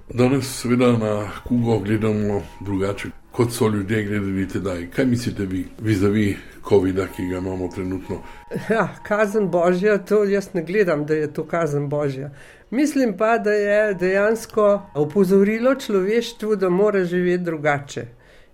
Danes, 0.10 0.50
seveda, 0.62 0.92
na 0.98 1.30
kugo 1.48 1.78
gledamo 1.86 2.42
drugače, 2.66 3.14
kot 3.34 3.52
so 3.52 3.68
ljudje 3.68 4.04
gledali 4.04 4.48
tedaj. 4.48 4.90
Kaj 4.90 5.06
mislite 5.06 5.46
vi, 5.46 5.66
vizavi 5.82 6.38
COVID-a, 6.70 7.08
ki 7.16 7.26
ga 7.28 7.38
imamo 7.38 7.68
trenutno? 7.68 8.22
Ja, 8.70 8.88
kazen 9.04 9.48
Božja, 9.52 9.98
to 9.98 10.24
jaz 10.24 10.54
ne 10.54 10.64
gledam, 10.64 11.06
da 11.06 11.14
je 11.14 11.34
to 11.34 11.46
kazen 11.48 11.90
Božja. 11.90 12.30
Mislim 12.70 13.18
pa, 13.18 13.38
da 13.38 13.52
je 13.52 13.94
dejansko 13.94 14.82
opozorilo 14.96 15.76
človeštvu, 15.76 16.56
da 16.56 16.70
mora 16.70 17.04
živeti 17.06 17.44
drugače 17.44 18.06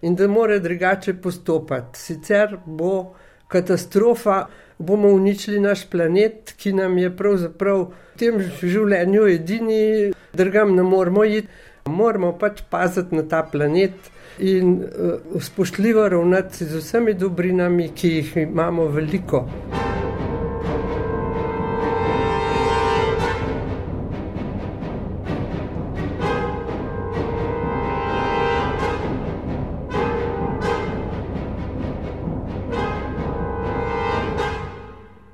in 0.02 0.16
da 0.16 0.28
mora 0.28 0.60
drugače 0.60 1.14
postopati. 1.14 2.00
Sicer 2.00 2.58
bo 2.66 3.16
katastrofa, 3.48 4.46
bomo 4.78 5.08
uničili 5.08 5.60
naš 5.60 5.90
planet, 5.90 6.54
ki 6.58 6.74
nam 6.74 6.98
je 6.98 7.10
pravzaprav 7.18 7.82
v 7.82 8.20
tem 8.20 8.40
življenju 8.62 9.28
edini, 9.28 10.14
drugam 10.34 10.76
ne 10.76 10.84
moramo 10.84 11.26
iti. 11.26 11.48
Moramo 11.86 12.32
pač 12.38 12.62
paziti 12.70 13.16
na 13.16 13.24
ta 13.28 13.44
planet 13.44 14.12
in 14.40 14.84
uh, 15.34 15.42
spoštljivo 15.42 16.10
ravnati 16.10 16.66
z 16.66 16.78
vsemi 16.78 17.14
dobrinami, 17.14 17.90
ki 17.96 18.10
jih 18.10 18.38
imamo 18.38 18.86
veliko. 18.86 19.50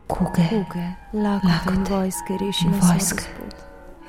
Kuge, 0.07 0.85
lakote 1.13 1.73
in 1.75 1.83
vojske, 1.89 2.37
reši 2.45 2.65
nas, 2.71 2.91
vojske. 2.91 3.23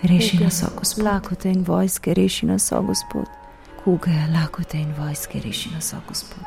Reši 0.03 0.45
nas, 0.45 0.65
Gospod. 0.79 1.05
Lakote 1.05 1.51
in 1.51 1.65
vojske, 1.67 2.15
reši 2.15 2.47
nas, 2.47 2.73
Gospod 2.87 3.46
kuge, 3.87 4.11
lakote 4.35 4.81
in 4.83 4.89
vojske 4.99 5.39
reši 5.45 5.71
nas, 5.71 5.93
o 5.95 6.01
Gospod. 6.09 6.43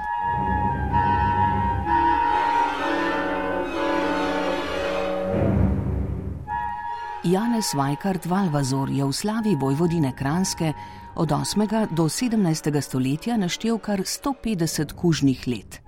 Janez 7.23 7.71
Vajkard 7.75 8.25
Valvazor 8.25 8.91
je 8.91 9.05
v 9.05 9.13
slavi 9.13 9.55
vojvodine 9.55 10.11
Kranske 10.15 10.73
od 11.15 11.31
8. 11.31 11.87
do 11.95 12.03
17. 12.11 12.81
stoletja 12.81 13.37
naštel 13.37 13.79
kar 13.79 13.99
150 14.03 14.93
kužnih 14.93 15.47
let. 15.47 15.79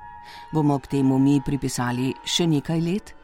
Bomo 0.53 0.79
k 0.79 0.87
temu 0.87 1.19
mi 1.19 1.41
pripisali 1.45 2.13
še 2.23 2.47
nekaj 2.47 2.79
let? 2.81 3.15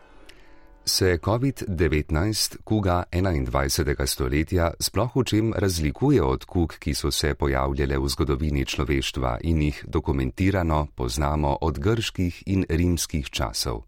Se 0.89 1.17
COVID-19, 1.17 2.57
kuga 2.63 3.03
21. 3.11 4.05
stoletja, 4.07 4.71
sploh 4.79 5.11
v 5.15 5.23
čem 5.23 5.51
razlikuje 5.51 6.23
od 6.23 6.45
kug, 6.45 6.77
ki 6.79 6.93
so 6.95 7.11
se 7.11 7.33
pojavljale 7.35 7.99
v 7.99 8.07
zgodovini 8.07 8.63
človeštva 8.65 9.37
in 9.43 9.61
jih 9.61 9.83
dokumentirano 9.87 10.87
poznamo 10.95 11.57
od 11.61 11.79
grških 11.79 12.43
in 12.45 12.63
rimskih 12.69 13.29
časov? 13.29 13.83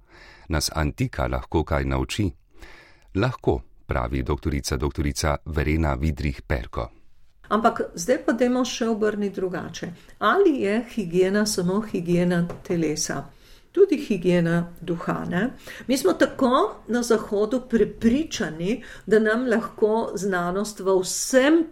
Nas 0.50 0.70
antika 0.76 1.28
lahko 1.28 1.64
kaj 1.64 1.86
nauči? 1.86 2.28
Lahko, 3.16 3.62
pravi 3.88 4.24
doktorica 4.24 4.78
doktorica 4.78 5.38
Verena 5.46 5.94
Vidrih 5.96 6.42
Perko. 6.42 6.90
Ampak 7.48 7.82
zdaj 7.96 8.26
pa 8.26 8.36
dajmo 8.36 8.66
še 8.66 8.92
obrniti 8.92 9.40
drugače. 9.40 9.94
Ali 10.20 10.68
je 10.68 10.84
higiena 10.96 11.46
samo 11.46 11.80
higiena 11.82 12.44
telesa? 12.68 13.24
Tudi 13.80 13.98
higiena 13.98 14.74
duha. 14.82 15.26
Ne? 15.30 15.50
Mi 15.88 15.98
smo 15.98 16.14
tako 16.14 16.76
na 16.88 17.04
Zahodu 17.04 17.62
prepričani, 17.70 18.84
da 19.06 19.20
nam 19.20 19.48
lahko 19.48 20.12
znanost 20.16 20.80
v 20.80 21.00
vsem 21.02 21.64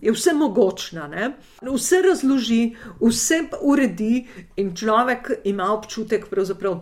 je 0.00 0.12
vse 0.12 0.32
mogočna, 0.32 1.08
ne? 1.08 1.30
vse 1.62 1.96
razloži, 2.02 2.76
vse 3.00 3.34
uredi, 3.62 4.26
in 4.56 4.74
človek 4.76 5.30
ima 5.44 5.72
občutek, 5.72 6.24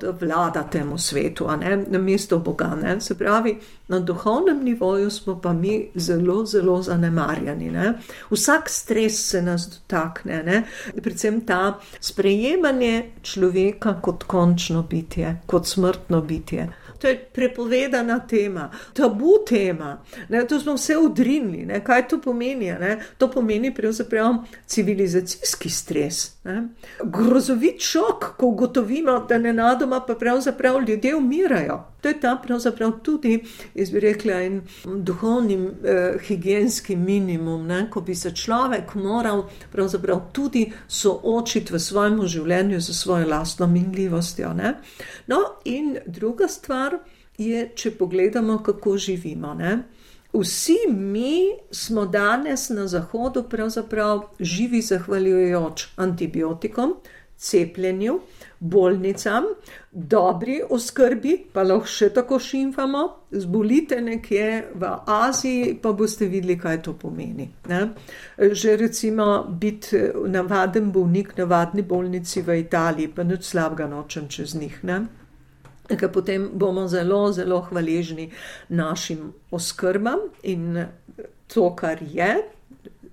da 0.01 0.11
vlada 0.21 0.63
temu 0.63 0.99
svetu, 0.99 1.49
na 1.87 1.99
mesto 1.99 2.39
Boga. 2.39 2.77
Ne? 2.83 3.01
Se 3.01 3.19
pravi, 3.19 3.59
na 3.89 4.01
duhovnem 4.01 4.65
nivoju 4.65 5.11
smo 5.11 5.41
pa 5.41 5.53
mi 5.53 5.91
zelo, 5.95 6.47
zelo 6.47 6.83
zanemarjeni. 6.83 7.71
Ne? 7.71 7.93
Vsak 8.31 8.71
stres 8.71 9.29
se 9.31 9.43
nas 9.43 9.69
dotakne, 9.69 10.43
ne? 10.43 10.63
predvsem 11.03 11.41
ta 11.47 11.79
sprejemanje 12.01 13.11
človeka 13.23 14.01
kot 14.01 14.25
končno 14.25 14.83
bitje, 14.83 15.37
kot 15.47 15.67
smrtno 15.67 16.21
bitje. 16.21 16.69
To 16.99 17.09
je 17.09 17.19
prepovedana 17.33 18.21
tema, 18.27 18.71
tabu 18.93 19.33
tema. 19.49 20.03
Ne, 20.29 20.47
to 20.47 20.61
smo 20.61 20.75
vse 20.75 20.97
odrinili. 20.97 21.81
Kaj 21.85 22.09
to 22.09 22.21
pomeni? 22.21 22.67
Ne? 22.67 22.99
To 23.19 23.31
pomeni 23.31 23.75
pravzaprav 23.75 24.35
civilizacijski 24.67 25.71
stres. 25.71 26.37
Ne? 26.45 26.69
Grozovit 27.05 27.81
šok, 27.81 28.25
ko 28.37 28.47
ugotovimo, 28.47 29.19
da 29.29 29.39
ne 29.39 29.53
nadoma 29.53 30.01
pa 30.07 30.15
pravzaprav 30.15 30.83
ljudje 30.89 31.17
umirajo. 31.17 31.85
To 32.01 32.09
je 32.09 32.21
ta 32.21 32.37
pravzaprav 32.43 32.93
tudi, 33.03 33.45
jaz 33.75 33.91
bi 33.91 34.01
rekla, 34.01 34.33
en 34.33 34.61
duhovni 34.85 35.55
eh, 35.55 36.19
higijenski 36.27 36.97
minimum, 36.97 37.67
ne? 37.67 37.91
ko 37.91 38.01
bi 38.01 38.15
se 38.15 38.35
človek 38.35 38.95
moral 38.95 39.49
pravzaprav 39.73 40.21
tudi 40.33 40.73
soočiti 40.89 41.73
v 41.73 41.81
svojem 41.81 42.21
življenju 42.27 42.81
z 42.81 42.95
svojo 42.95 43.29
lastno 43.29 43.67
minljivostjo. 43.67 44.53
No, 45.27 45.37
in 45.65 45.97
druga 46.07 46.49
stvar 46.49 46.96
je, 47.39 47.69
če 47.75 47.91
pogledamo, 47.99 48.59
kako 48.63 48.97
živimo. 48.99 49.55
Ne? 49.55 49.79
Vsi 50.33 50.77
mi 50.91 51.51
smo 51.71 52.07
danes 52.07 52.69
na 52.69 52.87
Zahodu 52.87 53.43
pravzaprav 53.49 54.23
živi 54.41 54.83
zahvaljujoč 54.83 55.87
antibiotikom, 55.97 56.95
cepljenju, 57.37 58.21
bolnicam, 58.59 59.45
dobri 59.93 60.61
oskrbi, 60.71 61.37
pa 61.53 61.63
lahko 61.63 61.89
še 61.89 62.09
tako 62.17 62.39
šimfamo, 62.41 63.03
zbolite 63.31 64.01
nekje 64.01 64.47
v 64.75 64.93
Aziji, 65.07 65.75
pa 65.83 65.93
boste 65.93 66.29
videli, 66.33 66.57
kaj 66.59 66.81
to 66.83 66.97
pomeni. 66.99 67.51
Ne? 67.69 67.83
Že 68.39 68.77
recimo 68.77 69.45
biti 69.49 70.01
navaden 70.33 70.91
bolnik, 70.93 71.37
navadni 71.37 71.83
bolnici 71.83 72.43
v 72.43 72.61
Italiji, 72.65 73.13
pa 73.13 73.25
nič 73.25 73.53
slabega 73.53 73.89
nočem 73.89 74.29
čez 74.29 74.57
njih. 74.57 74.81
Ne? 74.85 75.05
Ker 75.87 76.11
potem 76.13 76.51
bomo 76.55 76.89
zelo, 76.89 77.33
zelo 77.33 77.61
hvaležni 77.69 78.31
našim 78.69 79.33
oskrbam 79.51 80.19
in 80.43 80.87
to, 81.47 81.77
kar 81.77 82.03
je, 82.03 82.35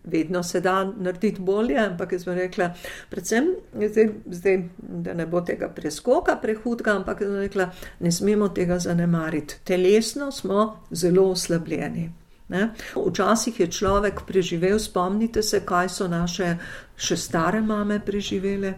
vedno 0.03 0.43
se 0.43 0.61
da 0.61 0.83
narediti 0.85 1.41
bolje, 1.41 1.77
ampak 1.77 2.11
jaz 2.11 2.25
bom 2.25 2.35
rekla, 2.35 2.73
predvsem 3.09 3.47
zdaj, 3.73 4.09
zdaj, 4.25 4.57
da 4.77 5.13
ne 5.13 5.25
bo 5.25 5.41
tega 5.41 5.69
preskoka 5.69 6.35
prehudga, 6.41 6.95
ampak 6.95 7.21
jaz 7.21 7.29
bom 7.29 7.39
rekla, 7.39 7.69
ne 7.99 8.11
smemo 8.11 8.49
tega 8.49 8.79
zanemariti. 8.79 9.61
Telesno 9.63 10.31
smo 10.31 10.83
zelo 10.91 11.29
oslabljeni. 11.31 12.09
Ne? 12.49 12.69
Včasih 12.95 13.59
je 13.59 13.71
človek 13.71 14.25
preživel, 14.27 14.79
spomnite 14.79 15.43
se, 15.43 15.61
kaj 15.65 15.89
so 15.89 16.07
naše 16.07 16.57
še 16.95 17.17
stare 17.17 17.61
mame 17.61 17.99
preživele, 18.05 18.73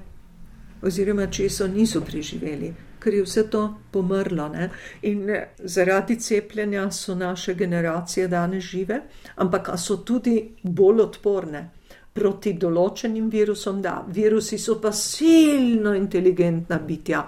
oziroma 0.86 1.28
če 1.28 1.50
so 1.50 1.68
niso 1.68 2.02
preživeli 2.06 2.74
ker 3.06 3.14
je 3.14 3.24
vse 3.24 3.46
to 3.54 3.62
pomrlo. 3.92 4.50
Ne? 4.50 4.70
In 5.02 5.30
eh, 5.30 5.48
zaradi 5.64 6.18
cepljenja 6.20 6.90
so 6.92 7.16
naše 7.16 7.54
generacije 7.54 8.28
danes 8.28 8.64
žive, 8.64 9.02
ampak 9.36 9.70
so 9.78 9.98
tudi 9.98 10.40
bolj 10.64 11.02
odporne. 11.06 11.70
Proti 12.16 12.54
določenim 12.56 13.28
virusom, 13.30 13.82
da, 13.84 13.98
virusi 14.08 14.58
so 14.58 14.78
pa 14.80 14.94
silno 14.96 15.92
inteligentna 16.00 16.78
bitja, 16.80 17.26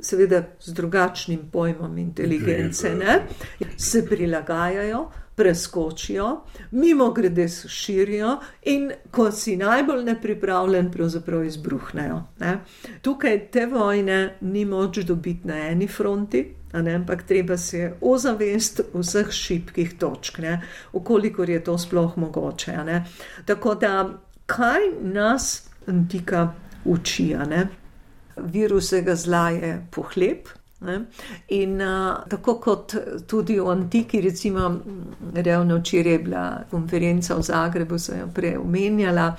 seveda 0.00 0.44
z 0.62 0.74
drugačnim 0.78 1.48
pojmom 1.50 1.96
inteligence, 1.98 2.92
ne? 2.94 3.16
se 3.76 4.04
prilagajajo, 4.06 5.00
preskočijo, 5.38 6.40
mimo 6.70 7.10
grede 7.14 7.48
se 7.48 7.68
širijo 7.68 8.36
in 8.62 8.90
ko 9.10 9.30
si 9.32 9.56
najbolj 9.56 10.04
nepripravljen, 10.04 10.90
pravzaprav 10.90 11.44
izbruhnejo. 11.44 12.22
Ne? 12.40 12.58
Tukaj 13.02 13.38
te 13.54 13.66
vojne 13.66 14.36
ni 14.40 14.64
moč 14.64 14.98
dobiti 14.98 15.48
na 15.48 15.58
eni 15.70 15.86
fronti. 15.88 16.44
Ne, 16.72 16.94
ampak 16.94 17.22
treba 17.24 17.56
se 17.56 17.94
ozavest 18.00 18.80
vseh 18.94 19.30
šibkih 19.32 19.94
točk, 19.98 20.38
ukolikor 20.92 21.50
je 21.50 21.62
to 21.64 21.78
sploh 21.78 22.18
mogoče. 22.18 22.74
Ne. 22.84 23.04
Tako 23.46 23.74
da, 23.74 24.10
kaj 24.46 24.90
nas 25.02 25.70
antika 25.86 26.52
uči? 26.84 27.34
Virus 28.36 28.92
zla 29.14 29.48
je 29.50 29.86
pohleb, 29.90 30.52
Ne? 30.80 30.98
In 31.48 31.80
uh, 31.80 32.22
tako 32.30 32.54
kot 32.62 32.94
tudi 33.26 33.56
v 33.58 33.70
antiki, 33.70 34.20
recimo, 34.20 34.68
ravno 35.34 35.80
včeraj 35.80 36.12
je 36.12 36.18
bila 36.18 36.44
konferenca 36.70 37.34
v 37.34 37.42
Zagrebu, 37.42 37.98
sem 37.98 38.20
jo 38.20 38.28
prej 38.34 38.56
omenjala, 38.58 39.32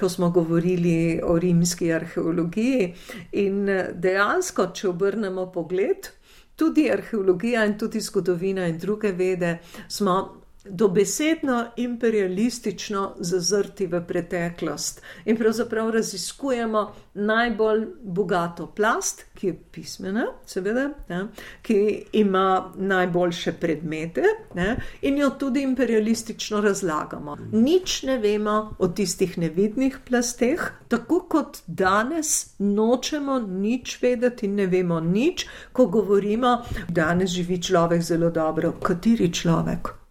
ko 0.00 0.08
smo 0.08 0.28
govorili 0.30 1.20
o 1.24 1.38
rimski 1.38 1.92
arheologiji. 1.92 2.92
In 3.40 3.64
dejansko, 3.94 4.68
če 4.76 4.88
obrnemo 4.92 5.48
pogled, 5.52 6.12
tudi 6.56 6.90
arheologija 6.92 7.64
in 7.64 7.78
tudi 7.78 8.00
zgodovina 8.00 8.68
in 8.68 8.78
druge 8.78 9.12
vede 9.12 9.58
smo 9.88 10.43
dobesedno 10.64 11.64
imperialistično 11.76 13.14
zazrti 13.18 13.86
v 13.86 14.00
preteklost 14.06 15.02
in 15.24 15.36
pravzaprav 15.36 15.90
raziskujemo 15.90 16.94
najbolj 17.14 17.86
bogato 18.02 18.66
plast, 18.66 19.24
ki 19.34 19.46
je 19.46 19.54
pismena, 19.72 20.26
seveda, 20.46 20.88
ne, 21.08 21.20
ki 21.62 22.04
ima 22.12 22.72
najboljše 22.76 23.52
predmete 23.60 24.22
ne, 24.54 24.76
in 25.02 25.18
jo 25.18 25.30
tudi 25.30 25.62
imperialistično 25.62 26.60
razlagamo. 26.60 27.36
Nič 27.52 28.02
ne 28.02 28.18
vemo 28.18 28.74
o 28.78 28.88
tistih 28.88 29.38
nevidnih 29.38 29.98
plasteh, 30.08 30.70
tako 30.88 31.20
kot 31.28 31.62
danes 31.66 32.54
nočemo 32.58 33.38
nič 33.38 33.98
vedeti 34.02 34.48
ne 34.48 34.66
vemo 34.66 35.00
nič, 35.00 35.46
ko 35.72 35.86
govorimo, 35.86 36.56
da 36.88 37.04
danes 37.04 37.30
živi 37.30 37.62
človek 37.62 38.02
zelo 38.02 38.30
dobro. 38.30 38.72
Kateri 38.82 39.32
človek? 39.32 40.03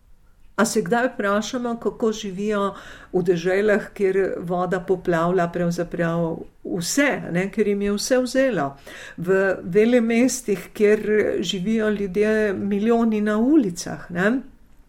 A 0.55 0.65
se 0.65 0.81
kdaj 0.81 1.07
vprašamo, 1.07 1.77
kako 1.79 2.11
živijo 2.11 2.73
v 3.13 3.23
deželah, 3.23 3.87
kjer 3.93 4.35
voda 4.37 4.79
poplavlja 4.79 5.47
pravzaprav 5.53 6.37
vse, 6.63 7.09
ne? 7.31 7.47
ker 7.51 7.67
jim 7.67 7.81
je 7.81 7.93
vse 7.97 8.19
vzelo. 8.21 8.67
V 9.17 9.55
velikih 9.63 10.03
mestih, 10.03 10.69
kjer 10.73 11.01
živijo 11.39 11.89
ljudje, 11.89 12.53
milijoni 12.53 13.21
na 13.21 13.37
ulicah. 13.37 14.11
Ne? 14.11 14.31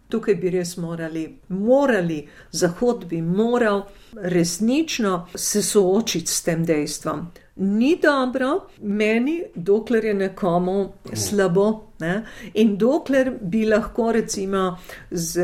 Tukaj 0.08 0.34
bi 0.34 0.50
res 0.50 0.76
morali, 0.76 1.24
morali, 1.48 2.26
Zahod 2.52 3.06
bi 3.08 3.22
moral 3.22 3.86
resnično 4.14 5.26
se 5.34 5.62
soočiti 5.62 6.30
s 6.30 6.42
tem 6.42 6.64
dejstvom. 6.64 7.26
Ni 7.56 7.96
dobro 8.02 8.68
meni, 8.82 9.42
dokler 9.54 10.04
je 10.04 10.14
nekomu 10.14 10.92
slabo 11.14 11.93
Ne? 12.00 12.24
In 12.54 12.76
dokler 12.78 13.30
bi 13.40 13.64
lahko 13.66 14.12
recimo 14.12 14.78
z 15.10 15.40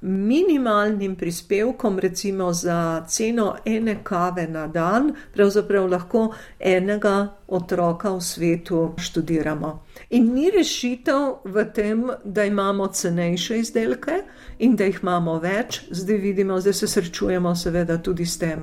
minimalnim 0.00 1.16
prispevkom, 1.16 1.98
recimo 1.98 2.52
za 2.52 3.04
ceno 3.08 3.56
ene 3.64 3.96
kave 4.04 4.46
na 4.48 4.66
dan, 4.66 5.14
pravzaprav 5.34 5.88
lahko 5.90 6.28
enega 6.60 7.28
otroka 7.48 8.10
v 8.10 8.20
svetu 8.20 8.94
študiramo. 8.98 9.82
In 10.10 10.34
ni 10.34 10.50
rešitev 10.50 11.44
v 11.44 11.64
tem, 11.74 12.10
da 12.24 12.44
imamo 12.44 12.86
cenejše 12.86 13.58
izdelke 13.58 14.22
in 14.58 14.76
da 14.76 14.84
jih 14.84 14.98
imamo 15.02 15.38
več, 15.38 15.80
zdaj 15.90 16.16
vidimo, 16.16 16.60
zdaj 16.60 16.72
se 16.72 16.88
srečujemo 16.88 17.54
seveda 17.54 17.98
tudi 18.02 18.26
s 18.26 18.38
tem. 18.38 18.62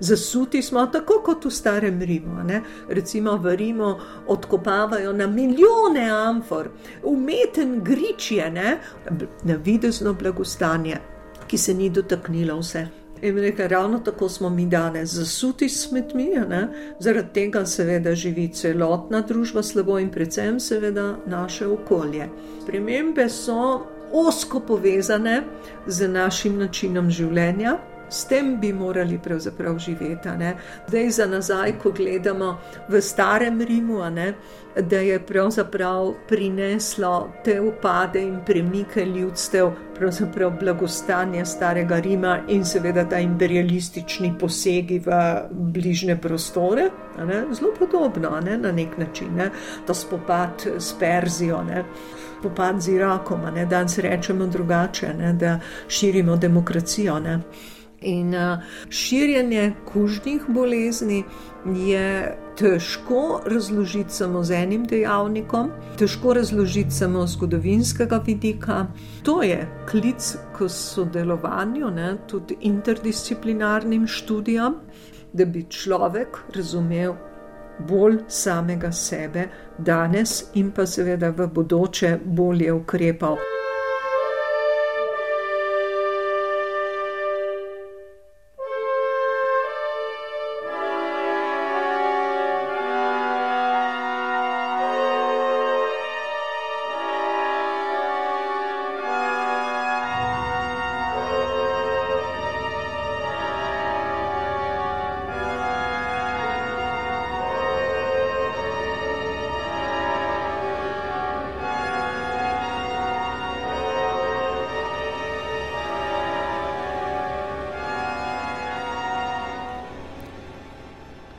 Zasuti 0.00 0.62
smo 0.62 0.86
tako 0.86 1.20
kot 1.24 1.44
v 1.44 1.50
starem 1.50 2.00
Rimu. 2.02 2.42
Ne? 2.44 2.62
Recimo 2.88 3.36
v 3.36 3.56
Rimu 3.56 3.94
odkopavajo 4.26 5.12
na 5.12 5.26
milijone 5.26 6.10
amfor, 6.50 6.70
umeten 7.02 7.84
grič 7.84 8.30
je, 8.30 8.50
ne? 8.50 8.78
na 9.42 9.54
videzno 9.54 10.14
blagostanje, 10.14 10.96
ki 11.46 11.58
se 11.58 11.74
ni 11.74 11.90
dotaknilo 11.90 12.58
vse. 12.58 12.86
In 13.22 13.38
rekel, 13.38 13.68
ravno 13.68 13.98
tako 13.98 14.28
smo 14.28 14.50
mi 14.50 14.66
danes 14.66 15.12
zasuti 15.12 15.68
s 15.68 15.88
smetmi, 15.88 16.24
ne? 16.48 16.68
zaradi 16.98 17.28
tega 17.34 17.66
seveda 17.66 18.14
živi 18.14 18.48
celotna 18.48 19.20
družba 19.20 19.62
slabo 19.62 19.98
in 19.98 20.10
predvsem 20.10 20.60
seveda 20.60 21.16
naše 21.26 21.66
okolje. 21.66 22.28
Spremembe 22.62 23.28
so 23.28 23.86
osko 24.12 24.60
povezane 24.60 25.42
z 25.86 26.08
našim 26.08 26.58
načinom 26.58 27.10
življenja. 27.10 27.76
S 28.10 28.24
tem 28.24 28.56
bi 28.60 28.72
morali 28.72 29.18
pravzaprav 29.18 29.78
živeti. 29.78 30.28
Zdaj, 30.88 31.10
za 31.10 31.26
nazaj, 31.26 31.72
ko 31.82 31.92
gledamo 31.92 32.58
v 32.88 33.00
starem 33.00 33.60
Rimu, 33.60 34.10
ne, 34.10 34.34
da 34.76 34.96
je 34.96 35.18
pravzaprav 35.26 36.14
prineslo 36.28 37.32
te 37.44 37.60
upade 37.60 38.22
in 38.22 38.38
premike 38.46 39.04
ljudstev, 39.04 39.70
pravzaprav 39.98 40.52
blagostanje 40.60 41.44
starega 41.44 41.98
Rima 41.98 42.38
in 42.48 42.64
seveda 42.64 43.08
ta 43.08 43.18
imperialistični 43.18 44.34
posegi 44.38 44.98
v 44.98 45.10
bližnje 45.50 46.16
prostore. 46.16 46.90
Ne, 47.18 47.44
zelo 47.52 47.74
podobno 47.78 48.40
ne, 48.44 48.58
na 48.58 48.72
nek 48.72 48.98
način, 48.98 49.34
ne, 49.36 49.50
ta 49.86 49.94
spopad 49.94 50.66
s 50.78 50.94
Perzijo. 50.98 51.62
Ne 51.62 51.84
spopad 52.40 52.80
z 52.80 52.88
Irakom, 52.88 53.40
ne, 53.54 53.66
danes 53.66 53.98
rečemo 53.98 54.46
drugače, 54.46 55.14
ne, 55.14 55.32
da 55.32 55.58
širimo 55.88 56.36
demokracijo. 56.36 57.20
Ne. 57.20 57.40
In 58.00 58.34
širjenje 58.88 59.72
kužnih 59.92 60.42
bolezni 60.48 61.24
je 61.66 62.36
težko 62.56 63.42
razložiti 63.46 64.14
samo 64.14 64.42
z 64.42 64.54
enim 64.54 64.84
dejavnikom, 64.84 65.70
težko 65.98 66.34
razložiti 66.34 66.90
samo 66.90 67.26
z 67.26 67.32
zgodovinskega 67.32 68.20
vidika. 68.26 68.86
To 69.22 69.42
je 69.42 69.68
klic 69.90 70.36
k 70.56 70.68
sodelovanju, 70.68 71.90
ne, 71.90 72.16
tudi 72.26 72.56
interdisciplinarnim 72.60 74.06
študijam, 74.06 74.80
da 75.32 75.44
bi 75.44 75.66
človek 75.68 76.38
razumel 76.56 77.14
bolj 77.88 78.18
samega 78.28 78.92
sebe 78.92 79.48
danes 79.78 80.44
in 80.54 80.70
pa 80.70 80.86
seveda 80.86 81.30
v 81.30 81.46
bodoče 81.46 82.18
bolje 82.24 82.72
ukrepal. 82.72 83.59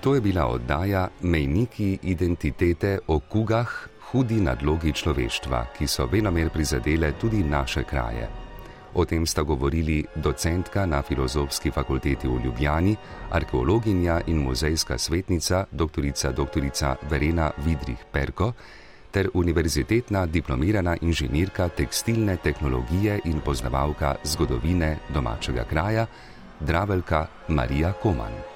To 0.01 0.15
je 0.15 0.21
bila 0.21 0.47
oddaja 0.47 1.09
Mejniki 1.21 1.99
identitete 2.03 2.99
o 3.07 3.19
kugah, 3.19 3.69
hudi 4.09 4.41
nadlogi 4.41 4.93
človeštva, 4.93 5.65
ki 5.77 5.87
so 5.87 6.07
venomer 6.09 6.49
prizadele 6.49 7.11
tudi 7.21 7.43
naše 7.43 7.83
kraje. 7.83 8.25
O 8.93 9.05
tem 9.05 9.25
sta 9.25 9.43
govorili 9.43 10.01
docentka 10.15 10.85
na 10.85 11.01
Filozofski 11.01 11.71
fakulteti 11.71 12.27
v 12.27 12.41
Ljubljani, 12.43 12.95
arheologinja 13.29 14.21
in 14.27 14.41
muzejska 14.41 14.97
svetnica 14.97 15.65
dr. 15.71 16.01
dr. 16.33 16.63
Verena 17.09 17.51
Vidrih 17.57 18.01
Perko 18.11 18.53
ter 19.11 19.29
univerzitetna 19.33 20.25
diplomirana 20.25 20.97
inženirka 21.01 21.69
tekstilne 21.69 22.37
tehnologije 22.37 23.19
in 23.25 23.39
poznavalka 23.39 24.15
zgodovine 24.23 24.97
domačega 25.13 25.63
kraja 25.63 26.05
Dravelka 26.59 27.27
Marija 27.47 27.93
Koman. 27.93 28.50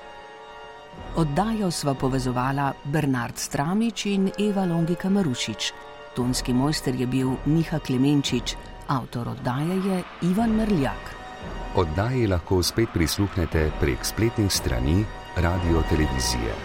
Oddajo 1.16 1.72
sva 1.72 1.94
povezovala 1.94 2.74
Bernard 2.84 3.38
Stramič 3.38 4.06
in 4.06 4.32
Eva 4.40 4.66
Longika 4.66 5.10
Marušič. 5.10 5.74
Tonski 6.16 6.54
mojster 6.54 6.96
je 6.96 7.08
bil 7.08 7.36
Miha 7.46 7.80
Klemenčič, 7.80 8.56
avtor 8.88 9.28
oddaje 9.28 9.80
je 9.88 10.04
Ivan 10.22 10.56
Merljak. 10.56 11.16
Oddaji 11.76 12.28
lahko 12.28 12.64
spet 12.64 12.90
prisluhnete 12.94 13.72
prek 13.80 14.06
spletnih 14.06 14.52
strani 14.52 15.06
Radio 15.36 15.84
Televizije. 15.90 16.56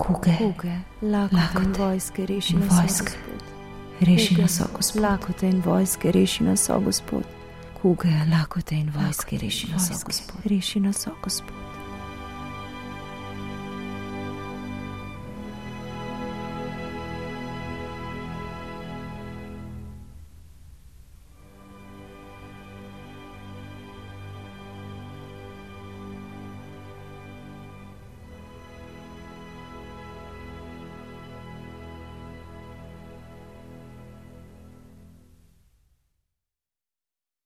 Kuge. 0.00 0.36
Kuge 0.38 0.78
lakote 1.02 1.62
in 1.62 1.72
vojske, 1.78 2.26
reši 2.26 2.56
nas 2.56 2.72
vojske. 2.80 3.12
Reši 4.00 4.36
nas, 4.42 4.60
Gospod. 4.76 5.02
Lakote 5.02 5.48
in 5.48 5.62
vojske, 5.64 6.12
reši 6.12 6.44
nas, 6.44 6.70
Gospod. 6.84 7.24
Kuge, 7.82 8.12
lakote 8.32 8.74
in 8.74 8.92
vojske, 8.96 9.38
reši 9.38 9.72
nas, 9.72 9.90
Gospod. 10.04 10.40
Reši 10.44 10.80
nas, 10.80 11.08
Gospod. 11.22 11.69